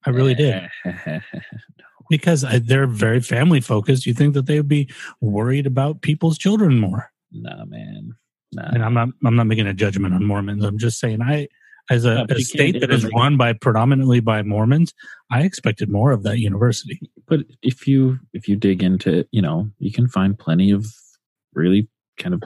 [0.04, 0.68] I really did
[2.10, 4.06] because I, they're very family focused.
[4.06, 4.88] You think that they would be
[5.20, 7.10] worried about people's children more.
[7.32, 8.14] nah, man.
[8.52, 8.70] Nah.
[8.72, 10.64] And I'm not I'm not making a judgment on Mormons.
[10.64, 11.48] I'm just saying I
[11.90, 14.92] as a, No, a state that is run by predominantly by Mormons,
[15.30, 17.00] I expected more of that university.
[17.26, 20.86] but if you if you dig into it, you know, you can find plenty of
[21.54, 22.42] really kind of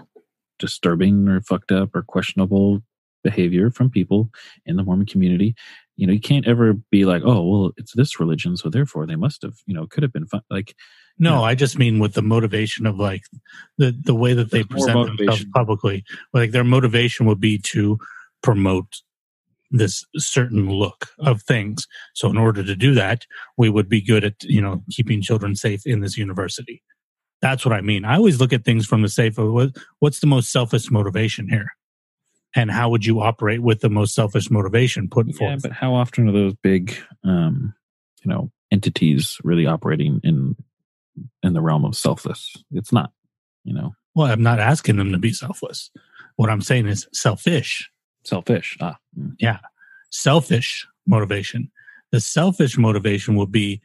[0.59, 2.83] disturbing or fucked up or questionable
[3.23, 4.31] behavior from people
[4.67, 5.55] in the Mormon community.
[6.01, 9.17] You know, you can't ever be like, oh, well, it's this religion, so therefore they
[9.17, 10.41] must have, you know, could have been fun.
[10.51, 10.75] Like,
[11.19, 11.45] No.
[11.45, 13.23] I just mean with the motivation of like
[13.77, 16.03] the the way that they present themselves publicly.
[16.33, 17.99] Like their motivation would be to
[18.43, 19.03] promote
[19.71, 21.87] this certain look of things.
[22.15, 23.27] So in order to do that,
[23.59, 26.83] we would be good at you know keeping children safe in this university.
[27.43, 28.05] That's what I mean.
[28.05, 31.49] I always look at things from the safe of what, what's the most selfish motivation
[31.49, 31.73] here,
[32.55, 35.63] and how would you operate with the most selfish motivation put yeah, forth?
[35.63, 37.75] but how often are those big, um,
[38.25, 40.57] you know, entities really operating in
[41.43, 42.57] in the realm of selfless?
[42.73, 43.13] It's not,
[43.65, 45.91] you know, well, I'm not asking them to be selfless.
[46.37, 47.91] What I'm saying is selfish.
[48.25, 48.77] selfish.
[48.81, 48.97] Ah,
[49.39, 49.59] Yeah.
[50.11, 51.71] selfish motivation.
[52.13, 53.81] The selfish motivation will be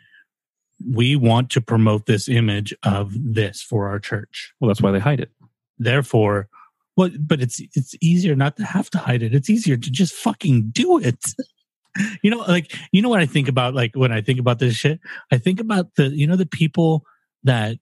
[0.92, 4.54] we want to promote this image of this for our church.
[4.60, 5.32] well, that's why they hide it.
[5.78, 6.48] Therefore,
[6.96, 9.36] what but it's it's easier not to have to hide it.
[9.36, 11.24] It's easier to just fucking do it.
[12.24, 14.76] you know, like you know what I think about like when I think about this
[14.76, 15.00] shit?
[15.32, 17.04] I think about the you know the people
[17.44, 17.78] that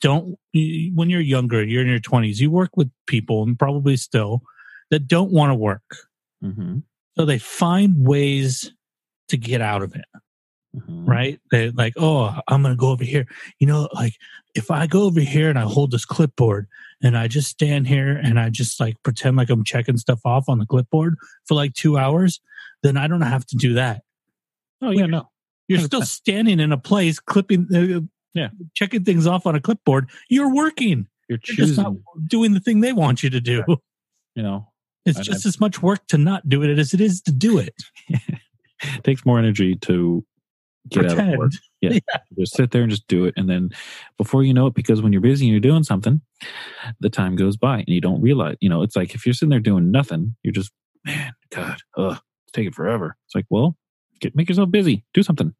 [0.00, 4.42] don't when you're younger, you're in your 20s, you work with people and probably still
[4.90, 5.96] that don't want to work.
[6.42, 6.78] Mm-hmm.
[7.16, 8.72] So they find ways
[9.28, 10.04] to get out of it,
[10.76, 11.06] Mm-hmm.
[11.06, 11.40] right?
[11.52, 13.26] They like, oh, I'm gonna go over here.
[13.60, 14.14] You know, like
[14.56, 16.66] if I go over here and I hold this clipboard
[17.04, 20.48] and I just stand here and I just like pretend like I'm checking stuff off
[20.48, 22.40] on the clipboard for like two hours,
[22.82, 24.02] then I don't have to do that.
[24.82, 25.28] Oh yeah, no.
[25.68, 25.84] You're 100%.
[25.84, 28.00] still standing in a place, clipping, uh,
[28.32, 28.48] Yeah.
[28.74, 30.08] checking things off on a clipboard.
[30.28, 31.06] You're working.
[31.28, 31.94] You're You're just not
[32.26, 33.62] doing the thing they want you to do.
[34.34, 34.68] You know,
[35.06, 37.74] It's just as much work to not do it as it is to do it.
[38.08, 40.24] it takes more energy to
[40.88, 41.52] get out of work.
[41.92, 42.18] Yeah.
[42.38, 43.34] Just sit there and just do it.
[43.36, 43.70] And then
[44.16, 46.20] before you know it, because when you're busy and you're doing something,
[47.00, 49.50] the time goes by and you don't realize, you know, it's like if you're sitting
[49.50, 50.72] there doing nothing, you're just,
[51.04, 53.16] man, God, ugh, it's taking forever.
[53.26, 53.76] It's like, well,
[54.20, 55.04] get make yourself busy.
[55.14, 55.54] Do something.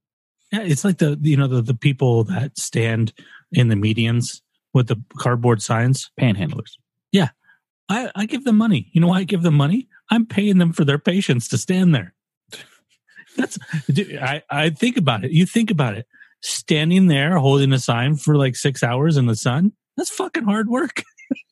[0.53, 3.13] Yeah, it's like the you know the the people that stand
[3.53, 4.41] in the medians
[4.73, 6.11] with the cardboard signs.
[6.21, 6.73] Panhandlers.
[7.13, 7.29] Yeah.
[7.89, 8.91] I, I give them money.
[8.93, 9.89] You know why I give them money?
[10.11, 12.15] I'm paying them for their patience to stand there.
[13.37, 13.59] That's
[13.91, 15.33] dude, I I think about it.
[15.33, 16.07] You think about it.
[16.47, 19.73] Standing there holding a sign for like six hours in the sun.
[19.97, 21.03] That's fucking hard work.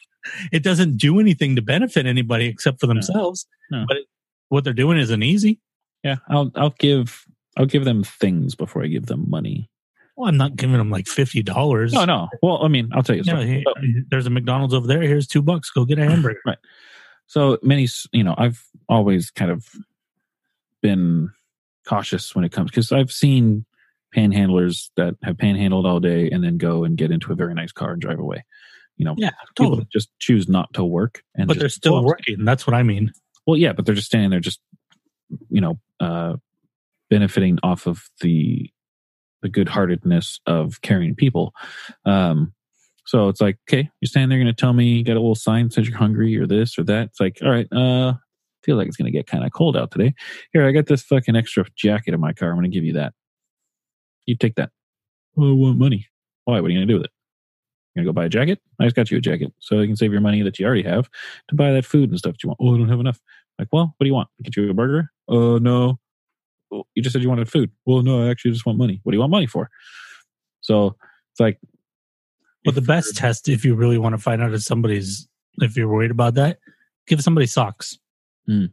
[0.52, 3.46] it doesn't do anything to benefit anybody except for themselves.
[3.70, 3.86] No.
[3.88, 4.06] But it,
[4.50, 5.60] what they're doing isn't easy.
[6.04, 6.16] Yeah.
[6.28, 7.24] I'll, I'll give,
[7.56, 9.70] I'll give them things before I give them money.
[10.14, 11.94] Well, I'm not giving them like fifty dollars.
[11.94, 12.28] No, no.
[12.42, 13.24] Well, I mean, I'll tell you.
[13.24, 13.64] Something.
[14.10, 15.00] there's a McDonald's over there.
[15.00, 15.70] Here's two bucks.
[15.70, 16.40] Go get a hamburger.
[16.46, 16.58] Right.
[17.28, 19.66] So many, you know, I've always kind of
[20.82, 21.30] been
[21.86, 23.64] cautious when it comes because I've seen
[24.14, 27.72] panhandlers that have panhandled all day and then go and get into a very nice
[27.72, 28.44] car and drive away.
[28.96, 29.88] You know, Yeah, people totally.
[29.92, 32.44] just choose not to work and But they're still working.
[32.44, 33.12] That's what I mean.
[33.46, 34.60] Well, yeah, but they're just standing there, just
[35.48, 36.36] you know, uh,
[37.10, 38.70] benefiting off of the
[39.42, 41.52] the good heartedness of caring people.
[42.04, 42.52] Um,
[43.04, 45.20] so it's like, okay, you're standing there, you're going to tell me you got a
[45.20, 47.06] little sign says you're hungry or this or that.
[47.08, 48.14] It's like, all right, uh,
[48.62, 50.14] feel like it's going to get kind of cold out today.
[50.52, 52.50] Here, I got this fucking extra jacket in my car.
[52.50, 53.14] I'm going to give you that.
[54.26, 54.70] You take that.
[55.34, 56.06] Well, I want money.
[56.44, 56.60] Why?
[56.60, 57.10] What are you going to do with it?
[57.94, 58.60] You're going to go buy a jacket?
[58.80, 60.82] I just got you a jacket so you can save your money that you already
[60.84, 61.10] have
[61.48, 62.58] to buy that food and stuff that you want.
[62.60, 63.20] Oh, I don't have enough.
[63.58, 64.28] Like, well, what do you want?
[64.42, 65.10] Get you a burger?
[65.28, 65.98] Oh, no.
[66.70, 67.70] Well, you just said you wanted food.
[67.84, 69.00] Well, no, I actually just want money.
[69.02, 69.68] What do you want money for?
[70.60, 70.96] So
[71.32, 71.58] it's like,
[72.64, 75.28] But the best test, if you really want to find out if somebody's,
[75.58, 76.58] if you're worried about that,
[77.06, 77.98] give somebody socks.
[78.46, 78.66] Hmm.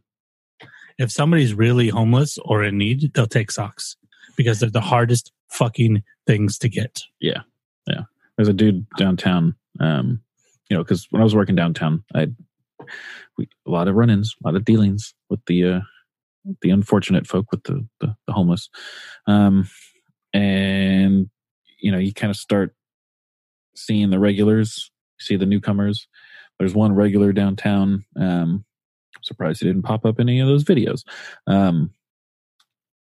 [0.98, 3.96] If somebody's really homeless or in need, they'll take socks
[4.40, 7.02] because they're the hardest fucking things to get.
[7.20, 7.42] Yeah.
[7.86, 8.04] Yeah.
[8.36, 10.22] There's a dude downtown, um,
[10.70, 12.28] you know, because when I was working downtown, I
[13.36, 15.80] we, a lot of run-ins, a lot of dealings with the uh,
[16.62, 18.70] the unfortunate folk, with the the, the homeless,
[19.26, 19.68] um,
[20.32, 21.28] and
[21.78, 22.74] you know, you kind of start
[23.76, 26.08] seeing the regulars, see the newcomers.
[26.58, 28.06] There's one regular downtown.
[28.16, 28.64] Um,
[29.20, 31.04] surprised he didn't pop up in any of those videos.
[31.46, 31.92] Um,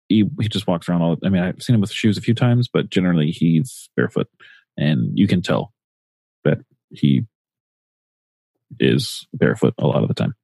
[0.09, 1.17] he he just walks around all.
[1.23, 4.27] I mean, I've seen him with shoes a few times, but generally he's barefoot,
[4.75, 5.73] and you can tell
[6.43, 6.57] that
[6.91, 7.25] he
[8.79, 10.35] is barefoot a lot of the time.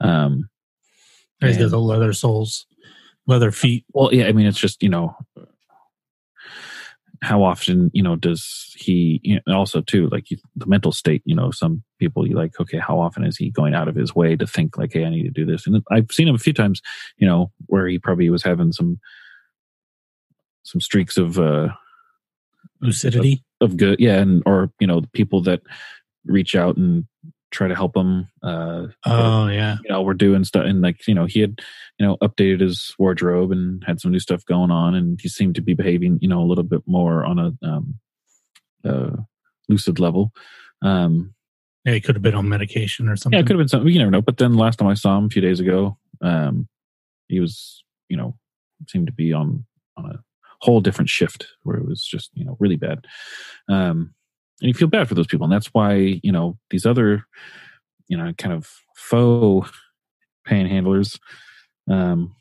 [0.00, 0.48] Um,
[1.40, 2.66] He's got the leather soles,
[3.26, 3.84] leather feet.
[3.92, 5.16] well, yeah, I mean, it's just you know,
[7.26, 9.20] how often you know does he?
[9.24, 11.22] You know, also, too, like you, the mental state.
[11.24, 14.14] You know, some people you like, okay, how often is he going out of his
[14.14, 15.66] way to think like, hey, I need to do this?
[15.66, 16.80] And I've seen him a few times,
[17.18, 19.00] you know, where he probably was having some
[20.62, 21.68] some streaks of uh
[22.80, 23.44] Lucidity.
[23.60, 25.62] of good, yeah, and or you know, the people that
[26.24, 27.06] reach out and
[27.50, 28.28] try to help him.
[28.42, 29.76] Uh, Oh yeah.
[29.84, 31.60] you know, we're doing stuff and like, you know, he had,
[31.98, 35.54] you know, updated his wardrobe and had some new stuff going on and he seemed
[35.54, 37.94] to be behaving, you know, a little bit more on a um
[38.84, 39.16] uh
[39.68, 40.32] lucid level.
[40.82, 41.34] Um
[41.84, 43.36] Yeah, he could have been on medication or something.
[43.38, 44.22] yeah, it could have been something you never know.
[44.22, 46.68] But then last time I saw him a few days ago, um
[47.28, 48.36] he was, you know,
[48.88, 49.64] seemed to be on
[49.96, 50.18] on a
[50.60, 53.06] whole different shift where it was just, you know, really bad.
[53.68, 54.14] Um
[54.60, 55.44] and you feel bad for those people.
[55.44, 57.24] And that's why, you know, these other,
[58.08, 59.70] you know, kind of faux
[60.46, 61.18] panhandlers
[61.90, 62.34] um,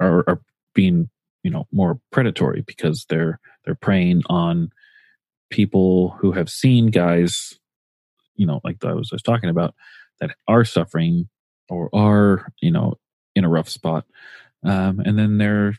[0.00, 0.40] are, are
[0.74, 1.08] being,
[1.42, 4.70] you know, more predatory because they're they're preying on
[5.50, 7.58] people who have seen guys,
[8.34, 9.74] you know, like I was, I was talking about,
[10.20, 11.28] that are suffering
[11.68, 12.94] or are, you know,
[13.36, 14.04] in a rough spot,
[14.64, 15.74] um, and then they're,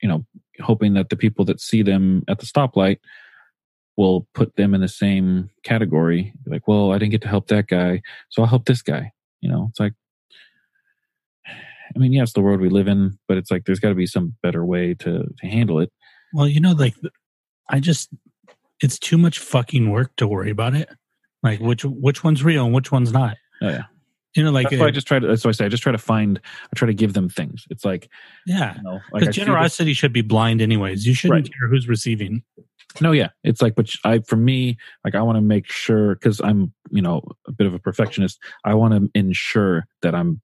[0.00, 0.24] you know,
[0.60, 2.98] hoping that the people that see them at the stoplight
[3.98, 6.32] will put them in the same category.
[6.46, 8.00] Like, well, I didn't get to help that guy,
[8.30, 9.12] so I'll help this guy.
[9.42, 9.92] You know, it's like,
[11.46, 13.94] I mean, yeah, it's the world we live in, but it's like there's got to
[13.94, 15.90] be some better way to to handle it.
[16.32, 16.94] Well, you know, like
[17.68, 18.10] I just
[18.82, 20.88] it's too much fucking work to worry about it.
[21.42, 23.36] Like which which one's real and which one's not.
[23.62, 23.84] Oh yeah,
[24.36, 25.26] You know, like that's why I just try to.
[25.26, 26.38] That's why I say I just try to find.
[26.44, 27.64] I try to give them things.
[27.70, 28.08] It's like,
[28.46, 28.76] yeah.
[28.76, 31.06] you know, like I Because this- generosity should be blind anyways.
[31.06, 31.52] You shouldn't Right.
[31.58, 32.42] care who's receiving.
[33.00, 36.40] No, yeah, it's like, but I for me, like I want to make sure because
[36.40, 38.38] I'm, you know, a bit of a perfectionist.
[38.64, 40.40] I want to ensure that I'm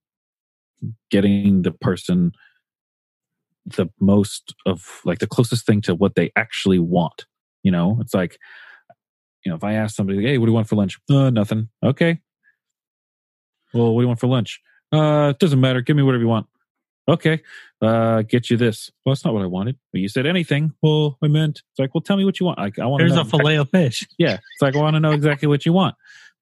[1.10, 2.32] getting the person
[3.66, 7.24] the most of like the closest thing to what they actually want.
[7.62, 8.38] You know, it's like,
[9.44, 11.68] you know, if I ask somebody, "Hey, what do you want for lunch?" Uh, nothing.
[11.82, 12.20] Okay.
[13.72, 14.60] Well, what do you want for lunch?
[14.92, 15.80] Uh, it doesn't matter.
[15.80, 16.46] Give me whatever you want.
[17.08, 17.42] Okay.
[17.82, 18.90] Uh, get you this.
[19.04, 19.76] Well, that's not what I wanted.
[19.92, 20.72] But you said anything.
[20.82, 21.58] Well, I meant.
[21.70, 22.58] It's like, well, tell me what you want.
[22.58, 24.06] Like, I want There's a fillet of fish.
[24.18, 24.34] Yeah.
[24.34, 25.94] It's like, I want to know exactly what you want.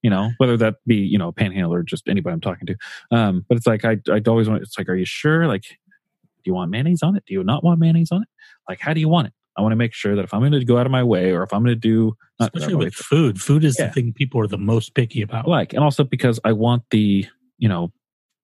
[0.03, 2.77] You know, whether that be, you know, a panhandler or just anybody I'm talking to.
[3.13, 5.47] Um, but it's like, I, I'd always want, it's like, are you sure?
[5.47, 7.23] Like, do you want mayonnaise on it?
[7.27, 8.29] Do you not want mayonnaise on it?
[8.69, 9.33] Like, how do you want it?
[9.57, 11.31] I want to make sure that if I'm going to go out of my way
[11.31, 13.41] or if I'm going to do, not go out of Especially way, with food.
[13.41, 13.87] Food is Yeah.
[13.89, 15.47] the thing people are the most picky about.
[15.47, 17.27] like and also because i want the
[17.59, 17.93] you know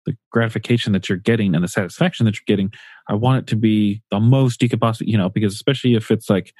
[0.06, 2.72] the gratification that you're getting and the satisfaction that you're getting
[3.08, 6.10] i want it to be the most you could possibly you know because especially if
[6.10, 6.52] it's like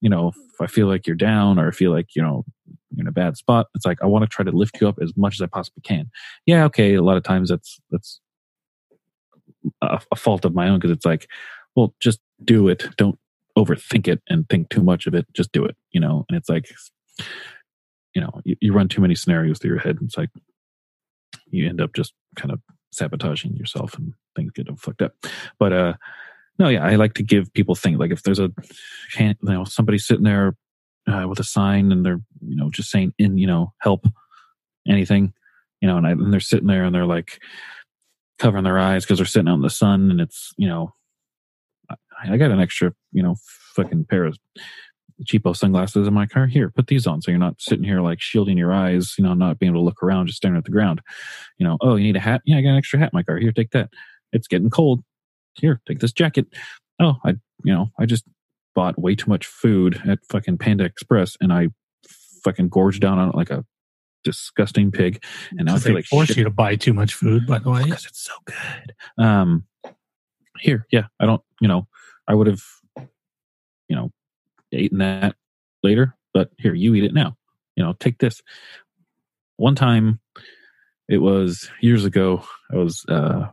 [0.00, 2.44] you know if i feel like you're down or i feel like you know
[2.90, 4.98] you're in a bad spot it's like i want to try to lift you up
[5.02, 6.10] as much as i possibly can.
[6.46, 8.20] Yeah okay a lot of times that's that's
[9.80, 11.28] a, a fault of my own because it's like
[11.74, 12.88] well just do it.
[12.96, 13.18] Don't
[13.56, 15.26] overthink it and think too much of it.
[15.32, 16.24] Just do it you know?
[16.28, 16.70] And it's like
[18.14, 19.96] you know you, you run too many scenarios through your head.
[19.96, 20.30] And it's like
[21.50, 22.60] you end up just kind of
[22.92, 25.14] sabotaging yourself and things get fucked up.
[25.58, 25.94] But uh
[26.58, 28.50] no yeah i like to give people things like if there's a
[29.18, 30.56] you know somebody sitting there
[31.10, 34.06] uh, with a sign and they're you know just saying in you know help
[34.88, 35.32] anything
[35.80, 37.40] you know and, I, and they're sitting there and they're like
[38.38, 40.94] covering their eyes because they're sitting out in the sun and it's you know
[41.90, 43.36] I, I got an extra you know
[43.74, 44.38] fucking pair of
[45.24, 46.46] cheapo sunglasses in my car.
[46.46, 49.34] Here, put these on so you're not sitting here like shielding your eyes, you know,
[49.34, 51.00] not being able to look around, just staring at the ground.
[51.58, 52.42] You know, oh, you need a hat?
[52.44, 53.38] Yeah, I got an extra hat in my car.
[53.38, 53.90] Here, take that.
[54.32, 55.02] It's getting cold.
[55.54, 56.46] Here, take this jacket.
[57.00, 57.30] Oh, I,
[57.64, 58.24] you know, I just
[58.74, 61.68] bought way too much food at fucking Panda Express and I
[62.42, 63.64] fucking gorged down on it like a
[64.24, 65.22] disgusting pig.
[65.50, 67.70] And now I feel like force shit you to buy too much food, by the
[67.70, 67.84] way.
[67.84, 68.94] because it's so good.
[69.22, 69.64] Um,
[70.58, 71.86] here, yeah, I don't, you know,
[72.28, 72.62] I would have,
[72.96, 74.10] you know,
[74.72, 75.36] eaten that
[75.82, 77.36] later, but here, you eat it now.
[77.76, 78.42] You know, take this.
[79.56, 80.20] One time,
[81.08, 82.44] it was years ago.
[82.72, 83.48] I was uh,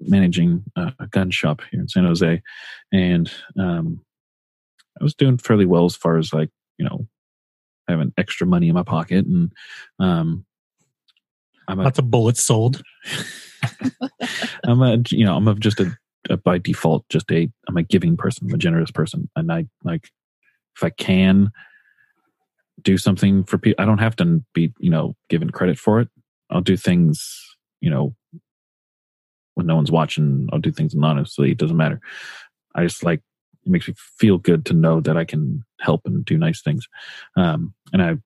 [0.00, 2.42] managing a, a gun shop here in San Jose,
[2.92, 4.04] and um,
[5.00, 7.06] I was doing fairly well as far as like you know
[7.88, 9.52] having extra money in my pocket, and
[9.98, 10.44] um,
[11.66, 12.82] I'm a Lots of bullets sold.
[14.64, 15.96] I'm a you know I'm a, just a,
[16.30, 19.66] a by default just a I'm a giving person, I'm a generous person, and I
[19.84, 20.10] like
[20.78, 21.50] if I can
[22.80, 26.08] do something for people, I don't have to be you know given credit for it.
[26.50, 27.44] I'll do things
[27.80, 28.14] you know
[29.54, 30.48] when no one's watching.
[30.52, 31.50] I'll do things anonymously.
[31.50, 32.00] It doesn't matter.
[32.74, 33.20] I just like
[33.66, 36.86] it makes me feel good to know that I can help and do nice things.
[37.36, 38.16] Um, and I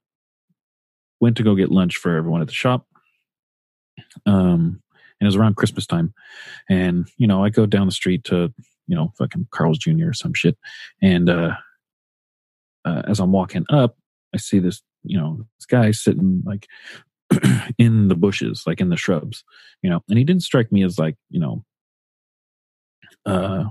[1.21, 2.87] went to go get lunch for everyone at the shop.
[4.27, 4.83] Um,
[5.21, 6.13] and it was around Christmas time,
[6.69, 8.53] and you know, I go down the street to
[8.87, 10.09] you know fucking Carl's Jr.
[10.09, 10.59] or some shit,
[11.01, 11.55] and uh,
[12.85, 13.97] uh, as I'm walking up,
[14.35, 16.69] I see this you know this guy sitting like
[17.79, 19.45] in the bushes, like in the shrubs,
[19.83, 21.65] you know, and he didn't strike me as like you know,
[23.27, 23.65] uh,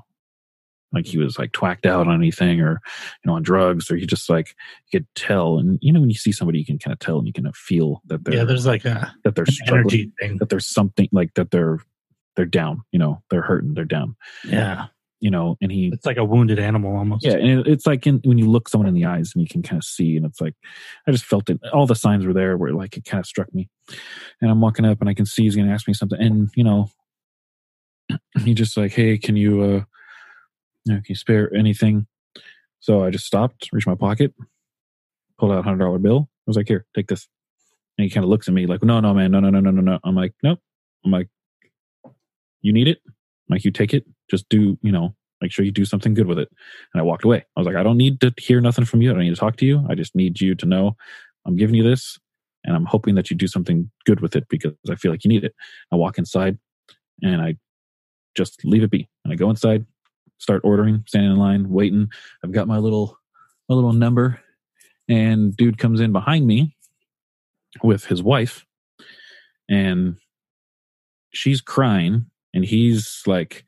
[0.93, 2.81] like he was like twacked out on anything or
[3.23, 4.55] you know on drugs or he just like
[4.91, 5.57] you could tell.
[5.57, 7.51] And you know when you see somebody you can kind of tell and you can
[7.53, 10.37] feel that they're Yeah, there's like a that they're struggling energy thing.
[10.37, 11.79] that there's something like that they're
[12.35, 14.15] they're down you know they're hurting they're down.
[14.45, 14.87] Yeah,
[15.21, 17.23] you know and he it's like a wounded animal almost.
[17.23, 19.47] yeah and it, it's like in, when you look someone in the eyes and you
[19.47, 20.55] can kind of see and it's like
[21.07, 21.59] i just felt it.
[21.71, 23.69] All the signs were there where like it kind of struck me.
[24.41, 26.49] And i'm walking up and i can see he's going to ask me something and
[26.55, 26.89] you know
[28.43, 29.83] he just like hey can you uh
[30.85, 32.07] you know, can you spare anything?
[32.79, 34.33] So i just stopped reached my pocket
[35.37, 36.29] pulled out a hundred dollar bill.
[36.29, 37.27] I was like here take this.
[37.97, 39.69] And he kind of looks at me like no no man no no no no
[39.69, 39.99] no no.
[40.03, 40.59] I'm like nope.
[41.05, 41.29] I'm like
[42.61, 42.99] you need it?
[43.05, 46.27] I'm like you take it just do you know make sure you do something good
[46.27, 46.49] with it.
[46.93, 47.45] And i walked away.
[47.55, 49.11] I was like i don't need to hear nothing from you.
[49.11, 49.85] I don't need to talk to you.
[49.89, 50.95] I just need you to know
[51.45, 52.17] i'm giving you this
[52.63, 55.29] and i'm hoping that you do something good with it because i feel like you
[55.29, 55.53] need it.
[55.91, 56.57] I walk inside
[57.21, 57.57] and i
[58.35, 59.09] just leave it be.
[59.23, 59.85] And i go inside
[60.37, 62.09] start ordering standing in line waiting.
[62.43, 63.17] I've got my little
[63.69, 64.39] my little number
[65.07, 66.75] and dude comes in behind me
[67.83, 68.65] with his wife
[69.69, 70.17] and
[71.33, 73.63] she's crying and he's like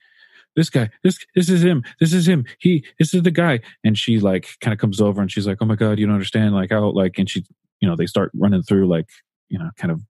[0.55, 3.97] this guy this this is him this is him he this is the guy and
[3.97, 6.53] she like kind of comes over and she's like oh my god you don't understand
[6.53, 7.43] like how like and she
[7.81, 9.09] you know they start running through like
[9.49, 10.01] you know kind of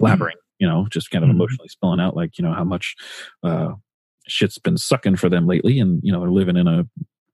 [0.00, 1.34] blabbering you know just kind of Mhm.
[1.34, 2.94] emotionally spilling out like you know how much
[3.42, 3.72] uh
[4.28, 6.84] shit's been sucking for them lately and you know they're living in a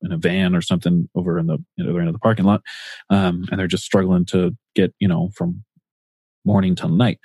[0.03, 2.63] in a van or something over in the you know they're in the parking lot
[3.11, 5.65] um and they're just struggling to get you know from
[6.45, 7.19] morning till night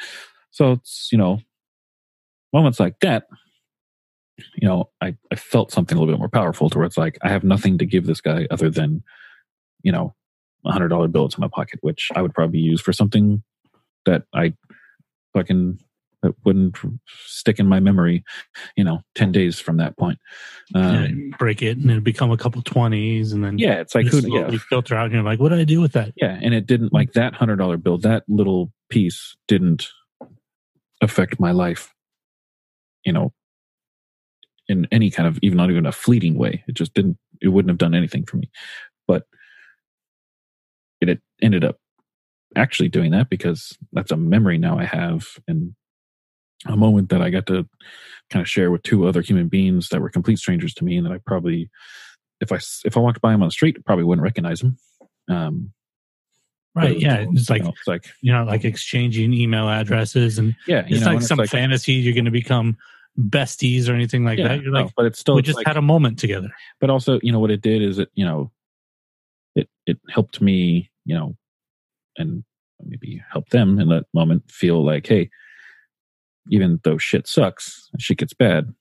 [0.51, 1.39] so it's you know
[2.51, 3.25] moments like that
[4.55, 7.17] you know i i felt something a little bit more powerful to where it's like
[7.21, 9.03] i have nothing to give this guy other than
[9.83, 10.15] you know
[10.65, 13.43] a hundred dollar bill in my pocket which i would probably use for something
[14.05, 14.53] that i
[15.33, 15.79] fucking
[16.23, 16.77] that wouldn't
[17.25, 18.23] stick in my memory
[18.75, 20.17] you know 10 days from that point
[20.73, 24.21] um, break it and it'll become a couple twenties and then yeah it's like you
[24.21, 26.13] who yeah filter out and you're like, what did I do with that?
[26.15, 29.87] yeah and it didn't like that hundred dollar bill that little piece didn't
[31.01, 31.93] affect my life
[33.03, 33.33] you know
[34.67, 37.69] in any kind of even not even a fleeting way it just didn't it wouldn't
[37.69, 38.49] have done anything for me
[39.07, 39.23] but
[41.01, 41.77] it, it ended up
[42.55, 45.73] actually doing that because that's a memory now i have and
[46.65, 47.67] a moment that i got to
[48.29, 51.05] kind of share with two other human beings that were complete strangers to me and
[51.05, 51.69] that i probably
[52.39, 54.77] if I if i walked by them on the street probably wouldn't recognize them
[55.29, 55.73] um
[56.75, 56.93] Right.
[56.93, 57.25] it- Yeah.
[57.31, 61.01] It's like, you know, it's like you know, like exchanging email addresses and yeah it's
[61.01, 62.77] know, like and some fantasy you're going to become
[63.19, 64.61] besties or anything like yeah, that.
[64.61, 66.49] You're no, like, but it's still we just like- had a moment together.
[66.79, 68.51] but also you know what it did is it you know
[69.55, 71.35] it it helped me you know
[72.17, 72.43] and
[72.85, 75.29] maybe help them in that moment feel like hey
[76.49, 78.73] even though shit sucks and shit gets bad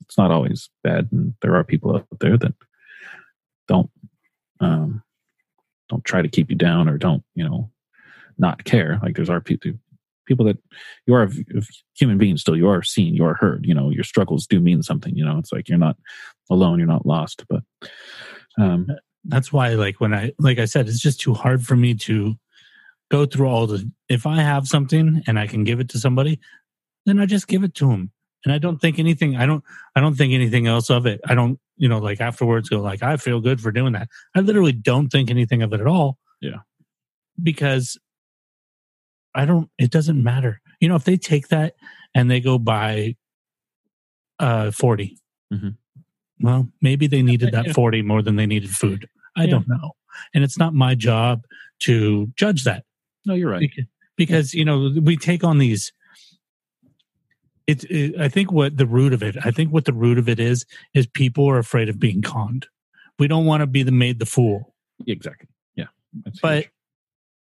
[0.00, 2.54] it's not always bad and there are people out there that
[3.68, 3.90] don't
[4.60, 5.02] um
[5.88, 7.70] don't try to keep you down or don't you know
[8.38, 9.72] not care like there's are people
[10.32, 10.58] people that
[11.06, 11.30] you are a
[11.94, 14.82] human being still you are seen you are heard you know your struggles do mean
[14.82, 15.96] something you know it's like you're not
[16.50, 17.62] alone you're not lost but
[18.58, 18.86] um
[19.24, 22.34] That's why, like, when I, like I said, it's just too hard for me to
[23.08, 26.40] go through all the, if I have something and I can give it to somebody,
[27.06, 28.10] then I just give it to them.
[28.44, 29.62] And I don't think anything, I don't,
[29.94, 31.20] I don't think anything else of it.
[31.24, 34.08] I don't, you know, like afterwards go like, I feel good for doing that.
[34.34, 36.18] I literally don't think anything of it at all.
[36.40, 36.62] Yeah.
[37.40, 37.96] Because
[39.34, 40.60] I don't, it doesn't matter.
[40.80, 41.74] You know, if they take that
[42.14, 43.16] and they go buy
[44.38, 45.18] uh 40,
[45.52, 45.76] Mhm.
[46.40, 49.08] well, maybe they needed that 40 more than they needed food.
[49.36, 49.50] I Yeah.
[49.50, 49.92] don't know.
[50.34, 51.44] And it's not my job
[51.80, 52.84] to judge that
[53.24, 53.84] no you're right because,
[54.16, 55.92] because you know we take on these
[57.66, 60.28] it, it i think what the root of it i think what the root of
[60.28, 60.64] it is
[60.94, 62.66] is people are afraid of being conned
[63.18, 64.74] we don't want to be the made the fool
[65.06, 65.86] exactly yeah
[66.42, 66.70] but huge.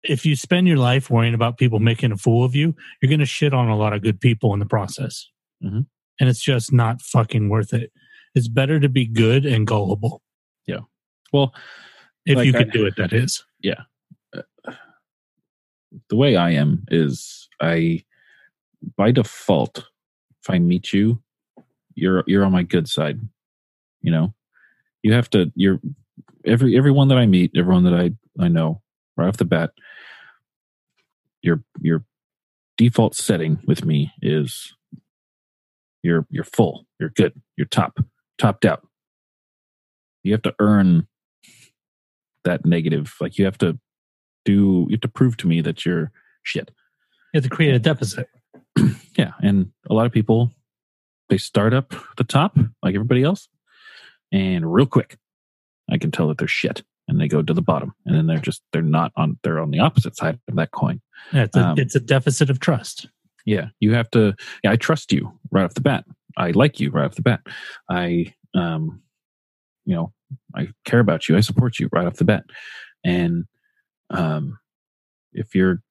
[0.05, 3.21] If you spend your life worrying about people making a fool of you you're going
[3.21, 5.29] to shit on a lot of good people in the process
[5.63, 5.87] Mhm.
[6.21, 7.93] and it's just not fucking worth it
[8.35, 10.23] it's better to be good and gullible
[10.67, 10.81] Yeah.
[11.33, 11.55] well
[12.27, 13.83] if Like you I- can do it that is Yeah.
[16.09, 18.03] the way i am is i
[18.97, 19.79] by default
[20.41, 21.23] if i meet you
[21.95, 23.21] you're you're on my good side
[24.01, 24.35] you know
[25.03, 25.81] you have to you're
[26.47, 28.11] every everyone that i meet everyone that i
[28.43, 28.81] i know
[29.17, 29.71] right off the bat
[31.43, 32.05] your your
[32.77, 34.75] default setting with me is
[36.03, 37.99] you're you're full, you're good, you're top,
[38.39, 38.87] topped out.
[40.23, 41.07] You have to earn
[42.45, 43.15] that negative.
[43.21, 43.79] Like you have to
[44.45, 46.11] do you have to prove to me that you're
[46.43, 46.71] shit.
[47.33, 48.29] You have to create a deficit.
[49.15, 50.51] Yeah, and a lot of people
[51.29, 53.47] they start up the top like everybody else,
[54.33, 55.19] and real quick,
[55.91, 56.83] I can tell that they're shit,
[57.13, 59.71] and they go to the bottom, and then they're just they're not on they're on
[59.71, 61.01] the opposite side of that coin.
[61.31, 63.07] Yeah, it's, a, Um, it's a deficit of trust.
[63.45, 64.35] Yeah, you have to.
[64.65, 66.05] Yeah, I trust you right off the bat.
[66.39, 67.41] I like you right off the bat.
[67.91, 69.03] I, um,
[69.85, 70.13] you know,
[70.57, 71.37] I care about you.
[71.37, 72.45] I support you right off the bat.
[73.05, 73.45] And
[74.09, 74.59] um,
[75.35, 75.83] if you're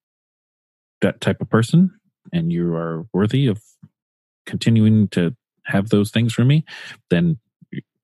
[1.02, 1.92] that type of person
[2.34, 3.62] and you are worthy of
[4.48, 5.36] continuing to
[5.66, 6.66] have those things for me,
[7.12, 7.38] then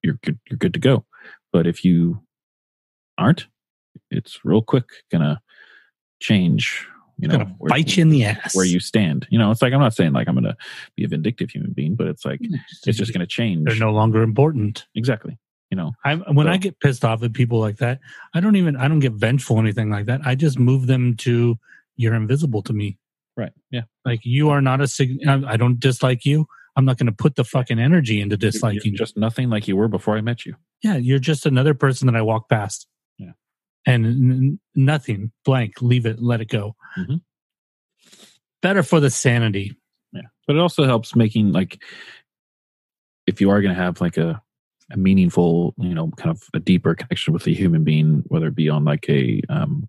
[0.04, 0.40] you're good.
[0.50, 1.06] You're good to go.
[1.52, 2.22] But if you
[3.18, 3.48] aren't,
[4.12, 5.42] it's real quick gonna
[6.20, 6.86] change.
[7.20, 8.56] You know, gonna where- bite you in the ass.
[8.56, 9.28] where you stand.
[9.32, 10.56] You know, it's like I'm not saying like I'm to
[10.96, 13.66] be a vindictive human being, but it's like it's just going to change.
[13.68, 14.86] they're no longer important.
[14.94, 15.38] exactly.
[15.72, 18.00] You know, I when I get pissed off at people like that,
[18.36, 20.22] I don't even I don't get vengeful or anything like that.
[20.26, 21.58] I just move them to
[21.96, 22.98] you're invisible to me.
[23.36, 23.52] right?
[23.72, 25.28] Yeah, Like you are not a sig.
[25.28, 26.46] I I don't dislike you.
[26.76, 29.76] I'm not going to put the fucking energy into disliking you're just nothing like you
[29.76, 30.56] were before I met you.
[30.84, 32.86] Yeah, you're just another person that I walk past.
[33.18, 33.32] Yeah.
[33.86, 35.82] And n- nothing blank.
[35.82, 36.22] Leave it.
[36.22, 36.76] Let it go.
[36.98, 37.22] Mhm.
[38.62, 39.76] Better for the sanity.
[40.12, 41.82] Yeah, but it also helps making like
[43.28, 44.42] if you are going to have like a
[44.90, 48.56] a meaningful, you know, kind of a deeper connection with a human being, whether it
[48.56, 49.88] be on like a um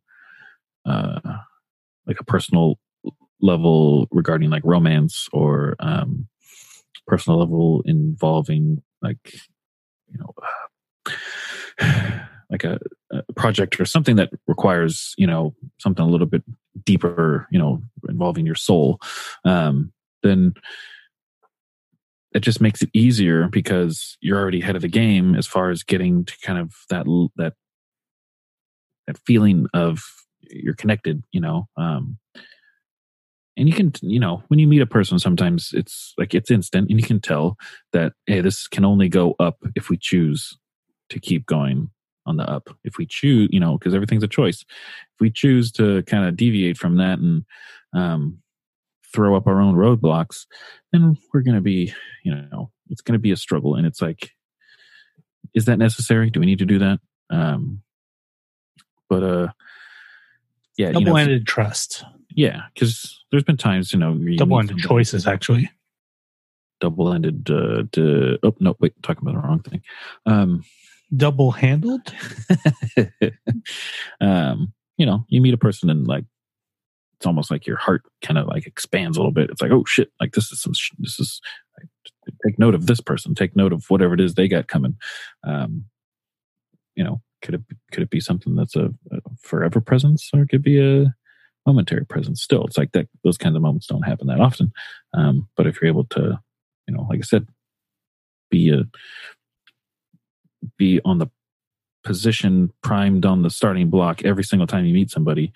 [0.85, 1.21] uh
[2.07, 2.79] like a personal
[3.41, 6.27] level regarding like romance or um
[7.07, 9.35] personal level involving like
[10.13, 10.35] you know
[11.81, 12.79] uh, like a,
[13.13, 16.43] a project or something that requires you know something a little bit
[16.85, 18.99] deeper you know involving your soul
[19.45, 19.93] um
[20.23, 20.55] then
[22.35, 25.83] it just makes it easier because you're already ahead of the game as far as
[25.83, 27.07] getting to kind of that
[27.37, 27.55] that
[29.07, 30.03] that feeling of
[30.41, 32.19] you're connected you know um
[33.57, 36.89] and you can you know when you meet a person sometimes it's like it's instant
[36.89, 37.57] and you can tell
[37.93, 40.57] that hey this can only go up if we choose
[41.11, 41.91] to keep going
[42.29, 45.73] on the up if we choose you know because everything's a choice if we choose
[45.73, 47.45] to kind of deviate from that and
[47.95, 48.39] um
[49.13, 50.47] throw up our own roadblocks
[50.93, 51.93] then we're going to be
[52.25, 54.33] you know it's going to be a struggle and it's like
[55.55, 57.01] is that necessary do we need to do that
[57.31, 57.81] um
[59.09, 59.49] but uh
[60.77, 62.05] yeah you know, Double-ended trust.
[62.31, 65.27] yeah, because there's been times you know where you meet Double-ended choices.
[65.27, 65.71] Actually,
[66.81, 67.51] double-ended.
[67.51, 69.83] Uh, to, oh no, wait, talking about the wrong thing.
[70.27, 70.63] Um,
[71.17, 72.13] double-handled.
[74.21, 76.25] um, you know, you meet a person and like
[77.19, 79.51] it's almost like your heart kind of like expands a little bit.
[79.51, 81.41] It's like, oh shit, like this is some, sh- this is
[81.79, 81.89] like,
[82.47, 84.97] take note of this person, take note of whatever it is they got coming.
[85.45, 85.87] Um,
[86.95, 87.63] you know, could it
[87.93, 91.15] could it be something that's a, a forever presence, or it could be a
[91.67, 92.43] momentary presence?
[92.43, 93.09] Still, it's like that.
[93.25, 94.73] Those kinds of moments don't happen that often.
[95.15, 96.39] Um, but if you're able to,
[96.87, 97.49] you know, like I said,
[98.51, 98.83] be a
[100.77, 101.29] be on the
[102.05, 105.53] position primed on the starting block every single time you meet somebody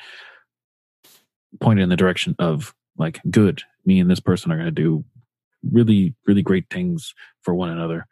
[1.61, 3.63] pointed in the direction of like good.
[3.85, 5.05] Me and this person are going to do
[5.71, 8.07] really really great things for one another.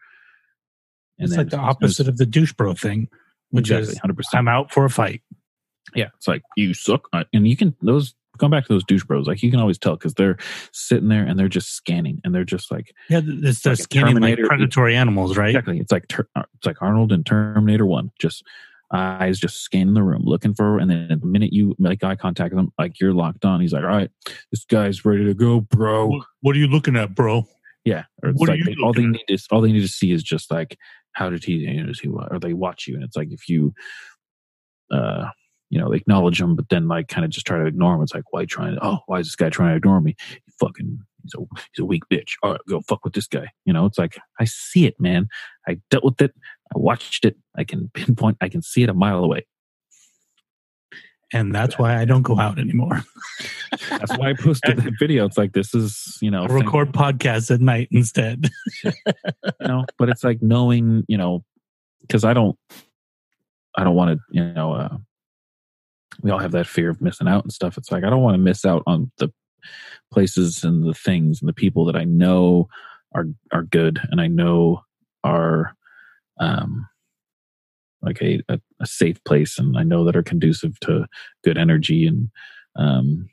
[1.18, 3.08] It's like the opposite of the douche bro thing,
[3.50, 5.22] which exactly is 100% I'm out for a fight.
[5.94, 7.08] yeah it's like you suck.
[7.12, 9.96] And you can those going back to those douche bros like you can always tell
[9.96, 10.38] because they're
[10.72, 14.38] sitting there and they're just scanning and they're just like Yeah, it's Like scanning like
[14.38, 15.50] predatory animals, right?
[15.50, 15.78] Exactly.
[15.78, 18.10] It's like uh, it's like Arnold and Terminator One.
[18.18, 18.42] Just
[18.92, 22.52] eyes just scanning the room, looking for, and then the minute you make eye contact
[22.52, 23.60] with him, like you're locked on.
[23.60, 24.10] He's like, "All right,
[24.50, 27.46] this guy's ready to go, bro." What, are you looking at, bro?
[27.84, 28.04] Yeah.
[28.22, 30.12] Or it's What like they, all they looking need is all they need to see
[30.12, 30.76] is just like
[31.12, 33.48] how did he, you know, does he, or they watch you, and it's like if
[33.48, 33.72] you,
[34.90, 35.28] uh,
[35.70, 38.02] you know, acknowledge him, but then like kind of just try to ignore him.
[38.02, 38.84] It's like, why trying to?
[38.84, 40.16] Oh, why is this guy trying to ignore me?
[40.28, 41.38] He fucking, he's a
[41.72, 42.32] he's a weak bitch.
[42.42, 43.48] All right, go fuck with this guy.
[43.64, 45.28] You know, it's like I see it, man.
[45.66, 46.34] I dealt with it.
[46.74, 47.36] I watched it.
[47.56, 48.38] I can pinpoint.
[48.40, 49.46] I can see it a mile away.
[51.32, 53.04] And that's why I don't go out anymore.
[53.88, 55.24] That's why I posted that video.
[55.26, 58.50] It's like this is, you know, I record podcasts at night instead.
[59.60, 61.44] you know but it's like knowing you know
[62.02, 62.56] because i don't
[63.76, 64.96] i don't want to you know uh
[66.22, 68.34] we all have that fear of missing out and stuff it's like i don't want
[68.34, 69.30] to miss out on the
[70.12, 72.68] places and the things and the people that i know
[73.14, 74.82] are are good and i know
[75.24, 75.76] are
[76.38, 76.86] um
[78.02, 81.06] like a, a, a safe place and i know that are conducive to
[81.44, 82.30] good energy and
[82.76, 83.28] um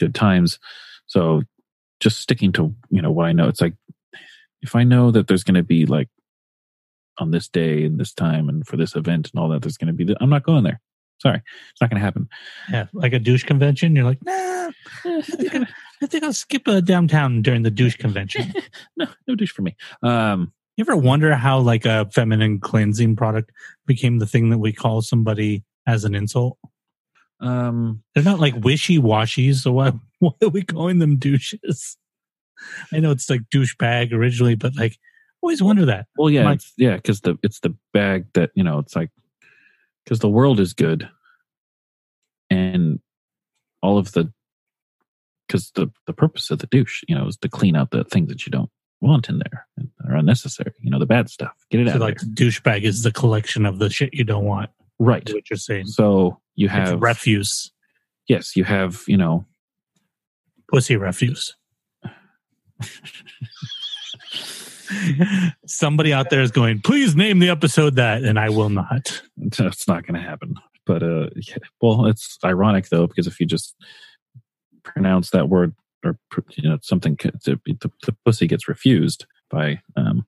[0.00, 0.58] good times.
[1.06, 1.42] So
[2.00, 3.46] just sticking to you know what I know.
[3.46, 3.74] It's like
[4.62, 6.08] if I know that there's going to be like
[7.18, 9.88] on this day and this time and for this event and all that, there's going
[9.88, 10.04] to be.
[10.04, 10.80] The, I'm not going there.
[11.22, 11.36] Sorry,
[11.70, 12.28] it's not going to happen.
[12.70, 13.94] Yeah, like a douche convention.
[13.94, 14.70] You're like, nah,
[15.04, 15.66] I think, I,
[16.02, 18.52] I think I'll skip uh, downtown during the douche convention.
[18.96, 19.76] no, no douche for me.
[20.02, 23.52] Um, You ever wonder how like a feminine cleansing product
[23.86, 26.56] became the thing that we call somebody as an insult?
[27.40, 31.96] um, They're not like wishy washy, so why why are we calling them douches?
[32.92, 34.98] I know it's like douchebag originally, but like
[35.42, 36.06] always wonder that.
[36.18, 38.78] well, yeah, Like- yeah, because the it's the bag that you know.
[38.78, 39.10] It's like
[40.04, 41.08] because the world is good,
[42.50, 43.00] and
[43.82, 44.32] all of the
[45.46, 48.28] because the the purpose of the douche, you know, is to clean out the things
[48.28, 48.70] that you don't
[49.00, 50.72] want in there and are unnecessary.
[50.80, 51.52] You know, the bad stuff.
[51.70, 52.00] Get it So out.
[52.00, 54.70] like douchebag is the collection of the shit you don't want.
[54.98, 55.28] Right.
[55.32, 55.86] What you're saying.
[55.86, 57.72] So you have refuse,
[58.28, 59.46] yes, you have you know
[60.70, 61.56] pussy refuse.
[65.66, 69.22] Somebody out there is going, please name the episode that, and I will not.
[69.38, 70.54] it's not going to happen.
[70.86, 73.76] But uh, yeah, well, it's ironic though because if you just
[74.82, 76.18] pronounce that word or
[76.56, 80.26] you know something, the, the, the pussy gets refused by um.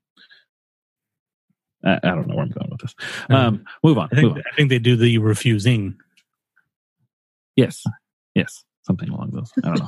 [1.85, 2.95] I, don't know where I'm going with this.
[3.29, 4.09] Um, move on.
[4.13, 4.43] I Move on.
[4.53, 5.97] I think they do the refusing.
[7.57, 7.83] Yes,
[8.37, 9.51] yes, something along those.
[9.65, 9.81] I don't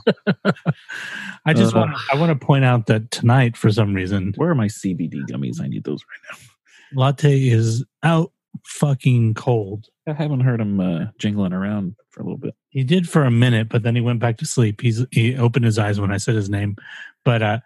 [0.44, 0.52] know.
[1.46, 1.80] I just Uh.
[1.80, 5.22] want I want to point out that tonight, for some reason, Where are my CBD
[5.30, 5.60] gummies?
[5.60, 7.00] I need those right now.
[7.02, 8.32] latte is out
[8.66, 9.86] fucking cold.
[10.06, 12.54] I haven't heard him uh, jingling around for a little bit.
[12.68, 14.80] He did for a minute, but then he went back to sleep.
[14.80, 16.76] He's he opened his eyes when I said his name,
[17.24, 17.58] but uh,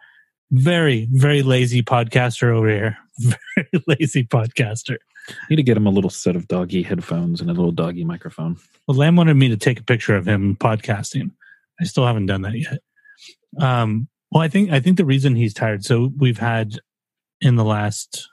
[0.51, 2.97] very very lazy podcaster over here.
[3.57, 4.97] Very lazy podcaster.
[5.51, 8.57] Need to get him a little set of doggy headphones and a little doggy microphone.
[8.87, 11.33] Well, Lam wanted me to take a picture of him podcasting.
[11.81, 12.81] I still haven't done that yet.
[13.59, 15.85] Um, well, I think I think the reason he's tired.
[15.85, 16.79] So we've had
[17.41, 18.29] in the last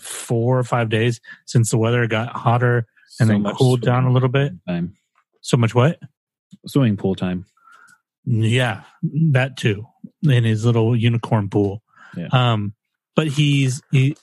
[0.00, 2.86] four or five days since the weather got hotter
[3.18, 4.52] and So then cooled down a little bit.
[4.66, 4.96] Time.
[5.40, 5.98] So much what?
[6.66, 7.46] Swimming pool time.
[8.24, 8.82] Yeah,
[9.32, 9.86] that too.
[10.22, 11.82] In his little unicorn pool.
[12.16, 12.28] Yeah.
[12.32, 12.74] Um,
[13.16, 14.16] but he's he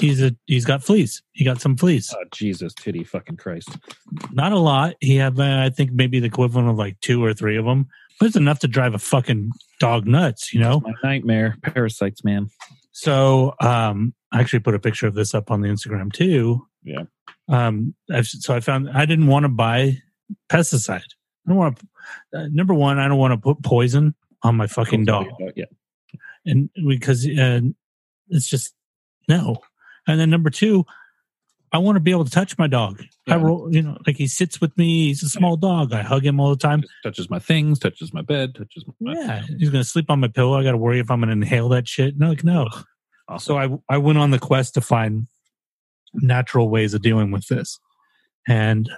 [0.00, 1.22] he's a he's got fleas.
[1.32, 2.14] He got some fleas.
[2.16, 3.70] Oh, Jesus, titty fucking Christ.
[4.32, 4.94] Not a lot.
[5.00, 7.88] He had uh, I think maybe the equivalent of like two or three of them.
[8.20, 9.50] But it's enough to drive a fucking
[9.80, 10.82] dog nuts, you know.
[11.02, 11.56] Nightmare.
[11.62, 12.48] Parasites, man.
[12.92, 16.66] So um, I actually put a picture of this up on the Instagram too.
[16.84, 17.04] Yeah.
[17.48, 19.98] Um, I've, so I found I didn't want to buy
[20.50, 21.00] pesticide.
[21.46, 21.86] I don't want to.
[22.38, 25.64] Uh, number one, I don't want to put poison on my fucking dog, Yeah.
[26.44, 27.60] and because uh,
[28.28, 28.74] it's just
[29.28, 29.58] no.
[30.06, 30.84] And then number two,
[31.72, 33.02] I want to be able to touch my dog.
[33.28, 35.06] I roll, you know, like he sits with me.
[35.06, 35.94] He's a small dog.
[35.94, 36.82] I hug him all the time.
[36.82, 39.14] Just touches my things, touches my bed, touches my.
[39.14, 40.58] Yeah, he's gonna sleep on my pillow.
[40.58, 42.18] I got to worry if I'm gonna inhale that shit.
[42.18, 42.68] No, like no.
[43.26, 43.44] Awesome.
[43.44, 43.58] So
[43.88, 45.28] I I went on the quest to find
[46.14, 47.80] natural ways of dealing with this,
[48.46, 48.90] and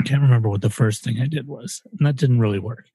[0.00, 2.86] I can't remember what the first thing I did was, and that didn't really work.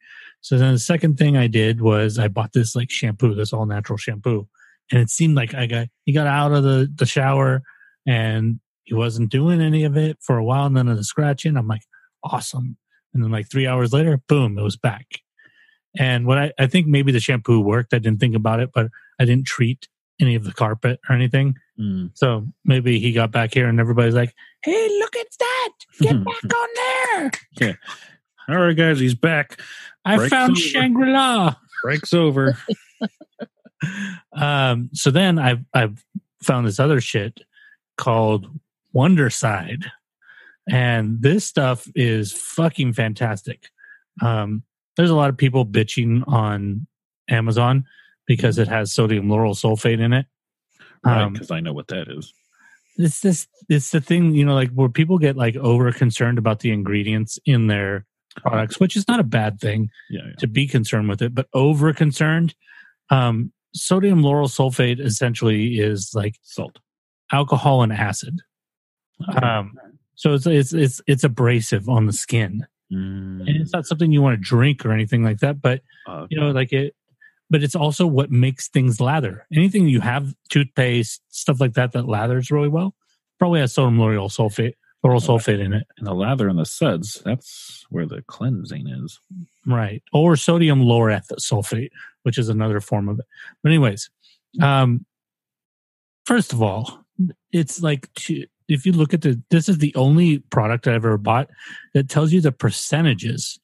[0.41, 3.67] So then the second thing I did was I bought this like shampoo, this all
[3.67, 4.47] natural shampoo,
[4.91, 7.63] and it seemed like I got he got out of the the shower
[8.05, 10.69] and he wasn't doing any of it for a while.
[10.69, 11.57] None of the scratching.
[11.57, 11.83] I'm like,
[12.23, 12.77] awesome.
[13.13, 15.05] And then like three hours later, boom, it was back.
[15.97, 17.93] And what I, I think maybe the shampoo worked.
[17.93, 18.87] I didn't think about it, but
[19.19, 19.87] I didn't treat
[20.19, 21.55] any of the carpet or anything.
[21.79, 22.11] Mm.
[22.13, 24.33] So maybe he got back here and everybody's like,
[24.63, 25.69] hey, look at that.
[25.99, 27.31] Get back on there.
[27.59, 27.73] Yeah.
[28.49, 29.59] All right, guys, he's back.
[30.03, 30.57] I Break's found.
[30.57, 31.55] Shangri La.
[31.83, 32.57] Breaks over.
[34.33, 36.03] Um, so then I've, I've
[36.41, 37.41] found this other shit
[37.97, 38.47] called
[38.93, 39.85] Wondercide.
[40.69, 43.67] And this stuff is fucking fantastic.
[44.21, 44.63] Um,
[44.95, 46.87] there's a lot of people bitching on
[47.29, 47.85] Amazon
[48.27, 50.25] because it has sodium lauryl sulfate in it.
[51.05, 52.33] right, Um, because I know what that is.
[52.97, 56.59] it's this it's the thing you know like where people get like over concerned about
[56.59, 58.05] the ingredients in their
[58.37, 60.33] products which is not a bad thing Yeah, yeah.
[60.39, 62.53] to be concerned with it but over concerned
[63.09, 66.79] um sodium lauryl sulfate essentially is like Salt.
[67.31, 68.41] alcohol and acid.
[69.41, 69.73] Um
[70.15, 72.65] so it's it's it's it's abrasive on the skin.
[72.91, 73.41] Mm.
[73.47, 76.39] and it's not something you want to drink or anything like that but Uh, you
[76.39, 76.93] know like it
[77.49, 79.45] but it's also what makes things lather.
[79.53, 82.95] Anything you have toothpaste stuff like that that lathers really well
[83.39, 84.73] probably has sodium lauryl sulfate
[85.11, 89.19] sulfate in it and the lather and the suds, that's where the cleansing is.
[89.65, 91.89] right or sodium laureth sulfate
[92.23, 93.25] which is another form of it
[93.61, 94.09] but anyways
[94.61, 95.05] um
[96.25, 97.03] first of all
[97.51, 101.17] it's like to, if you look at the this is the only product I've ever
[101.17, 101.49] bought
[101.93, 103.59] that tells you the percentages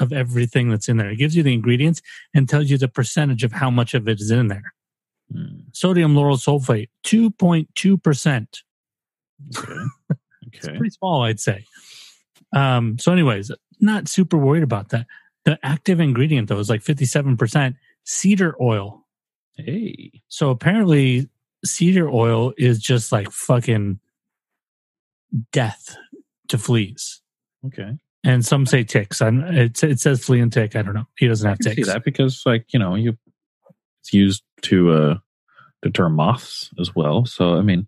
[0.00, 1.10] of everything that's in there.
[1.10, 2.02] It gives you the ingredients
[2.34, 4.74] and tells you the percentage of how much of it is in there.
[5.32, 8.46] Hmm, Sodium lauryl sulfate, 2.2%.
[9.56, 9.72] Okay.
[10.56, 11.64] It's pretty small, I'd say.
[12.52, 13.50] Um, so, anyways,
[13.80, 15.06] not super worried about that.
[15.44, 17.74] The active ingredient, though, is like 57%
[18.04, 19.04] cedar oil.
[19.56, 20.22] Hey.
[20.28, 21.28] So, apparently,
[21.64, 23.98] cedar oil is just like fucking
[25.52, 25.96] death
[26.48, 27.20] to fleas.
[27.66, 27.98] Okay.
[28.22, 29.20] And some say ticks.
[29.20, 30.76] I'm, it, it says flea and tick.
[30.76, 31.06] I don't know.
[31.18, 31.88] He doesn't I have see ticks.
[31.88, 33.18] that because, like, you know, you
[34.00, 35.14] it's used to uh
[35.82, 37.26] deter moths as well.
[37.26, 37.86] So, I mean,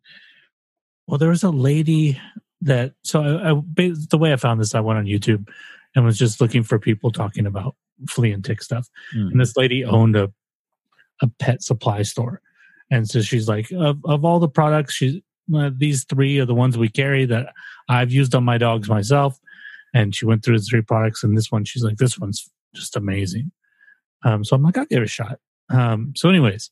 [1.06, 2.20] Well, there was a lady
[2.62, 3.62] that so I, I
[4.10, 5.48] the way I found this, I went on YouTube
[5.94, 7.74] and was just looking for people talking about
[8.08, 8.88] flea and tick stuff.
[9.12, 10.32] hmm, And this lady owned a
[11.22, 12.40] a pet supply store,
[12.90, 15.16] and so she's like, of of all the products, she's
[15.54, 17.52] uh, these three are the ones we carry that
[17.88, 19.38] I've used on my dogs myself.
[19.94, 22.96] And she went through the three products, and this one, she's like, this one's just
[22.96, 23.50] amazing.
[24.24, 25.38] Um, so I'm like, I'll give it a shot.
[25.70, 26.70] Um, so, anyways,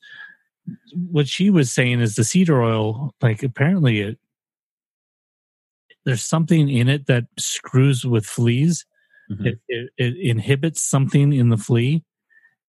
[0.94, 4.18] what she was saying is the cedar oil, like apparently it
[6.04, 8.84] there's something in it that screws with fleas.
[9.30, 9.46] mhm.
[9.46, 12.04] It, it, it inhibits something in the flea,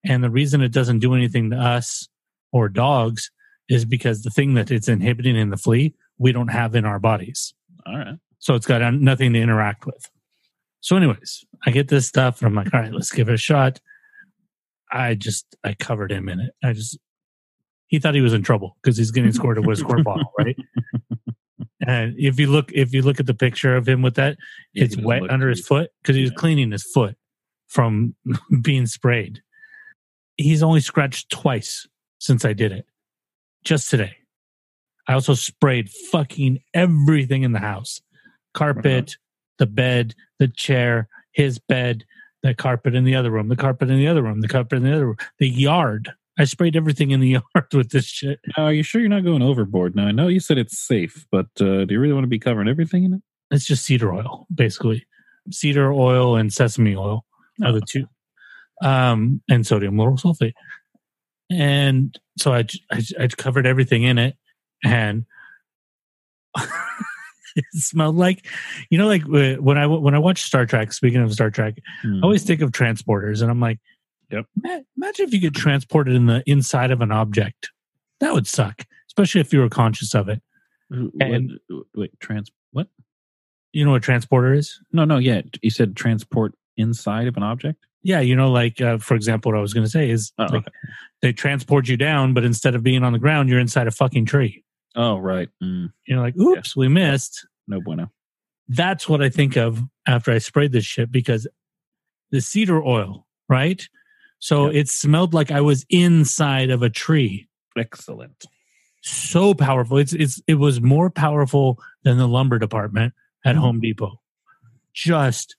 [0.05, 2.07] and the reason it doesn't do anything to us
[2.51, 3.31] or dogs
[3.67, 6.99] is because the thing that it's inhibiting in the flea we don't have in our
[6.99, 7.53] bodies.
[7.85, 8.15] all right.
[8.39, 10.09] So it's got nothing to interact with.
[10.81, 13.37] So, anyways, I get this stuff and I'm like, all right, let's give it a
[13.37, 13.79] shot.
[14.91, 16.51] I just, I covered him in it.
[16.63, 16.99] I just,
[17.87, 20.55] he thought he was in trouble because he's getting scored with a squirt bottle, right?
[21.87, 24.37] And if you look, if you look at the picture of him with that,
[24.73, 26.37] it's wet under his foot because he was Yeah.
[26.37, 27.15] cleaning his foot
[27.67, 28.15] from
[28.61, 29.41] being sprayed.
[30.37, 31.87] He's only scratched twice
[32.19, 32.85] since I did it,
[33.63, 34.15] just today.
[35.07, 38.01] I also sprayed fucking everything in the house
[38.53, 39.17] carpet,
[39.59, 42.05] the bed, the chair, his bed,
[42.41, 44.83] the carpet in the other room, the carpet in the other room, the carpet in
[44.83, 46.13] the other room, the yard.
[46.37, 48.39] I sprayed everything in the yard with this shit.
[48.57, 49.95] Now, are you sure you're not going overboard?
[49.95, 52.39] Now, I know you said it's safe, but uh, do you really want to be
[52.39, 53.21] covering everything in it?
[53.51, 55.05] It's just cedar oil, basically.
[55.51, 57.25] Cedar oil and sesame oil
[57.63, 58.07] are the two,
[58.81, 60.53] um, and sodium lauryl sulfate.
[61.51, 62.65] And so I
[63.19, 64.35] I covered everything in it,
[64.83, 65.25] and
[67.55, 68.47] it smelled like,
[68.89, 70.91] you know, like uh, when I when I watch Star Trek.
[70.91, 72.19] Speaking of Star Trek, Hmm.
[72.23, 73.79] I always think of transporters, and I'm like,
[74.31, 74.45] Yep.
[74.97, 77.69] Imagine if you get transported in the inside of an object.
[78.19, 80.41] That would suck, especially if you were conscious of it.
[80.89, 81.59] What- and-
[81.95, 82.87] wait, trans what?
[83.73, 84.79] You know what a transporter is?
[84.91, 85.41] No, no, yeah.
[85.61, 87.85] You said transport inside of an object.
[88.03, 90.43] Yeah, you know, like uh, for example, what I was going to say is Oh,
[90.43, 90.71] like, okay.
[91.21, 94.25] they transport you down, but instead of being on the ground, you're inside a fucking
[94.25, 94.63] tree.
[94.95, 95.49] oh right.
[95.63, 97.47] Mm, You're like, oops, we missed.
[97.67, 98.11] no bueno.
[98.67, 101.47] That's what I think of after I sprayed this shit because
[102.31, 103.87] the cedar oil, right?
[104.45, 104.81] So Yeah.
[104.81, 107.47] it smelled like I was inside of a tree.
[107.75, 108.45] Excellent.
[109.01, 109.97] So powerful.
[109.97, 113.55] It's it's it was more powerful than the lumber department at.
[113.55, 114.21] Home Depot.
[114.93, 115.55] Just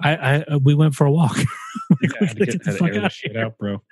[0.00, 1.36] I, I we went for a walk.
[1.90, 3.82] Like, we gotta get the fuck out bro.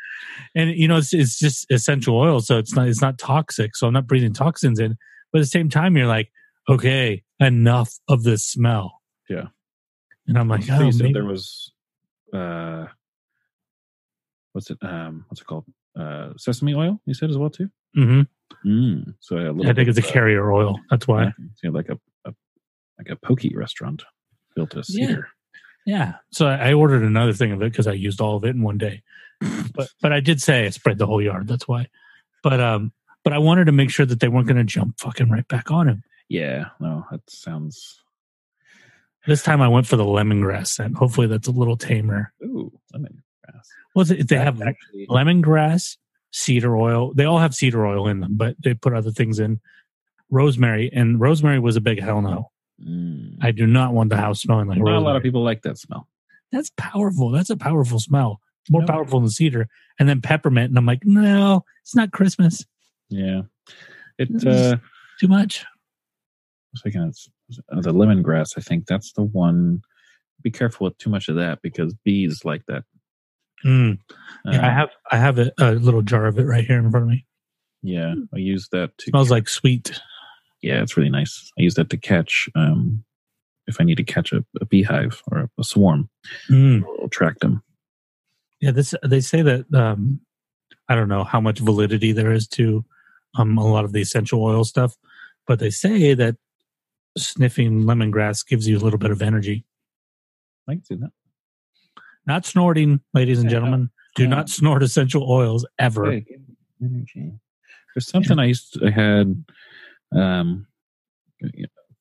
[0.55, 3.87] and you know it's, it's just essential oil so it's not it's not toxic so
[3.87, 4.97] i'm not breathing toxins in
[5.31, 6.31] but at the same time you're like
[6.69, 9.49] okay enough of this smell Yeah.
[10.27, 11.73] and i'm like oh there was
[12.33, 12.87] uh
[14.53, 15.65] what's it um what's it called?
[15.99, 17.69] Uh sesame oil you said as well too?
[17.97, 18.27] Mhm.
[18.67, 21.25] mm, so a little i think it's a uh, carrier oil that's why.
[21.25, 22.35] Yeah, so like a, a
[22.99, 24.03] like a pokey restaurant
[24.57, 24.83] built Yeah.
[24.83, 25.29] cedar.
[25.87, 28.55] Yeah so i I ordered another thing of it because i used all of it
[28.57, 29.03] in one day.
[29.75, 31.89] But but i did say i spread the whole yard that's why.
[32.43, 32.93] But um
[33.25, 35.71] but i wanted to make sure that they weren't going to jump fucking right back
[35.71, 36.03] on him.
[36.29, 37.99] Yeah no that sounds
[39.27, 40.97] this time i went for the lemongrass scent.
[40.97, 42.33] Hopefully that's a little tamer.
[42.45, 43.23] Ooh lemon
[43.53, 45.97] grass well they they have actually lemongrass,
[46.33, 47.13] cedar oil.
[47.15, 49.61] They all have cedar oil in them, but they put other things in.
[50.31, 52.51] Rosemary and rosemary was a big hell no.
[52.83, 55.03] mm, I do not want the house smelling like not rosemary.
[55.03, 56.09] a lot of people like that smell
[56.53, 57.31] That's powerful.
[57.31, 58.41] That's a powerful smell.
[58.63, 58.87] It's more No.
[58.87, 59.69] powerful than cedar.
[59.99, 62.65] And then peppermint, and I'm like, no, it's not Christmas.
[63.11, 63.43] yeah
[64.19, 64.77] it This uh
[65.21, 65.65] Too much.
[65.65, 65.69] I
[66.73, 67.29] was thinking it's
[67.71, 68.55] uh, the lemongrass.
[68.57, 69.83] I think that's the one.
[70.43, 72.85] Be careful with too much of that because bees like that.
[73.65, 73.99] Mm.
[74.45, 77.05] Yeah, I have I have a, a little jar of it right here in front
[77.05, 77.25] of me.
[77.83, 79.11] Yeah, I use that to.
[79.11, 80.01] smells like sweet.
[80.63, 81.51] yeah, it's really nice.
[81.59, 82.49] I use that to catch.
[82.55, 83.05] Um,
[83.69, 86.09] if I need to catch a, a beehive or a, a swarm,
[86.51, 86.83] Mm.
[87.01, 87.63] I'll track them.
[88.61, 90.21] Yeah, this they say that um
[90.89, 92.85] I don't know how much validity there is to
[93.37, 94.97] um a lot of the essential oil stuff,
[95.47, 96.37] but they say that
[97.17, 99.65] sniffing lemongrass gives you a little bit of energy.
[100.69, 101.11] I can see that.
[102.27, 103.91] Not snorting, ladies and gentlemen.
[104.15, 106.07] Do not snort essential oils ever.
[106.81, 107.33] Energy.
[107.95, 108.75] There's something I used.
[108.75, 109.45] To, I had.
[110.15, 110.67] Um,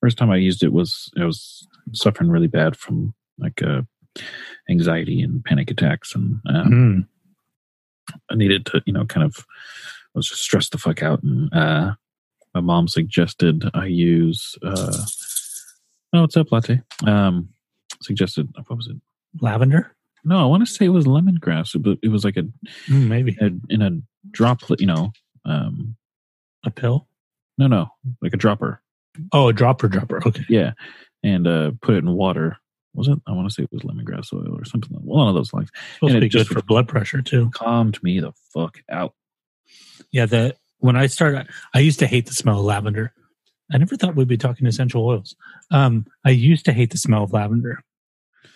[0.00, 3.82] first time I used it was I was suffering really bad from like uh,
[4.68, 7.06] anxiety and panic attacks, and um, Mm.
[8.30, 9.36] I needed to, you know, kind of
[9.78, 11.94] I was just stressed the fuck out, and uh,
[12.54, 14.56] my mom suggested I use.
[14.62, 14.92] Uh,
[16.12, 16.82] oh, what's up, latte?
[17.06, 17.48] Um,
[18.02, 18.96] suggested what was it?
[19.40, 19.94] Lavender?
[20.24, 22.42] No, I want to say it was lemongrass, but it was like a,
[22.88, 23.36] Mm, maybe.
[23.40, 23.90] a in a
[24.30, 25.12] droplet, you know.
[25.44, 25.96] Um,
[26.64, 27.08] A pill?
[27.58, 27.88] no, no,
[28.20, 28.80] like a dropper.
[29.32, 30.22] Oh, a dropper dropper.
[30.26, 30.44] Okay.
[30.48, 30.72] Yeah,
[31.22, 32.56] and uh, put it in water.
[32.94, 33.18] Was it?
[33.26, 34.90] I want to say it was lemongrass oil or something.
[34.92, 35.70] Like, one of those lines.
[35.94, 37.50] Supposed And to be good for blood pressure too.
[37.54, 39.14] Calmed me the fuck out.
[40.12, 43.12] Yeah, the when I started, I used to hate the smell of lavender.
[43.72, 45.34] I never thought we'd be talking essential oils.
[45.70, 47.82] Um, I used to hate the smell of lavender.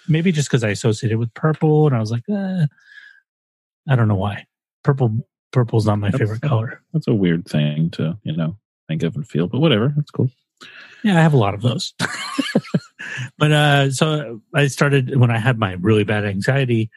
[0.09, 2.67] Maybe just because I associated it with purple, and I was like, eh.
[3.89, 4.47] I don't know why.
[4.83, 6.83] Purple, purple's not my That's- favorite color.
[6.93, 8.57] That's a weird thing to you know
[8.89, 9.93] think of and feel, but whatever.
[9.97, 10.31] That's cool.
[11.05, 11.93] Yeah, I have a lot of those.
[13.39, 16.91] but uh, so I started when I had my really bad anxiety.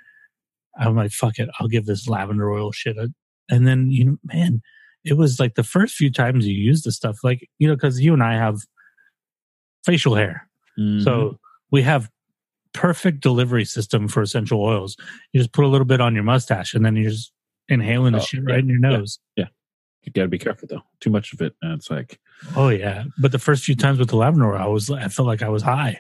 [0.80, 2.98] I'm like, fuck it, I'll give this lavender oil shit.
[2.98, 3.10] A,
[3.50, 4.62] and then you know, man,
[5.04, 8.00] it was like the first few times you use the stuff, like you know, because
[8.00, 8.60] you and I have
[9.86, 10.48] facial hair,
[10.80, 11.04] Mhm.
[11.04, 11.38] so
[11.72, 12.10] we have
[12.74, 14.96] perfect delivery system for essential oils.
[15.34, 17.32] You just put a little bit on your mustache, and then you're just
[17.68, 19.20] inhaling the Oh, shit yeah, right in your nose.
[19.36, 19.46] yeah.
[19.46, 19.52] nose.
[20.04, 20.82] you got to be careful though.
[21.02, 22.20] Too much of it, and it's like
[22.56, 25.42] Oh yeah, but the first few times with the lavender, I was I felt like
[25.44, 26.00] I was high.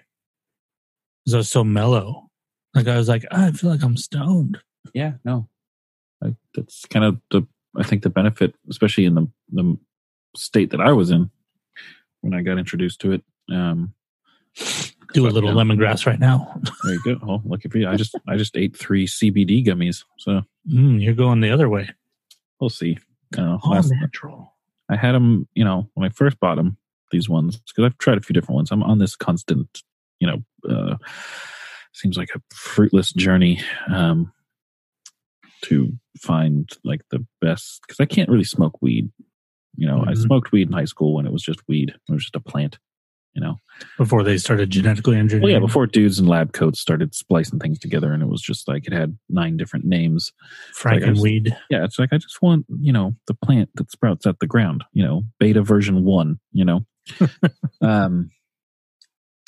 [1.25, 2.29] 'Cause I was so mellow.
[2.73, 4.57] Like I was like, "Ah, I feel like I'm stoned.
[4.93, 5.49] yeah, no,
[6.23, 7.45] I, that's kind of the
[7.77, 9.77] I think the benefit, especially in the the
[10.35, 11.29] state that I was in
[12.21, 13.23] when I got introduced to it.
[13.51, 13.93] Um,
[15.13, 15.55] Do a little yeah.
[15.55, 16.59] lemongrass right now.
[16.83, 17.17] there you go.
[17.23, 17.87] Oh, lucky for you.
[17.89, 20.41] I just I just ate three CBD gummies, so
[20.71, 21.89] Mm, you're going the other way.
[22.59, 22.97] we'll see.
[23.37, 23.41] I.
[23.63, 24.53] All natural.
[24.89, 26.77] I had them, you know, when I first bought them,
[27.11, 28.71] these ones, because I've tried a few different ones.
[28.71, 29.81] I'm on this constant,
[30.19, 30.95] you know, uh,
[31.93, 33.61] seems like a fruitless journey
[33.91, 34.31] um,
[35.63, 39.11] to find like the best, because I can't really smoke weed.
[39.75, 40.23] You know, I Mhm.
[40.23, 42.77] smoked weed in high school when it was just weed, it was just a plant,
[43.39, 43.59] you know.
[43.97, 45.43] Before they started genetically engineering.
[45.43, 48.67] Well, yeah, before dudes in lab coats started splicing things together, and it was just
[48.67, 50.33] like it had nine different names.
[50.73, 51.55] Frankenweed.
[51.69, 54.83] Yeah, it's like I just want you know the plant that sprouts out the ground.
[54.91, 56.39] You know, beta version one.
[56.51, 56.85] You know,
[57.81, 58.29] um,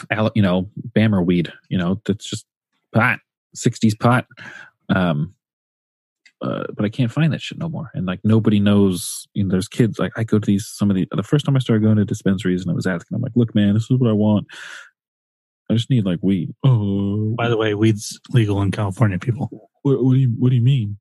[0.10, 1.52] al- you know, Bammer weed.
[1.70, 2.46] You know, that's just
[2.94, 3.20] pot,
[3.58, 4.26] '60s pot.
[4.88, 5.36] Um,
[6.42, 7.92] uh, but I can't find that shit no more.
[7.94, 9.28] And like nobody knows.
[9.34, 10.00] You know, there's kids.
[10.00, 12.06] Like I go to these some of the the first time I started going to
[12.06, 14.48] dispensaries, and I was asking, I'm like, look, man, this is what I want.
[15.70, 16.54] I just need like weed.
[16.66, 19.50] Oh, By the way, weed's legal in California, people.
[19.84, 20.98] what, what do you what do you mean?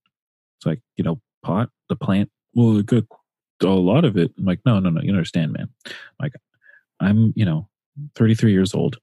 [0.59, 2.31] It's like you know pot the plant.
[2.55, 3.05] Well, it got
[3.62, 4.33] a lot of it.
[4.39, 5.01] I'm like, no, no, no.
[5.01, 5.69] You don't understand, man.
[6.21, 6.33] Like,
[7.01, 7.69] I'm you know
[8.15, 8.99] 33 years old.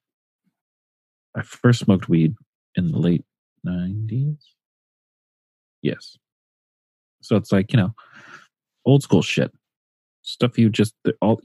[1.35, 2.35] I first smoked weed
[2.75, 3.25] in the late
[3.65, 4.37] 90s.
[5.81, 6.17] Yes.
[7.27, 7.93] So it's like you know,
[8.85, 9.51] old school shit.
[10.21, 11.41] Stuff you just all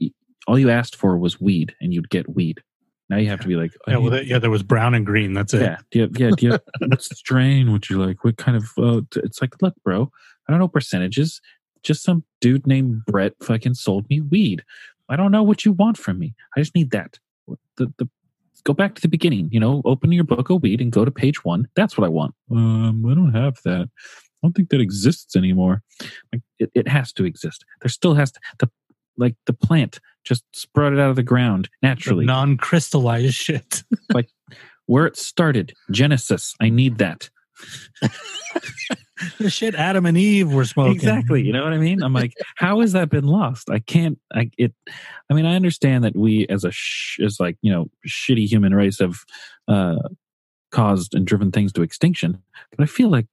[0.47, 2.61] all you asked for was weed, and you'd get weed.
[3.09, 5.33] Now you have to be like, Yeah, well, that, yeah, there was brown and green.
[5.33, 5.61] That's it.
[5.61, 8.23] yeah, do you yeah, do you what strain would you like?
[8.23, 8.69] What kind of?
[8.77, 10.09] Uh, it's like, look, bro,
[10.47, 11.41] I don't know percentages.
[11.83, 14.63] Just some dude named Brett fucking sold me weed.
[15.09, 16.33] I don't know what you want from me.
[16.55, 17.19] I just need that.
[17.75, 18.09] The the
[18.63, 19.49] go back to the beginning.
[19.51, 21.67] You know, open your book of weed and go to page one.
[21.75, 22.33] That's what I want.
[22.49, 23.89] Um, I don't have that.
[24.43, 25.81] I don't think that exists anymore.
[26.33, 27.63] Like it, it has to exist.
[27.81, 28.69] There still has to the
[29.17, 33.83] like the plant just sprouted out of the ground naturally Non crystallized shit.
[34.13, 34.29] Like
[34.85, 37.29] where it started genesis i need that
[39.39, 40.95] the shit Adam and Eve were smoking.
[40.95, 44.19] exactly you know what i mean i'm like how has that been lost i can't
[44.33, 44.73] i it
[45.29, 48.73] i mean i understand that we as a sh- as like you know shitty human
[48.73, 49.19] race have
[49.67, 49.99] uh
[50.71, 52.41] caused and driven things to extinction
[52.75, 53.27] but i feel like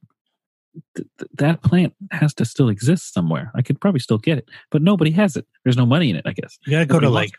[0.96, 4.48] th- th- that plant has to still exist somewhere i could probably still get it
[4.70, 7.06] but nobody has it there's no money in it i guess You gotta go to
[7.06, 7.30] Nobody like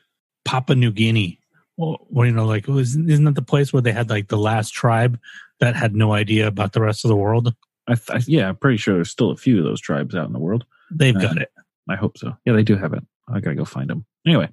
[0.45, 1.39] Papua New Guinea.
[1.77, 4.37] Well, well, you know, like was, isn't that the place where they had like the
[4.37, 5.19] last tribe
[5.59, 7.53] that had no idea about the rest of the world?
[7.87, 10.27] I, th- I yeah i'm pretty sure there's still a few of those tribes out
[10.27, 11.49] in the world They've Uh, got it.
[11.89, 14.49] i hope so yeah they do have it i gotta go find them anyway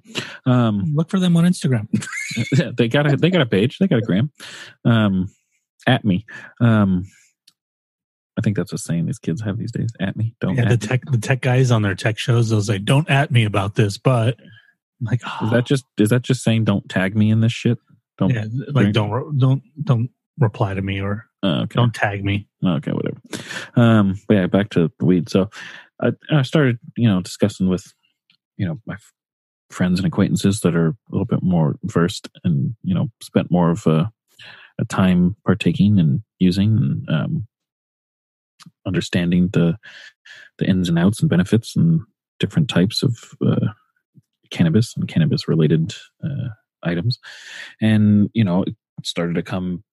[0.47, 1.87] um Look for them on Instagram.
[2.57, 3.77] Yeah, they got a they got a page.
[3.79, 4.31] They got a gram.
[4.85, 5.29] Um,
[5.87, 6.25] at me.
[6.61, 7.05] Um,
[8.39, 9.89] I think that's a saying these kids have these days.
[9.99, 10.55] At me, don't.
[10.55, 10.87] yeah, at the me.
[10.87, 13.97] tech the tech guys on their tech shows, they'll say, "Don't at me about this,"
[13.97, 14.37] but
[15.01, 17.51] I'm like, oh, Is that just is that just saying don't tag me in this
[17.51, 17.77] shit?
[18.17, 18.29] Don't.
[18.31, 20.09] yeah, like don't don't don't
[20.39, 21.75] reply to me or Uh, okay.
[21.75, 22.47] Don't tag me.
[22.65, 23.17] Okay, whatever.
[23.75, 25.29] Um, but yeah, back to the weed.
[25.29, 25.49] So
[26.01, 27.93] I, I started, you know, discussing with,
[28.57, 29.13] you know, my f-
[29.69, 33.71] friends and acquaintances that are a little bit more versed and, you know, spent more
[33.71, 34.11] of a,
[34.79, 37.47] a time partaking and using and um,
[38.85, 39.77] understanding the
[40.57, 42.01] the ins and outs and benefits and
[42.39, 43.67] different types of uh,
[44.51, 46.49] cannabis and cannabis related uh,
[46.83, 47.19] items.
[47.81, 49.83] And, you know, it started to come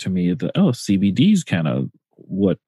[0.00, 2.58] to me that, oh, CBD is kind of what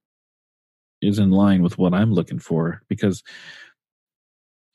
[1.00, 3.22] is in line with what I'm looking for because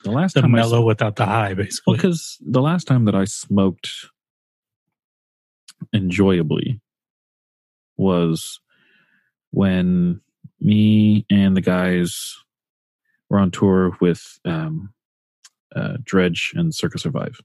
[0.03, 1.95] the last The time I mellow without the high, basically.
[1.95, 3.90] because the last time that I smoked
[5.91, 6.81] enjoyably
[7.98, 8.60] was
[9.52, 10.22] when
[10.64, 12.35] me and the guys
[13.30, 14.94] were on tour with um,
[15.76, 17.40] uh, Dredg and Circa Survive.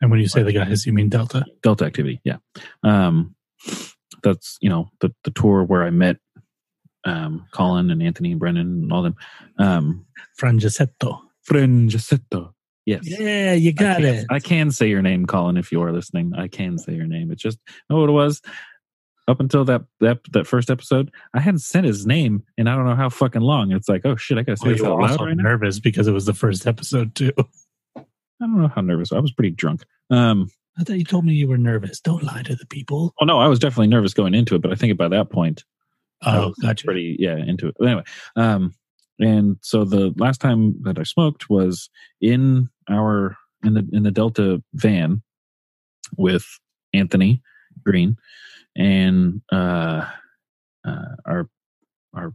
[0.00, 1.44] and when you say the guys, you mean Delta.
[1.62, 2.36] Delta Activity, yeah.
[2.82, 3.34] Um,
[4.22, 6.16] that's you know the the tour where I met
[7.04, 9.16] um, Colin and Anthony and Brennan and all them.
[9.58, 10.06] Um,
[10.40, 11.20] Frangicetto.
[11.48, 12.52] Frangicetto.
[12.86, 13.02] Yes.
[13.04, 14.26] Yeah, you I got can, it.
[14.30, 16.32] I can say your name, Colin, if you are listening.
[16.36, 17.30] I can say your name.
[17.30, 17.58] It's just
[17.88, 18.40] know what it was.
[19.28, 22.84] Up until that that that first episode, I hadn't said his name, and I don't
[22.86, 23.70] know how fucking long.
[23.70, 25.42] It's like, oh shit, I gotta say Well, this out loud right now.
[25.44, 27.32] nervous because it was the first episode too.
[27.96, 28.02] I
[28.40, 29.12] don't know how nervous.
[29.12, 29.84] I was pretty drunk.
[30.10, 32.00] Um, I thought you told me you were nervous.
[32.00, 33.14] Don't lie to the people.
[33.20, 35.62] oh no, I was definitely nervous going into it, but I think by that point,
[36.22, 36.84] I Oh, was gotcha.
[36.86, 37.76] pretty yeah into it.
[37.78, 38.04] But anyway,
[38.36, 38.74] um,
[39.20, 41.88] and so the last time that I smoked was
[42.20, 45.22] in our in the in the Delta van
[46.16, 46.46] with
[46.94, 47.42] Anthony
[47.84, 48.16] Green
[48.76, 50.06] and uh,
[50.86, 51.48] uh, our
[52.14, 52.34] our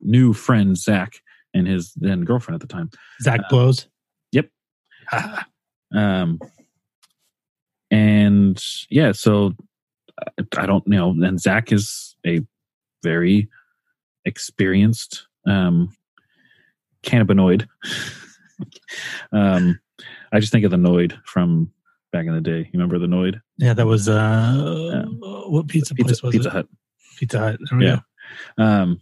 [0.00, 1.20] new friend Zach
[1.54, 2.90] and his then girlfriend at the time.
[3.22, 3.88] Zach Uh, blows.
[4.32, 4.48] yep.
[5.90, 6.38] Um,
[7.90, 9.54] and yeah, so
[10.38, 11.10] I, I don't you know.
[11.12, 12.40] And Zach is a
[13.02, 13.48] very
[14.26, 15.96] experienced um,
[17.02, 17.66] cannabinoid.
[19.32, 19.80] um,
[20.30, 21.72] I just think of the Noid from
[22.12, 22.58] back in the day.
[22.58, 23.40] You remember the Noid?
[23.58, 26.38] yeah, that was uh, what pizza, Pizza, place was it?
[26.38, 26.52] Pizza it?
[26.52, 26.68] Hut.
[27.18, 27.58] Pizza Hut.
[27.80, 28.00] Yeah.
[28.58, 28.64] go.
[28.64, 29.00] Um,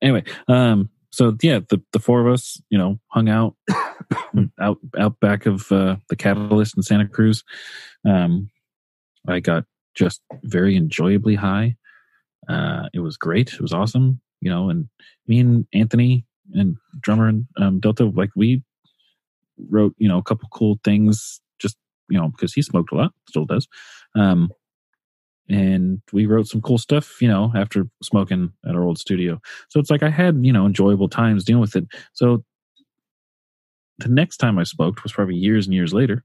[0.00, 3.54] anyway, um, so yeah, the the four of us, you know, hung out
[4.60, 7.44] out out back of uh, the Catalyst in Santa Cruz.
[8.06, 8.50] Um,
[9.28, 9.64] I got
[9.94, 11.76] just very enjoyably high.
[12.48, 13.52] Uh, it was great.
[13.52, 14.20] It was awesome.
[14.40, 14.88] You know, and
[15.26, 16.24] me and Anthony
[16.54, 18.62] and drummer and um, Delta, like we
[19.70, 21.40] wrote, you know, a couple cool things.
[22.12, 23.66] You know, because he smoked a lot, still does.
[24.14, 24.52] Um,
[25.48, 29.40] and we wrote some cool stuff, you know, after smoking at our old studio.
[29.70, 31.86] So it's like I had, you know, enjoyable times dealing with it.
[32.12, 32.44] So
[33.98, 36.22] the next time I smoked was probably years and years later.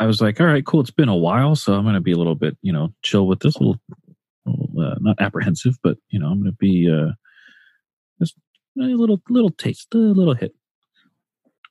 [0.00, 0.80] I was like, all right, cool.
[0.80, 3.26] It's been a while, so I'm going to be a little bit, you know, chill
[3.26, 3.56] with this.
[3.56, 3.80] A little,
[4.46, 7.12] little, uh, not apprehensive, but you know, I'm going to be uh,
[8.18, 8.34] just
[8.78, 10.54] a little, little taste, a little hit.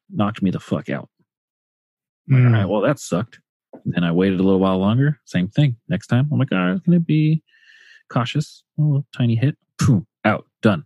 [0.10, 1.10] Knocked me the fuck out.
[2.30, 2.46] Like, Mm.
[2.48, 3.40] all right, well, that sucked.
[3.96, 5.20] And I waited a little while longer.
[5.26, 5.78] Same thing.
[5.88, 7.44] Next time, I'm like, all right, I'm going to be
[8.10, 8.64] cautious.
[8.78, 9.58] A little tiny hit.
[9.80, 10.84] Boom, out, done.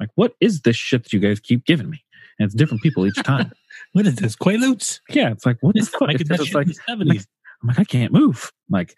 [0.00, 2.02] Like, what is this shit that you guys keep giving me?
[2.38, 3.52] And it's different people each time.
[3.92, 4.36] What is this?
[4.36, 5.00] Quaaludes?
[5.10, 6.02] yeah, it's like, what the It's fuck?
[6.02, 7.26] like It's, that like, the 70s.
[7.62, 8.50] I'm like, I can't move.
[8.70, 8.94] Like,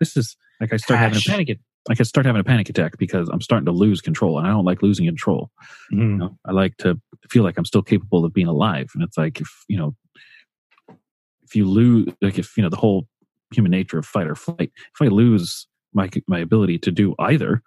[0.00, 1.46] this is like I start having a panic.
[1.48, 1.60] panic.
[1.88, 4.50] I can start having a panic attack because I'm starting to lose control, and I
[4.50, 5.50] don't like losing control.
[5.90, 6.16] You Mm.
[6.18, 7.00] know, I like to
[7.30, 8.90] feel like I'm still capable of being alive.
[8.94, 9.94] And it's like if you know,
[11.48, 13.06] if you lose, like if you know the whole
[13.52, 14.70] human nature of fight or flight.
[14.94, 17.62] If I lose my my ability to do either,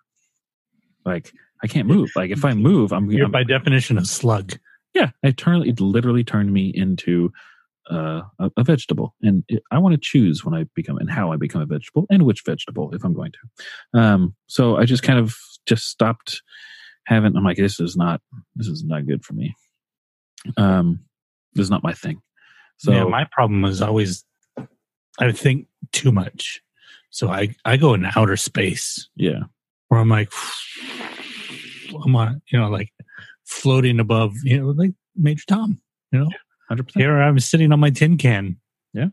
[1.06, 1.32] like
[1.64, 2.12] I can't move.
[2.16, 4.54] Like if I move, I'm, You're I'm by definition a slug.
[4.94, 5.12] yeah.
[5.24, 7.32] I turn it literally turned me into
[7.92, 11.32] uh, a, a vegetable, and it, I want to choose when I become and how
[11.32, 14.00] I become a vegetable and which vegetable if I'm going to.
[14.00, 15.36] Um, so I just kind of
[15.66, 16.42] just stopped
[17.08, 17.36] having.
[17.36, 18.22] I'm like, this is not
[18.56, 19.56] this is not good for me.
[20.58, 21.02] Um,
[21.54, 22.22] this is not my thing.
[22.82, 24.26] So yeah, my problem is always
[25.20, 26.62] I think too much.
[27.12, 29.42] So I, I go in outer space yeah,
[29.90, 30.32] where I'm like
[32.04, 32.92] I'm on you know, like
[33.46, 35.80] floating above, you know, like Major Tom.
[36.12, 36.30] You know?
[36.68, 37.04] hundred percent.
[37.04, 38.58] Here I'm sitting on my tin can.
[38.94, 39.10] Yeah.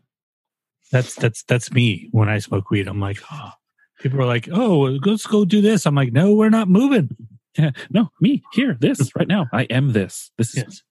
[0.91, 2.87] That's that's that's me when I smoke weed.
[2.87, 3.51] I'm like, oh.
[3.99, 5.85] people are like, oh, let's go do this.
[5.85, 7.15] I'm like, no, we're not moving.
[7.55, 9.45] Yeah, no, me here, this right now.
[9.53, 10.31] I am this.
[10.39, 10.81] This is Yes.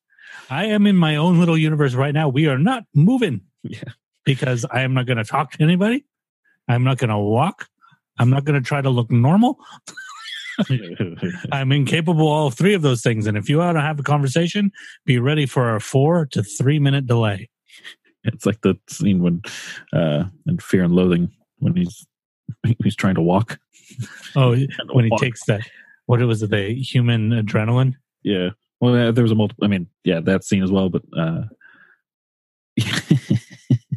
[0.50, 2.28] I am in my own little universe right now.
[2.28, 3.42] We are not moving.
[3.62, 3.82] Yeah.
[4.24, 6.04] Because I am not going to talk to anybody.
[6.68, 7.68] I'm not going to walk.
[8.18, 9.58] I'm not going to try to look normal.
[11.52, 13.26] I'm incapable of all three of those things.
[13.26, 14.72] And if you want to have a conversation,
[15.06, 17.48] be ready for a four to three minute delay.
[18.24, 19.42] It's like the scene when
[19.92, 22.06] uh in Fear and Loathing when he's
[22.82, 23.58] he's trying to walk.
[24.34, 24.50] Oh,
[24.92, 25.20] when he walk.
[25.20, 25.62] takes that,
[26.06, 26.50] what was it?
[26.50, 27.94] The human adrenaline.
[28.22, 28.50] Yeah.
[28.80, 29.64] Well, there was a multiple.
[29.64, 30.88] I mean, yeah, that scene as well.
[30.88, 31.42] But uh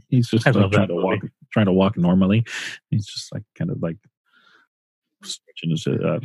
[0.10, 1.20] he's just uh, trying to walk,
[1.52, 2.44] trying to walk normally.
[2.90, 3.98] He's just like kind of like
[5.24, 5.88] stretching his.
[5.88, 6.20] Uh,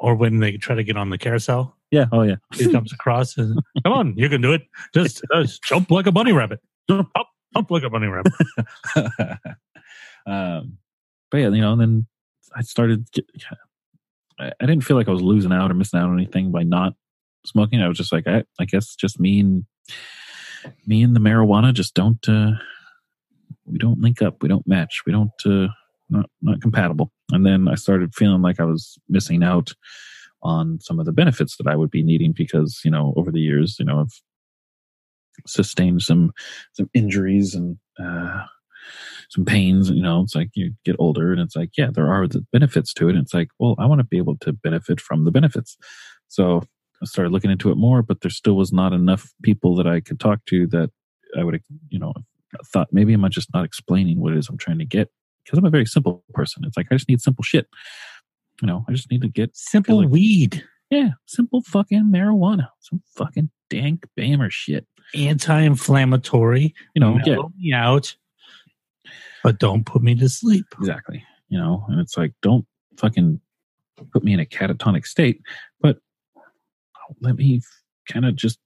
[0.00, 2.06] Or when they try to get on the carousel, yeah.
[2.12, 2.36] Oh yeah.
[2.54, 4.62] he comes across and come on, you can do it.
[4.94, 6.60] Just, just jump like a bunny rabbit.
[6.88, 8.32] Jump up, up like a bunny rabbit.
[10.26, 10.78] um,
[11.30, 12.06] but yeah, you know, and then
[12.56, 13.06] I started.
[14.38, 16.94] I didn't feel like I was losing out or missing out on anything by not
[17.46, 17.80] smoking.
[17.80, 19.64] I was just like, I, I guess just me and
[20.86, 22.26] me and the marijuana just don't.
[22.28, 22.52] uh
[23.66, 24.42] We don't link up.
[24.42, 25.02] We don't match.
[25.06, 25.30] We don't.
[25.46, 25.68] uh
[26.08, 27.12] not not compatible.
[27.30, 29.72] And then I started feeling like I was missing out
[30.42, 33.40] on some of the benefits that I would be needing because you know over the
[33.40, 34.20] years you know I've
[35.46, 36.32] sustained some
[36.72, 38.44] some injuries and uh,
[39.30, 39.90] some pains.
[39.90, 42.92] You know, it's like you get older, and it's like, yeah, there are the benefits
[42.94, 43.14] to it.
[43.14, 45.76] And it's like, well, I want to be able to benefit from the benefits.
[46.28, 46.62] So
[47.06, 50.20] started looking into it more, but there still was not enough people that I could
[50.20, 50.90] talk to that
[51.38, 52.12] I would, you know,
[52.66, 55.08] thought maybe am I just not explaining what it is I'm trying to get
[55.44, 56.64] because I'm a very simple person.
[56.66, 57.68] It's like I just need simple shit.
[58.60, 63.00] You know, I just need to get Simple like- weed, yeah, simple fucking marijuana, some
[63.16, 64.86] fucking dank bammer shit.
[65.14, 66.74] anti-inflammatory.
[66.94, 68.16] You know, yeah, me out,
[69.42, 70.66] but don't put me to sleep.
[70.78, 71.24] exactly.
[71.48, 72.66] You know, and it's like, don't
[72.96, 73.40] fucking
[74.12, 75.40] put me in a catatonic state,
[75.80, 75.98] but
[77.20, 77.60] let me
[78.08, 78.58] kind of just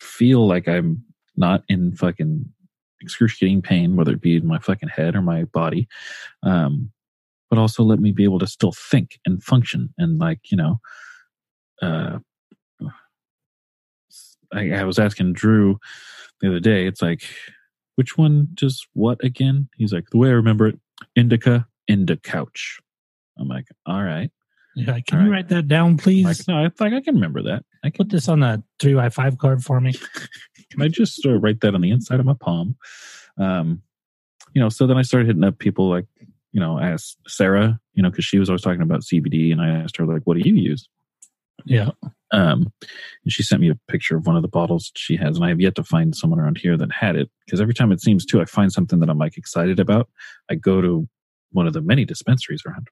[0.00, 1.04] feel like I'm
[1.36, 2.44] not in fucking
[3.00, 5.88] excruciating pain, whether it be in my fucking head or my body.
[6.42, 6.90] Um,
[7.48, 10.80] but also let me be able to still think and function and like, you know,
[11.82, 12.18] uh,
[14.52, 15.78] I, I was asking Drew
[16.40, 17.22] the other day, it's like,
[17.96, 19.68] which one does what again?
[19.76, 20.78] He's like, the way I remember it,
[21.16, 22.80] indica, indica couch.
[23.38, 24.30] I'm like, all right.
[24.86, 25.36] Yeah, can All you right.
[25.38, 26.24] write that down, please?
[26.24, 27.64] like, no, I like I can remember that.
[27.84, 29.92] I can Put this on the three by five card for me.
[30.70, 32.76] can I just uh, write that on the inside of my palm?
[33.38, 33.82] Um,
[34.54, 36.06] you know, so then I started hitting up people like,
[36.52, 39.60] you know, I asked Sarah, you know, because she was always talking about CBD, and
[39.60, 40.88] I asked her like, what do you use?
[41.66, 41.90] Yeah,
[42.32, 42.72] Um,
[43.22, 45.50] and she sent me a picture of one of the bottles she has, and I
[45.50, 47.30] have yet to find someone around here that had it.
[47.44, 50.08] Because every time it seems to, I find something that I'm like excited about.
[50.50, 51.06] I go to
[51.52, 52.88] one of the many dispensaries around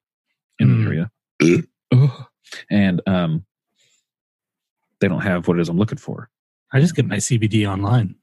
[0.58, 0.76] in Mm.
[0.78, 1.10] the area,
[1.92, 2.26] Ugh.
[2.70, 3.44] and um,
[5.00, 6.30] they don't have what it is I'm looking for.
[6.72, 8.14] I just get my CBD online.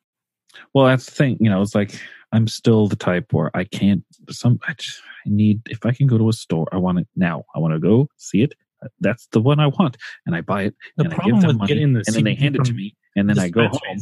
[0.73, 1.37] Well, that's the thing.
[1.39, 1.99] You know, it's like
[2.31, 4.03] I'm still the type where I can't.
[4.29, 7.07] Some I, just, I need if I can go to a store, I want it
[7.15, 7.43] now.
[7.55, 8.53] I want to go see it.
[8.99, 10.75] That's the one I want, and I buy it.
[10.97, 12.55] The and I problem give them with money, getting the and then they CBD hand
[12.57, 13.99] it to me, and then I go home.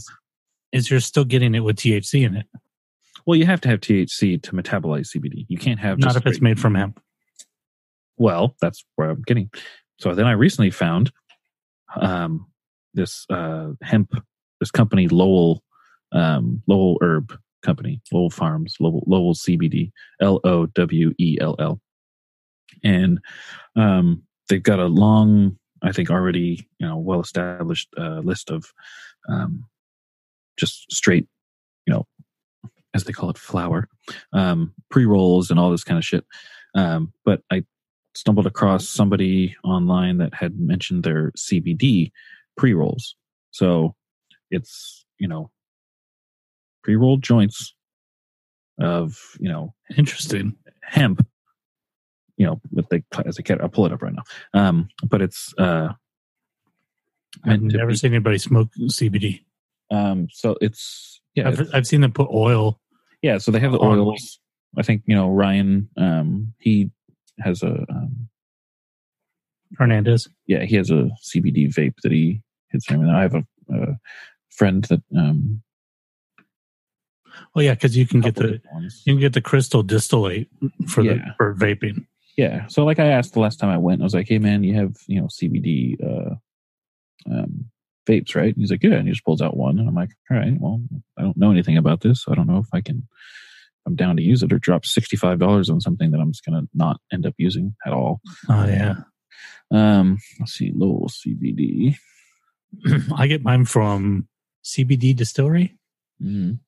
[0.72, 2.48] Is you're still getting it with THC in it,
[3.27, 5.45] Well, you have to have THC to metabolize CBD.
[5.48, 6.99] You can't have not if it's made from hemp.
[8.18, 9.49] Well, that's where I'm getting.
[9.99, 11.11] So then I recently found
[11.95, 12.48] um,
[12.94, 14.14] this uh, hemp,
[14.60, 15.64] this company Lowell,
[16.11, 19.91] um, Lowell Herb Company, Lowell Farms, Lowell, Lowell CBD,
[20.22, 21.80] L O W E L L,
[22.84, 23.19] and
[23.76, 28.72] um, they've got a long, I think, already you know well established uh, list of
[29.30, 29.65] um,
[30.57, 31.27] just straight,
[31.85, 32.06] you know,
[32.94, 33.88] as they call it, flower,
[34.34, 36.26] um, pre rolls, and all this kind of shit.
[36.76, 37.64] Um, but I
[38.15, 42.11] stumbled across somebody online that had mentioned their CBD
[42.57, 43.15] pre rolls.
[43.52, 43.95] So
[44.52, 45.52] it's, you know,
[46.84, 47.73] pre rolled joints
[48.80, 50.56] of, you know, Interesting.
[50.84, 51.26] hemp,
[52.38, 54.23] you know, with the, as a cat, I'll pull it up right now.
[54.53, 55.90] Um, but it's, uh,
[57.44, 59.41] I've never be- seen anybody smoke CBD.
[59.91, 62.80] um, so it's, yeah, I've, I've seen them put oil.
[63.23, 63.40] yeah.
[63.40, 64.40] So they have the oils.
[64.77, 66.91] I think, you know, Ryan, um, he
[67.39, 68.30] has a, um,
[69.77, 70.27] Hernandez.
[70.47, 72.85] yeah, he has a CBD vape that he hits.
[72.91, 73.97] I mean, I have a, a
[74.49, 75.64] friend that um,
[77.55, 79.01] Oh yeah, because you can get the ones.
[79.05, 80.49] you can get the crystal distillate
[80.88, 82.05] for the for vaping.
[82.38, 82.68] yeah.
[82.68, 84.76] So like I asked the last time I went, I was like, "Hey man, you
[84.76, 86.35] have you know CBD uh,
[87.31, 87.65] um,
[88.07, 90.11] vapes, right?" And he's like, "Yeah," and he just pulls out one, and I'm like,
[90.30, 90.81] "All right, well,
[91.18, 93.07] I don't know anything about this, so I don't know if I can."
[93.85, 96.45] I'm down to use it or drop sixty five dollars on something that I'm just
[96.45, 98.22] gonna not end up using at all.
[98.49, 98.95] Oh yeah,
[99.72, 101.95] Um, let's see, Lowell CBD.
[103.15, 104.27] I get mine from
[104.64, 105.77] CBD Distillery.
[106.22, 106.60] Mm.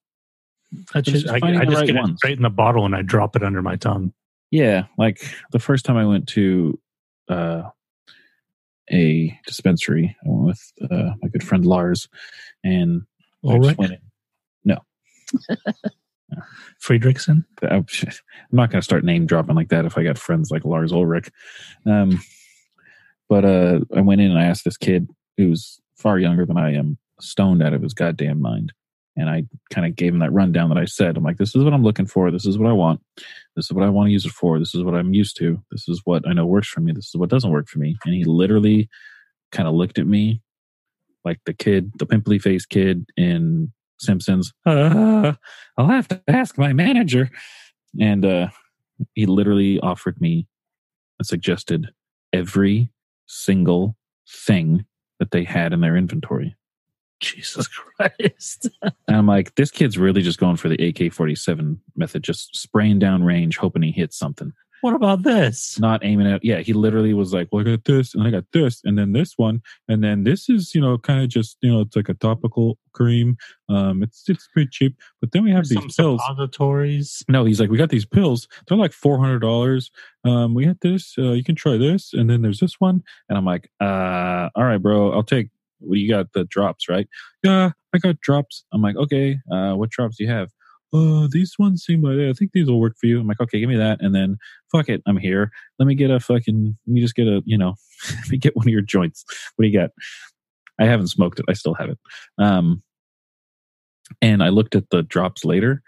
[0.93, 2.17] That's just, just I, I just right get it ones.
[2.17, 4.13] straight in the bottle and I drop it under my tongue.
[4.51, 5.21] Yeah, like
[5.51, 6.79] the first time I went to
[7.29, 7.63] uh,
[8.91, 12.07] a dispensary, I went with uh, my good friend Lars,
[12.63, 13.03] and
[13.47, 13.93] I All just went.
[14.63, 14.79] No,
[16.81, 17.45] Friedrichsen.
[17.61, 17.85] I'm
[18.51, 21.29] not going to start name dropping like that if I got friends like Lars Ulrich.
[21.85, 22.21] Um,
[23.29, 26.73] but uh, I went in and I asked this kid who's far younger than I
[26.73, 28.73] am, stoned out of his goddamn mind.
[29.17, 31.15] And I kind of gave him that rundown that I said.
[31.15, 32.29] I'm like, this is what I'm looking for.
[32.31, 33.01] This is what I want.
[33.55, 34.59] This is what I want to use it for.
[34.59, 35.63] This is what I'm used to.
[35.71, 36.91] This is what I know works for me.
[36.91, 37.95] This is what doesn't work for me.
[38.03, 38.89] And he literally
[39.53, 40.41] kind of looked at me
[41.23, 44.53] like the kid, the pimply faced kid in Simpsons.
[44.65, 45.33] Uh,
[45.77, 47.29] I'll have to ask my manager.
[47.99, 48.49] And uh,
[49.13, 50.47] he literally offered me
[51.19, 51.87] and suggested
[52.33, 52.91] every
[53.27, 53.95] single
[54.29, 54.85] thing
[55.19, 56.55] that they had in their inventory.
[57.21, 58.69] Jesus Christ.
[59.07, 62.97] And I'm like, this kid's really just going for the AK 47 method, just spraying
[62.99, 65.79] down range, hoping he hits something, what about this?
[65.79, 66.43] not aiming at.
[66.43, 69.13] Yeah, he literally was like, well, I got this, and I got this, and then
[69.13, 72.09] this one, and then this is, you know, kind of just, you know, it's like
[72.09, 73.37] a topical cream.
[73.69, 74.95] Um, It's it's pretty cheap.
[75.21, 76.21] But then we have Some these pills.
[76.25, 77.23] suppositories.
[77.27, 78.47] No, he's like, we got these pills.
[78.67, 79.91] They're like four hundred dollars.
[80.23, 81.15] Um, we got this.
[81.17, 83.03] Uh, you can try this, and then there's this one.
[83.29, 85.11] And I'm like, uh, all right, bro.
[85.13, 85.49] I'll take.
[85.79, 86.31] What do you got?
[86.33, 87.07] The drops, right?
[87.43, 88.63] Yeah, I got drops.
[88.71, 89.37] I'm like, okay.
[89.51, 90.49] Uh, what drops do you have?
[90.95, 93.19] Uh, these ones seem like I think these will work for you.
[93.19, 94.37] I'm like, okay, give me that, and then
[94.71, 95.51] fuck it, I'm here.
[95.79, 96.77] Let me get a fucking.
[96.87, 97.41] Let me just get a.
[97.45, 97.75] You know,
[98.09, 99.25] let me get one of your joints.
[99.55, 99.91] What do you got?
[100.79, 101.45] I haven't smoked it.
[101.49, 101.97] I still have it.
[102.37, 102.83] Um,
[104.21, 105.81] and I looked at the drops later,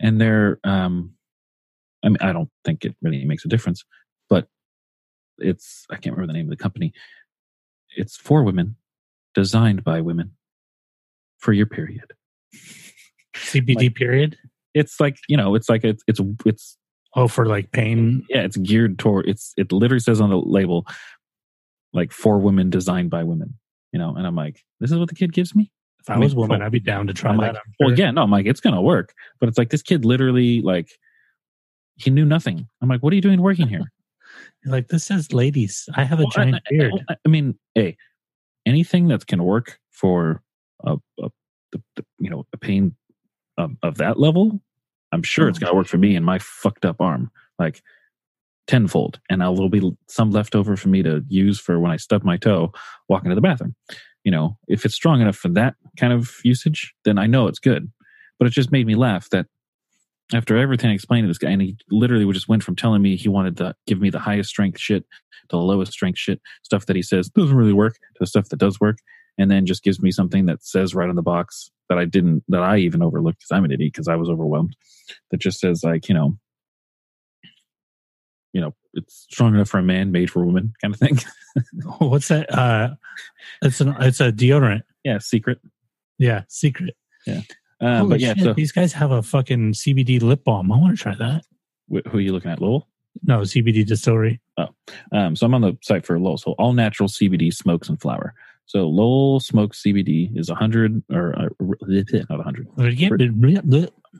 [0.00, 1.12] and they're um
[2.04, 3.84] I mean I don't think it really makes a difference,
[4.28, 4.48] but
[5.38, 6.92] it's I can't remember the name of the company.
[7.96, 8.76] It's for women,
[9.34, 10.32] designed by women
[11.38, 12.12] for your period.
[13.44, 14.36] CBD Like- period.
[14.74, 16.76] It's like, you know, it's like it's it's it's
[17.14, 18.26] Oh, for like pain.
[18.28, 20.84] yeah, it's geared toward it's it literally says on the label
[21.94, 23.54] like for women designed by women,
[23.92, 25.72] you know, and I'm like, this is what the kid gives me?
[26.00, 27.54] If I, I was a woman, oh, I'd be down to try I'm that.
[27.54, 27.96] like, I'm well, sure.
[27.98, 29.14] yeah, no, I'm like, it's gonna work.
[29.40, 30.90] But it's like this kid literally like
[31.96, 32.68] he knew nothing.
[32.82, 33.80] I'm like, what are you doing working here?
[34.66, 35.88] Like this says ladies.
[35.94, 36.92] I have a Well, giant I, beard.
[37.08, 37.96] I, I mean, hey,
[38.66, 40.42] anything that can work for
[40.84, 41.28] a, a
[41.72, 42.94] the, the, you know a pain
[43.58, 44.60] of, of that level,
[45.12, 45.64] I'm sure it's mm-hmm.
[45.64, 45.66] Oh.
[45.66, 47.82] going to work for me and my fucked up arm like
[48.66, 51.96] tenfold, and I'll there'll be some left over for me to use for when I
[51.96, 52.72] stub my toe
[53.08, 53.74] walking to the bathroom.
[54.24, 57.60] You know, if it's strong enough for that kind of usage, then I know it's
[57.60, 57.90] good.
[58.38, 59.46] But it just made me laugh that
[60.34, 63.16] after everything I explained to this guy, and he literally just went from telling me
[63.16, 65.04] he wanted to give me the highest strength shit
[65.48, 68.48] to the lowest strength shit, stuff that he says doesn't really work, to the stuff
[68.48, 68.98] that does work,
[69.38, 72.42] and then just gives me something that says right on the box that I didn't,
[72.48, 74.76] that I even overlooked because I'm an idiot because I was overwhelmed.
[75.30, 76.36] That just says like, you know,
[78.52, 81.18] you know, it's strong enough for a man, made for a woman, kind of thing.
[81.98, 82.52] What's that?
[82.52, 82.94] Uh,
[83.62, 84.82] it's an it's a deodorant.
[85.04, 85.60] yeah, secret.
[86.18, 86.96] Yeah, secret.
[87.28, 87.40] Uh,
[87.80, 90.72] Holy but yeah, shit, so these guys have a fucking CBD lip balm.
[90.72, 91.44] I want to try that.
[91.92, 92.88] wh- who are you looking at, Lowell?
[93.22, 94.40] No, CBD distillery.
[95.12, 96.38] Um, so I'm on the site for Lowell.
[96.38, 98.34] So all natural CBD smokes and flower.
[98.66, 102.68] So Lowell smoked CBD is 100 or uh, not 100.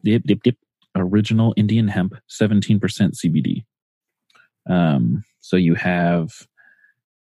[0.04, 0.56] Dip, dip, dip.
[0.98, 3.64] Original Indian hemp, 17% CBD.
[4.68, 6.30] Um, so you have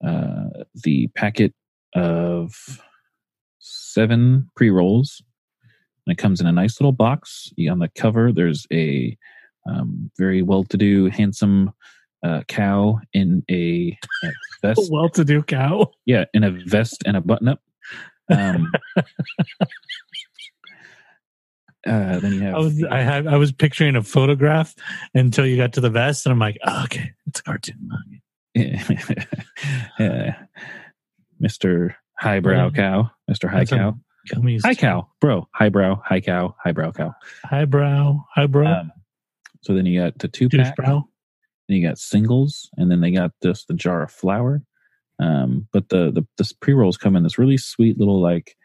[0.06, 1.54] uh, the packet
[1.96, 2.54] of
[3.60, 5.22] seven pre rolls,
[6.06, 7.52] and it comes in a nice little box.
[7.70, 9.18] On the cover, there's a
[9.68, 11.74] um, very well to do, handsome
[12.26, 14.32] uh, cow in a, a
[14.62, 14.82] vest.
[14.92, 15.92] Well-to-do cow.
[16.06, 17.62] Yeah, in a vest and a button up.
[18.30, 18.72] Um,
[21.88, 24.74] uh, then you have I was I had I was picturing a photograph
[25.14, 27.90] until you got to the vest, and I'm like, oh, okay, it's a cartoon.
[30.00, 30.32] uh,
[31.44, 31.94] Mr.
[32.20, 32.70] Highbrow Yeah.
[32.72, 33.48] Cow, Mr.
[33.48, 33.98] High That's Cow,
[34.34, 34.62] Gummies.
[34.64, 37.14] High Cow, bro, Highbrow, High Cow, Highbrow Cow.
[37.44, 38.26] Highbrow.
[38.34, 38.80] Highbrow.
[38.80, 38.92] Um,
[39.62, 41.04] so then you got the two pack, Douchebrow.
[41.68, 44.62] You got singles, and then they got this the jar of flower.
[45.20, 48.56] Um, but the the this pre rolls come in this really sweet little like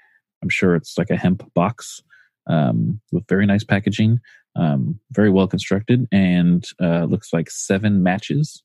[0.42, 2.02] I'm sure it's like a hemp box
[2.46, 4.20] um, with very nice packaging,
[4.56, 8.62] um, very well constructed, and uh, looks like seven matches,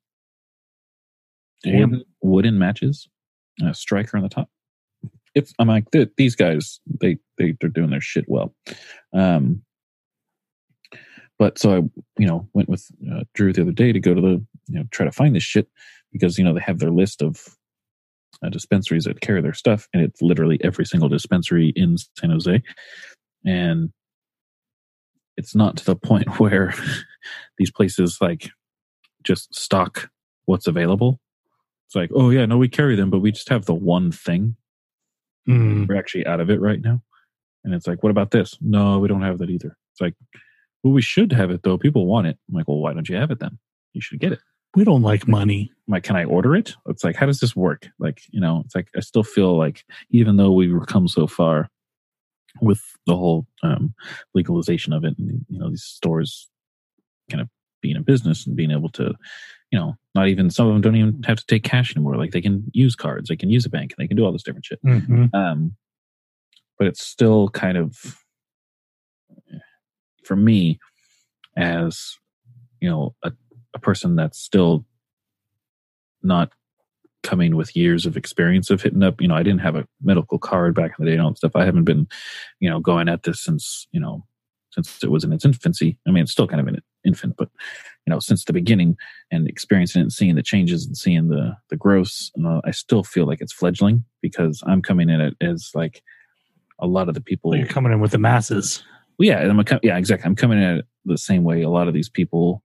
[1.65, 3.07] wooden, wooden matches,
[3.63, 4.49] a striker on the top.
[5.33, 5.85] It's I'm like
[6.17, 8.55] these guys they they they're doing their shit well.
[9.13, 9.63] Um,
[11.37, 11.75] but so I
[12.21, 14.83] you know went with uh, Drew the other day to go to the you know
[14.91, 15.67] try to find this shit
[16.11, 17.55] because you know they have their list of
[18.43, 22.61] uh, dispensaries that carry their stuff, and it's literally every single dispensary in San Jose,
[23.45, 23.91] and
[25.37, 26.73] it's not to the point where
[27.57, 28.49] these places like
[29.23, 30.09] just stock
[30.45, 31.19] what's available.
[31.87, 34.55] It's like, oh yeah, no, we carry them, but we just have the one thing.
[35.47, 35.87] Mm.
[35.87, 37.01] We're actually out of it right now,
[37.63, 38.57] and it's like, what about this?
[38.61, 39.77] No, we don't have that either.
[39.91, 40.15] It's like,
[40.85, 41.79] well, we should have it though.
[41.79, 42.37] People want it.
[42.47, 43.57] I'm like, well, why don't you have it then?
[43.93, 44.39] You should get it.
[44.75, 45.71] We don't like money.
[45.87, 46.75] I'm like, can I order it?
[46.85, 47.87] It's like, how does this work?
[47.97, 51.71] Like, you know, it's like I still feel like even though we've come so far
[52.61, 53.95] with the whole um,
[54.35, 56.51] legalization of it, and you know, these stores
[57.31, 57.49] kind of
[57.81, 59.15] being a business and being able to,
[59.71, 62.15] you know, not even some of them don't even have to take cash anymore.
[62.15, 64.31] Like they can use cards, they can use a bank, and they can do all
[64.31, 64.83] this different shit.
[64.85, 65.33] Mhm.
[65.33, 65.75] Um,
[66.77, 68.21] but it's still kind of
[70.25, 70.79] for me
[71.57, 72.17] as
[72.81, 73.31] you know a,
[73.73, 74.85] a person that's still
[76.23, 76.51] not
[77.23, 80.37] coming with years of experience of hitting up you know i didn't have a medical
[80.37, 82.07] card back in the day and all that stuff i haven't been
[82.59, 84.23] you know going at this since you know
[84.71, 87.49] since it was in its infancy i mean it's still kind of an infant but
[88.05, 88.95] you know since the beginning
[89.31, 91.77] and experiencing it and seeing the changes and seeing the the
[92.35, 95.71] and all, uh, i still feel like it's fledgling because i'm coming in it as
[95.73, 96.03] like
[96.79, 98.83] a lot of the people you're coming in with the masses.
[99.17, 100.27] Well, yeah, I'm a, yeah, exactly.
[100.27, 102.63] I'm coming at it the same way a lot of these people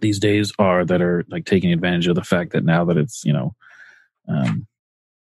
[0.00, 3.24] these days are that are like taking advantage of the fact that now that it's
[3.24, 3.54] you know
[4.28, 4.66] um,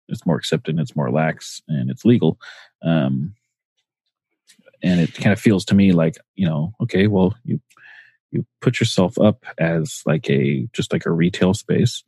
[0.07, 2.37] it's more accepted, it's more lax, and it's legal,
[2.83, 3.33] um,
[4.83, 7.59] and it kind of feels to me like you know, okay, well, you
[8.31, 12.03] you put yourself up as like a just like a retail space,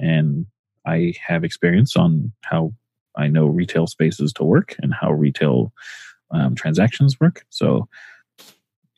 [0.00, 0.46] and
[0.86, 2.72] I have experience on how
[3.16, 5.72] I know retail spaces to work and how retail
[6.30, 7.44] um, transactions work.
[7.50, 7.88] So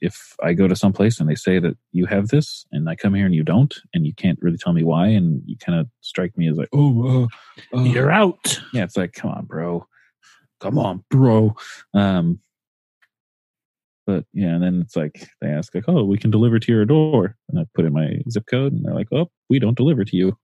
[0.01, 2.95] if I go to some place and they say that you have this, and I
[2.95, 5.79] come here and you don't, and you can't really tell me why, and you kind
[5.79, 7.29] of strike me as like, oh,
[7.73, 8.61] uh, uh, You're out.
[8.73, 9.87] yeah, it's like, come on, bro,
[10.61, 11.57] come on, bro.
[11.95, 12.41] Um,
[14.07, 16.85] but yeah, and then it's like they ask like, oh, we can deliver to your
[16.85, 20.05] door, and I put in my zip code, and they're like, oh, we don't deliver
[20.05, 20.37] to you.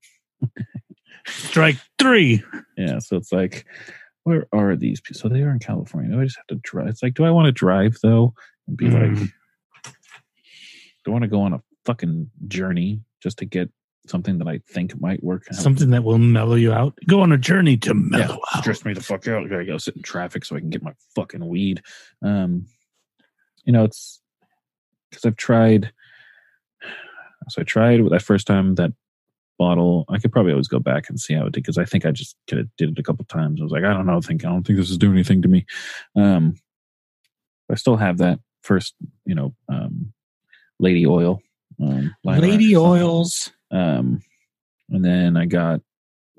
[1.27, 2.43] Strike three.
[2.77, 3.65] Yeah, so it's like,
[4.25, 5.21] where are these people?
[5.21, 6.11] So they are in California.
[6.11, 6.89] Do I just have to drive?
[6.89, 8.35] It's like, do I want to drive though?
[8.67, 9.19] And be Mm.
[9.19, 9.29] like,
[11.05, 13.71] do I want to go on a fucking journey just to get
[14.07, 15.45] something that I think might work?
[15.53, 16.99] Something that will mellow you out.
[17.07, 18.63] Go on a journey to mellow out.
[18.63, 19.45] stress me the fuck out.
[19.45, 21.83] I gotta go sit in traffic so I can get my fucking weed.
[22.23, 22.67] Um,
[23.65, 24.21] you know, it's
[25.11, 25.93] because I've tried.
[27.49, 28.93] So I tried with that first time that
[29.59, 30.05] bottle.
[30.09, 32.11] I could probably always go back and see how it did because I think I
[32.11, 33.61] just could have did it a couple times.
[33.61, 35.43] I was like, I don't know, I think I don't think this is doing anything
[35.43, 35.67] to me.
[36.17, 36.57] Um,
[37.71, 38.95] I still have that first,
[39.25, 40.13] you know, um,
[40.79, 41.41] lady oil.
[41.83, 43.51] Um, Lady oils.
[43.71, 44.23] Um,
[44.91, 45.81] and then I got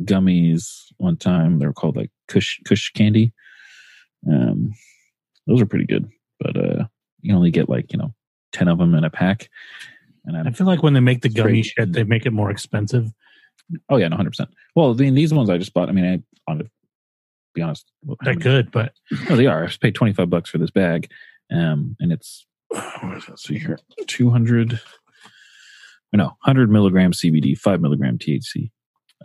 [0.01, 1.59] gummies one time.
[1.59, 3.33] They were called like Kush Kush candy.
[4.29, 4.73] Um,
[5.47, 6.09] those are pretty good,
[6.39, 6.85] but uh,
[7.21, 8.13] you only get like you know
[8.51, 9.49] ten of them in a pack.
[10.25, 11.87] And I I'm feel like when they make the gummy Straight.
[11.87, 13.11] shit, they make it more expensive.
[13.89, 14.49] oh yeah, hundred percent.
[14.75, 15.89] Well, I mean, these ones I just bought.
[15.89, 16.69] I mean, I on to
[17.53, 18.93] be honest, how They're many- good, but
[19.29, 19.63] No, they are.
[19.63, 21.09] I just paid twenty five bucks for this bag,
[21.51, 23.39] um, and it's what is that?
[23.39, 24.79] See here, two hundred.
[26.13, 28.71] No, hundred milligram CBD, five milligram THC,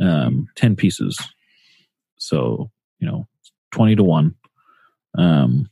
[0.00, 1.18] um, ten pieces.
[2.18, 3.26] So you know,
[3.70, 4.34] twenty to one.
[5.16, 5.70] Um,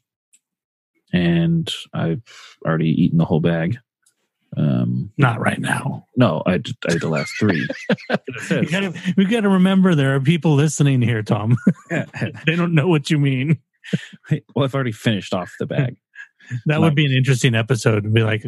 [1.13, 2.23] and I've
[2.67, 3.79] already eaten the whole bag.
[4.57, 6.07] Um, not right now.
[6.17, 7.67] no, I I had the last three.
[8.51, 11.57] We gotta, we got to remember there are people listening here, Tom.
[11.91, 13.59] they don't know what you mean.
[14.55, 15.97] well, I've already finished off the bag.
[16.67, 18.45] That would be an interesting episode to be like,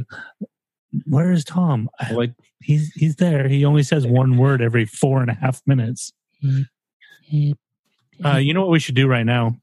[1.06, 1.90] where is Tom?
[1.98, 2.32] I
[2.62, 3.48] He's he's there.
[3.48, 6.12] He only says one word every four and a half minutes.
[8.24, 9.56] Uh, you know what we should do right now?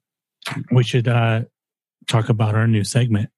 [0.71, 1.41] We should uh,
[2.07, 3.29] talk about our new segment,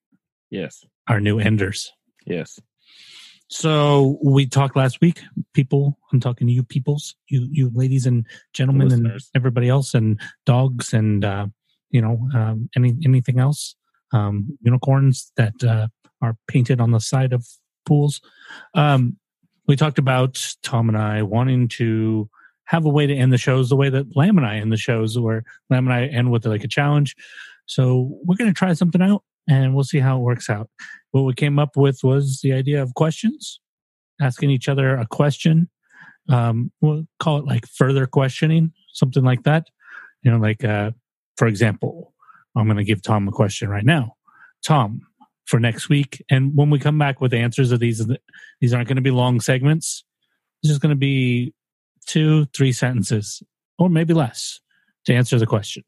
[0.49, 1.91] yes, our new enders.
[2.25, 2.59] yes.
[3.49, 5.21] So we talked last week,
[5.53, 5.97] people.
[6.13, 10.93] I'm talking to you, peoples, you you ladies and gentlemen, and everybody else, and dogs,
[10.93, 11.47] and uh,
[11.89, 13.75] you know, um, any anything else,
[14.13, 15.87] um, unicorns that uh,
[16.21, 17.47] are painted on the side of
[17.87, 18.21] pools.
[18.75, 19.17] Um,
[19.67, 22.29] we talked about Tom and I wanting to
[22.65, 24.77] have a way to end the shows the way that Lam and I end the
[24.77, 27.15] shows, where Lam and I end with like a challenge.
[27.65, 30.69] So we're going to try something out, and we'll see how it works out
[31.11, 33.59] what we came up with was the idea of questions,
[34.21, 35.69] asking each other a question.
[36.29, 39.67] Um, we'll call it like further questioning, something like that.
[40.23, 40.91] You know, like, uh,
[41.37, 42.13] for example,
[42.55, 44.15] I'm going to give Tom a question right now.
[44.63, 45.01] Tom,
[45.45, 46.23] for next week.
[46.29, 48.05] And when we come back with answers of these,
[48.61, 50.03] these aren't going to be long segments.
[50.61, 51.53] This is going to be
[52.05, 53.41] two, three sentences,
[53.79, 54.59] or maybe less
[55.05, 55.83] to answer the question.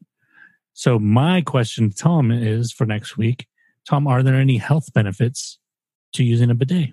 [0.73, 3.45] So, my question to Tom is for next week
[3.87, 5.59] Tom, are there any health benefits
[6.13, 6.91] to using a bidet?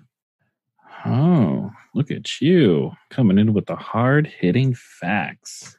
[1.05, 5.77] Oh, look at you coming in with the hard hitting facts.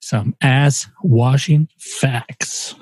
[0.00, 2.74] Some ass washing facts.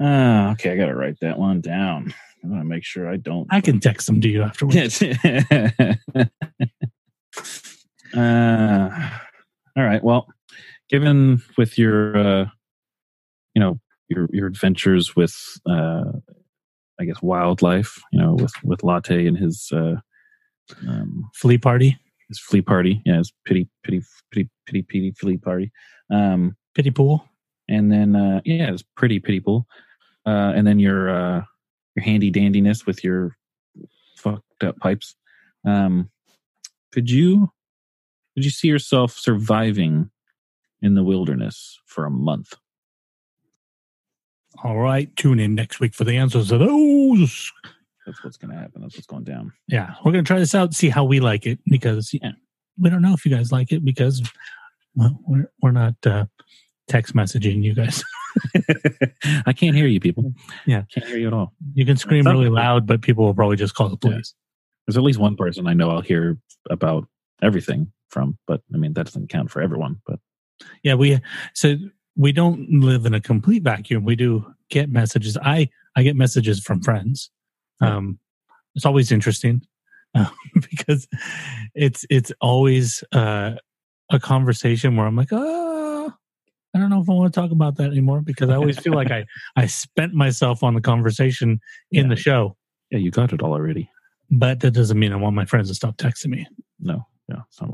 [0.00, 2.14] Uh, okay, I got to write that one down.
[2.42, 3.46] I want to make sure I don't.
[3.50, 5.02] I can text them to you afterwards.
[8.16, 8.90] Uh,
[9.76, 10.02] all right.
[10.02, 10.28] Well,
[10.88, 12.46] given with your, uh,
[13.54, 15.34] you know, your your adventures with,
[15.68, 16.12] uh,
[17.00, 19.96] I guess, wildlife, you know, with with Latte and his uh,
[20.86, 21.98] um, Flea party,
[22.28, 25.72] his flea party, yeah, his pity pity pity pity pity flea party,
[26.10, 27.24] um, pity pool.
[27.68, 29.66] and then uh, yeah, his pretty pity pool,
[30.26, 31.42] uh, and then your uh,
[31.94, 33.36] your handy dandiness with your
[34.16, 35.14] fucked up pipes.
[35.66, 36.10] Um,
[36.92, 37.52] could you
[38.34, 40.10] could you see yourself surviving
[40.82, 42.54] in the wilderness for a month?
[44.62, 47.52] All right, tune in next week for the answers to those.
[48.06, 48.82] That's what's going to happen.
[48.82, 49.52] That's what's going down.
[49.66, 52.32] Yeah, we're gonna try this out, see how we like it because yeah,
[52.78, 54.22] we don't know if you guys like it because
[54.94, 56.26] well, we're we're not uh,
[56.88, 58.02] text messaging you guys.
[59.46, 60.32] I can't hear you, people.
[60.66, 60.82] Yeah.
[60.92, 61.52] can't hear you at all.
[61.74, 64.34] You can scream really loud, but people will probably just call the police.
[64.86, 66.38] There's at least one person I know I'll hear
[66.70, 67.06] about
[67.42, 70.00] everything from, but I mean that doesn't count for everyone.
[70.06, 70.18] But
[70.82, 71.20] Yeah, we
[71.54, 71.76] so
[72.16, 74.04] we don't live in a complete vacuum.
[74.04, 75.36] We do get messages.
[75.42, 77.30] I I get messages from friends.
[77.80, 78.18] Um,
[78.74, 79.62] it's always interesting
[80.14, 80.30] uh,
[80.70, 81.06] because
[81.74, 83.52] it's it's always uh,
[84.10, 86.12] a conversation where I'm like, oh,
[86.74, 88.94] I don't know if I want to talk about that anymore because I always feel
[88.94, 89.24] like I
[89.56, 91.60] I spent myself on the conversation
[91.92, 92.08] in Yeah.
[92.14, 92.56] the show,
[92.90, 93.88] yeah, you got it all already.
[94.30, 96.46] but that doesn't mean I want my friends to stop texting me.
[96.80, 97.70] No, yeah, it's not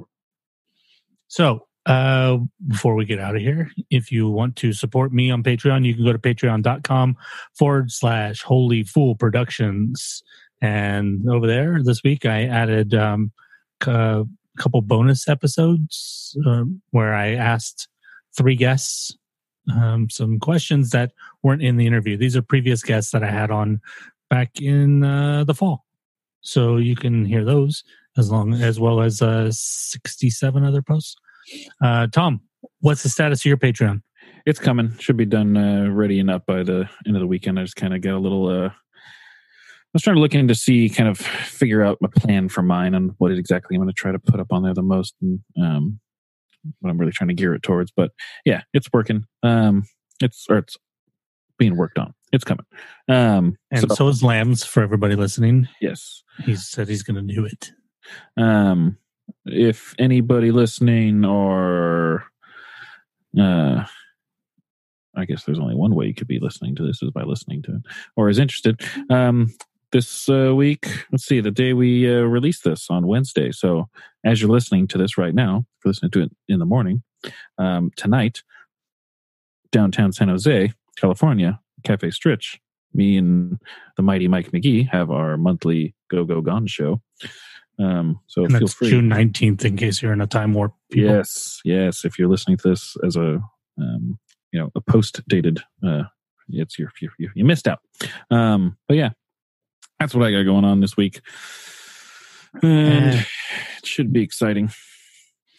[1.29, 2.39] So, uh,
[2.69, 5.95] before we get out of here, if you want to support me on Patreon, you
[5.95, 7.17] can go to patreon.com
[7.57, 10.23] forward slash holy fool productions.
[10.61, 13.33] And over there this week, I added um,
[13.87, 14.25] a
[14.59, 17.89] couple bonus episodes uh, where I asked
[18.37, 19.17] three guests
[19.73, 21.13] um, some questions that
[21.43, 22.17] weren't in the interview.
[22.17, 23.81] These are previous guests that I had on
[24.29, 25.85] back in uh, the fall.
[26.41, 27.85] So you can hear those
[28.17, 31.17] as long as well as uh, 67 other posts.
[31.83, 32.41] Uh, Tom,
[32.81, 34.03] what's the status of your Patreon?
[34.47, 34.97] It's coming.
[34.99, 37.59] Should be done, uh, ready and up by the end of the weekend.
[37.59, 38.49] I just kind of got a little.
[38.49, 42.63] uh I was trying to look into see, kind of figure out my plan for
[42.63, 45.17] mine and what exactly I'm going to try to put up on there the most,
[45.21, 45.99] and um,
[46.79, 47.91] what I'm really trying to gear it towards.
[47.91, 48.13] But
[48.45, 49.25] yeah, it's working.
[49.43, 49.83] Um,
[50.23, 50.77] it's or it's
[51.59, 52.15] being worked on.
[52.33, 52.67] It's coming.
[53.09, 55.67] Um, And so, so is Lam's for everybody listening.
[55.81, 56.23] yes.
[56.45, 57.73] He said he's going to do it.
[58.37, 58.97] um
[59.47, 62.25] if anybody listening or
[63.39, 63.85] uh
[65.17, 67.63] i guess there's only one way you could be listening to this is by listening
[67.63, 67.83] to it
[68.17, 68.81] or is interested.
[69.11, 69.49] Um
[69.93, 73.51] this uh, week let's see the day we uh, release this on wednesday.
[73.51, 73.89] So
[74.25, 77.03] as you're listening to this right now if you're listening to it in the morning
[77.59, 78.43] um tonight
[79.73, 82.59] downtown san jose california cafe stritch
[82.93, 83.59] me and
[83.97, 87.01] the mighty mike mcgee have our monthly go go gone show
[87.81, 88.91] um, so And feel that's free.
[88.91, 90.75] June 19th in case you're in a time warp.
[90.91, 91.11] people.
[91.15, 92.05] Yes, yes.
[92.05, 93.41] If you're listening to this as a,
[93.79, 94.19] um,
[94.53, 96.03] you know, a post dated, uh,
[96.49, 97.79] it's your, you, you, you missed out.
[98.31, 99.11] Um, but yeah,
[99.99, 101.21] that's what I got going on this week.
[102.63, 103.23] And Eh.
[103.79, 104.71] it should be exciting.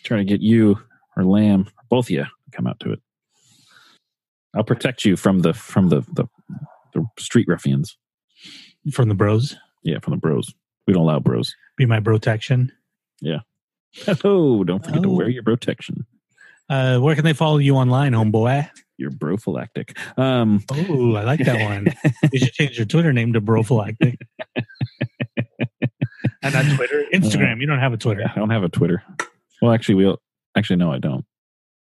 [0.03, 0.79] Try to get you
[1.15, 2.99] or Lam, both of you, to come out to it.
[4.53, 6.25] I'll protect you from the from the the,
[6.93, 7.97] the street ruffians.
[8.91, 9.55] From the bros.
[9.83, 10.53] Yeah, from the bros.
[10.87, 11.55] We don't allow bros.
[11.77, 12.71] Be my protection.
[13.21, 13.39] Yeah.
[14.23, 15.15] Oh, don't forget to Oh.
[15.15, 16.05] wear your protection.
[16.69, 18.69] Uh, where can they follow you online, homeboy?
[18.97, 19.97] Your prophylactic.
[20.17, 21.87] Um, Oh, I like that one.
[22.31, 24.15] you should change your Twitter name to Brophylactic.
[26.41, 27.03] and not Twitter.
[27.13, 27.59] Instagram.
[27.59, 28.23] You don't have a Twitter.
[28.33, 29.03] I don't have a Twitter.
[29.61, 30.21] Well, actually, we will
[30.55, 31.25] actually no, I don't.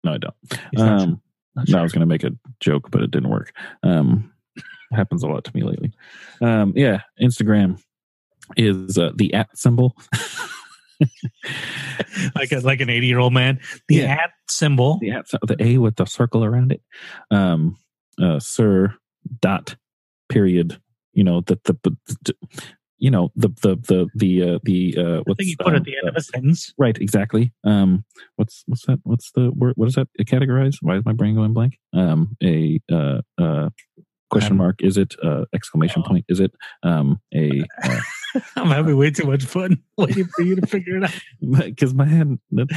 [0.04, 0.34] No, I don't.
[0.78, 1.20] Um,
[1.54, 2.30] not no, I was going to make a
[2.60, 3.52] joke, but it didn't work.
[3.82, 4.32] Um,
[4.92, 5.92] happens a lot to me lately.
[6.40, 7.82] Um, yeah, Instagram
[8.56, 9.96] is uh, the at symbol.
[12.34, 13.60] like a, like an 80 year old man.
[13.88, 14.12] The Yeah.
[14.14, 14.98] at symbol.
[15.00, 16.82] the at, the A with the circle around it.
[17.30, 17.76] Um,
[18.20, 18.94] uh, sir
[19.40, 19.76] dot
[20.28, 20.80] period.
[21.12, 22.34] You know the the, the,
[22.98, 25.84] you know the the the the uh, the uh, what's thing you put um, at
[25.84, 26.72] the end of a sentence.
[26.78, 27.52] Right, exactly.
[27.64, 28.04] Um,
[28.36, 29.00] what's what's that?
[29.04, 29.74] What's the word?
[29.76, 30.78] What is that categorized?
[30.80, 31.78] Why is my brain going blank?
[31.92, 33.70] Um, a uh, uh,
[34.30, 34.82] question Um, mark?
[34.82, 36.08] Is it uh, exclamation oh.
[36.08, 36.24] point?
[36.28, 36.52] Is it
[36.82, 37.64] um a?
[38.56, 41.14] I'm having way too much fun waiting for you to figure it out.
[41.64, 42.38] Because my hand.
[42.50, 42.68] what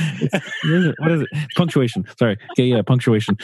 [0.63, 0.95] is it?
[0.99, 1.27] What is it?
[1.55, 2.05] Punctuation.
[2.17, 2.37] Sorry.
[2.53, 3.37] Okay, yeah, punctuation.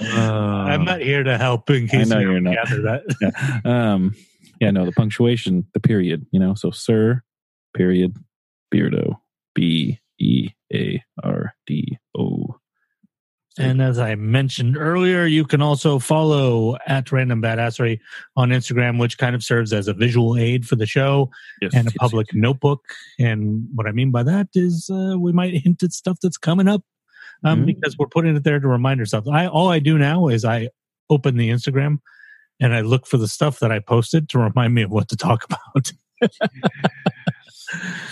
[0.00, 3.60] I'm not here to help in case Uh, know you you're don't gather that.
[3.64, 4.14] um,
[4.60, 6.26] yeah, no, the punctuation, the period.
[6.30, 7.22] You know, so sir,
[7.76, 8.16] period,
[8.74, 9.16] beardo,
[9.54, 12.57] B E A R D O.
[13.58, 17.98] And as I mentioned earlier, you can also follow at Random Badassery
[18.36, 21.30] on Instagram, which kind of serves as a visual aid for the show
[21.60, 22.84] Yes, and a yes, public notebook.
[23.18, 26.68] And what I mean by that is uh, we might hint at stuff that's coming
[26.68, 26.82] up
[27.44, 27.66] um, Mm.
[27.66, 29.28] because we're putting it there to remind ourselves.
[29.28, 30.68] I all I do now is I
[31.10, 31.98] open the Instagram
[32.60, 35.16] and I look for the stuff that I posted to remind me of what to
[35.16, 35.44] talk
[35.74, 35.92] about.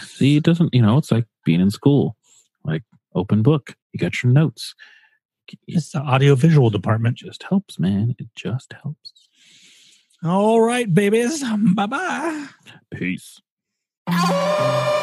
[0.02, 2.16] See, it doesn't, you know, it's like being in school,
[2.64, 2.82] like
[3.14, 3.74] open book.
[3.92, 4.74] You got your notes.
[5.52, 7.18] It It's the audio visual department.
[7.18, 8.14] just helps, man.
[8.18, 9.28] It just helps.
[10.24, 11.42] All right, babies.
[11.74, 12.46] Bye bye.
[12.90, 13.40] Peace.
[14.08, 15.02] Ow!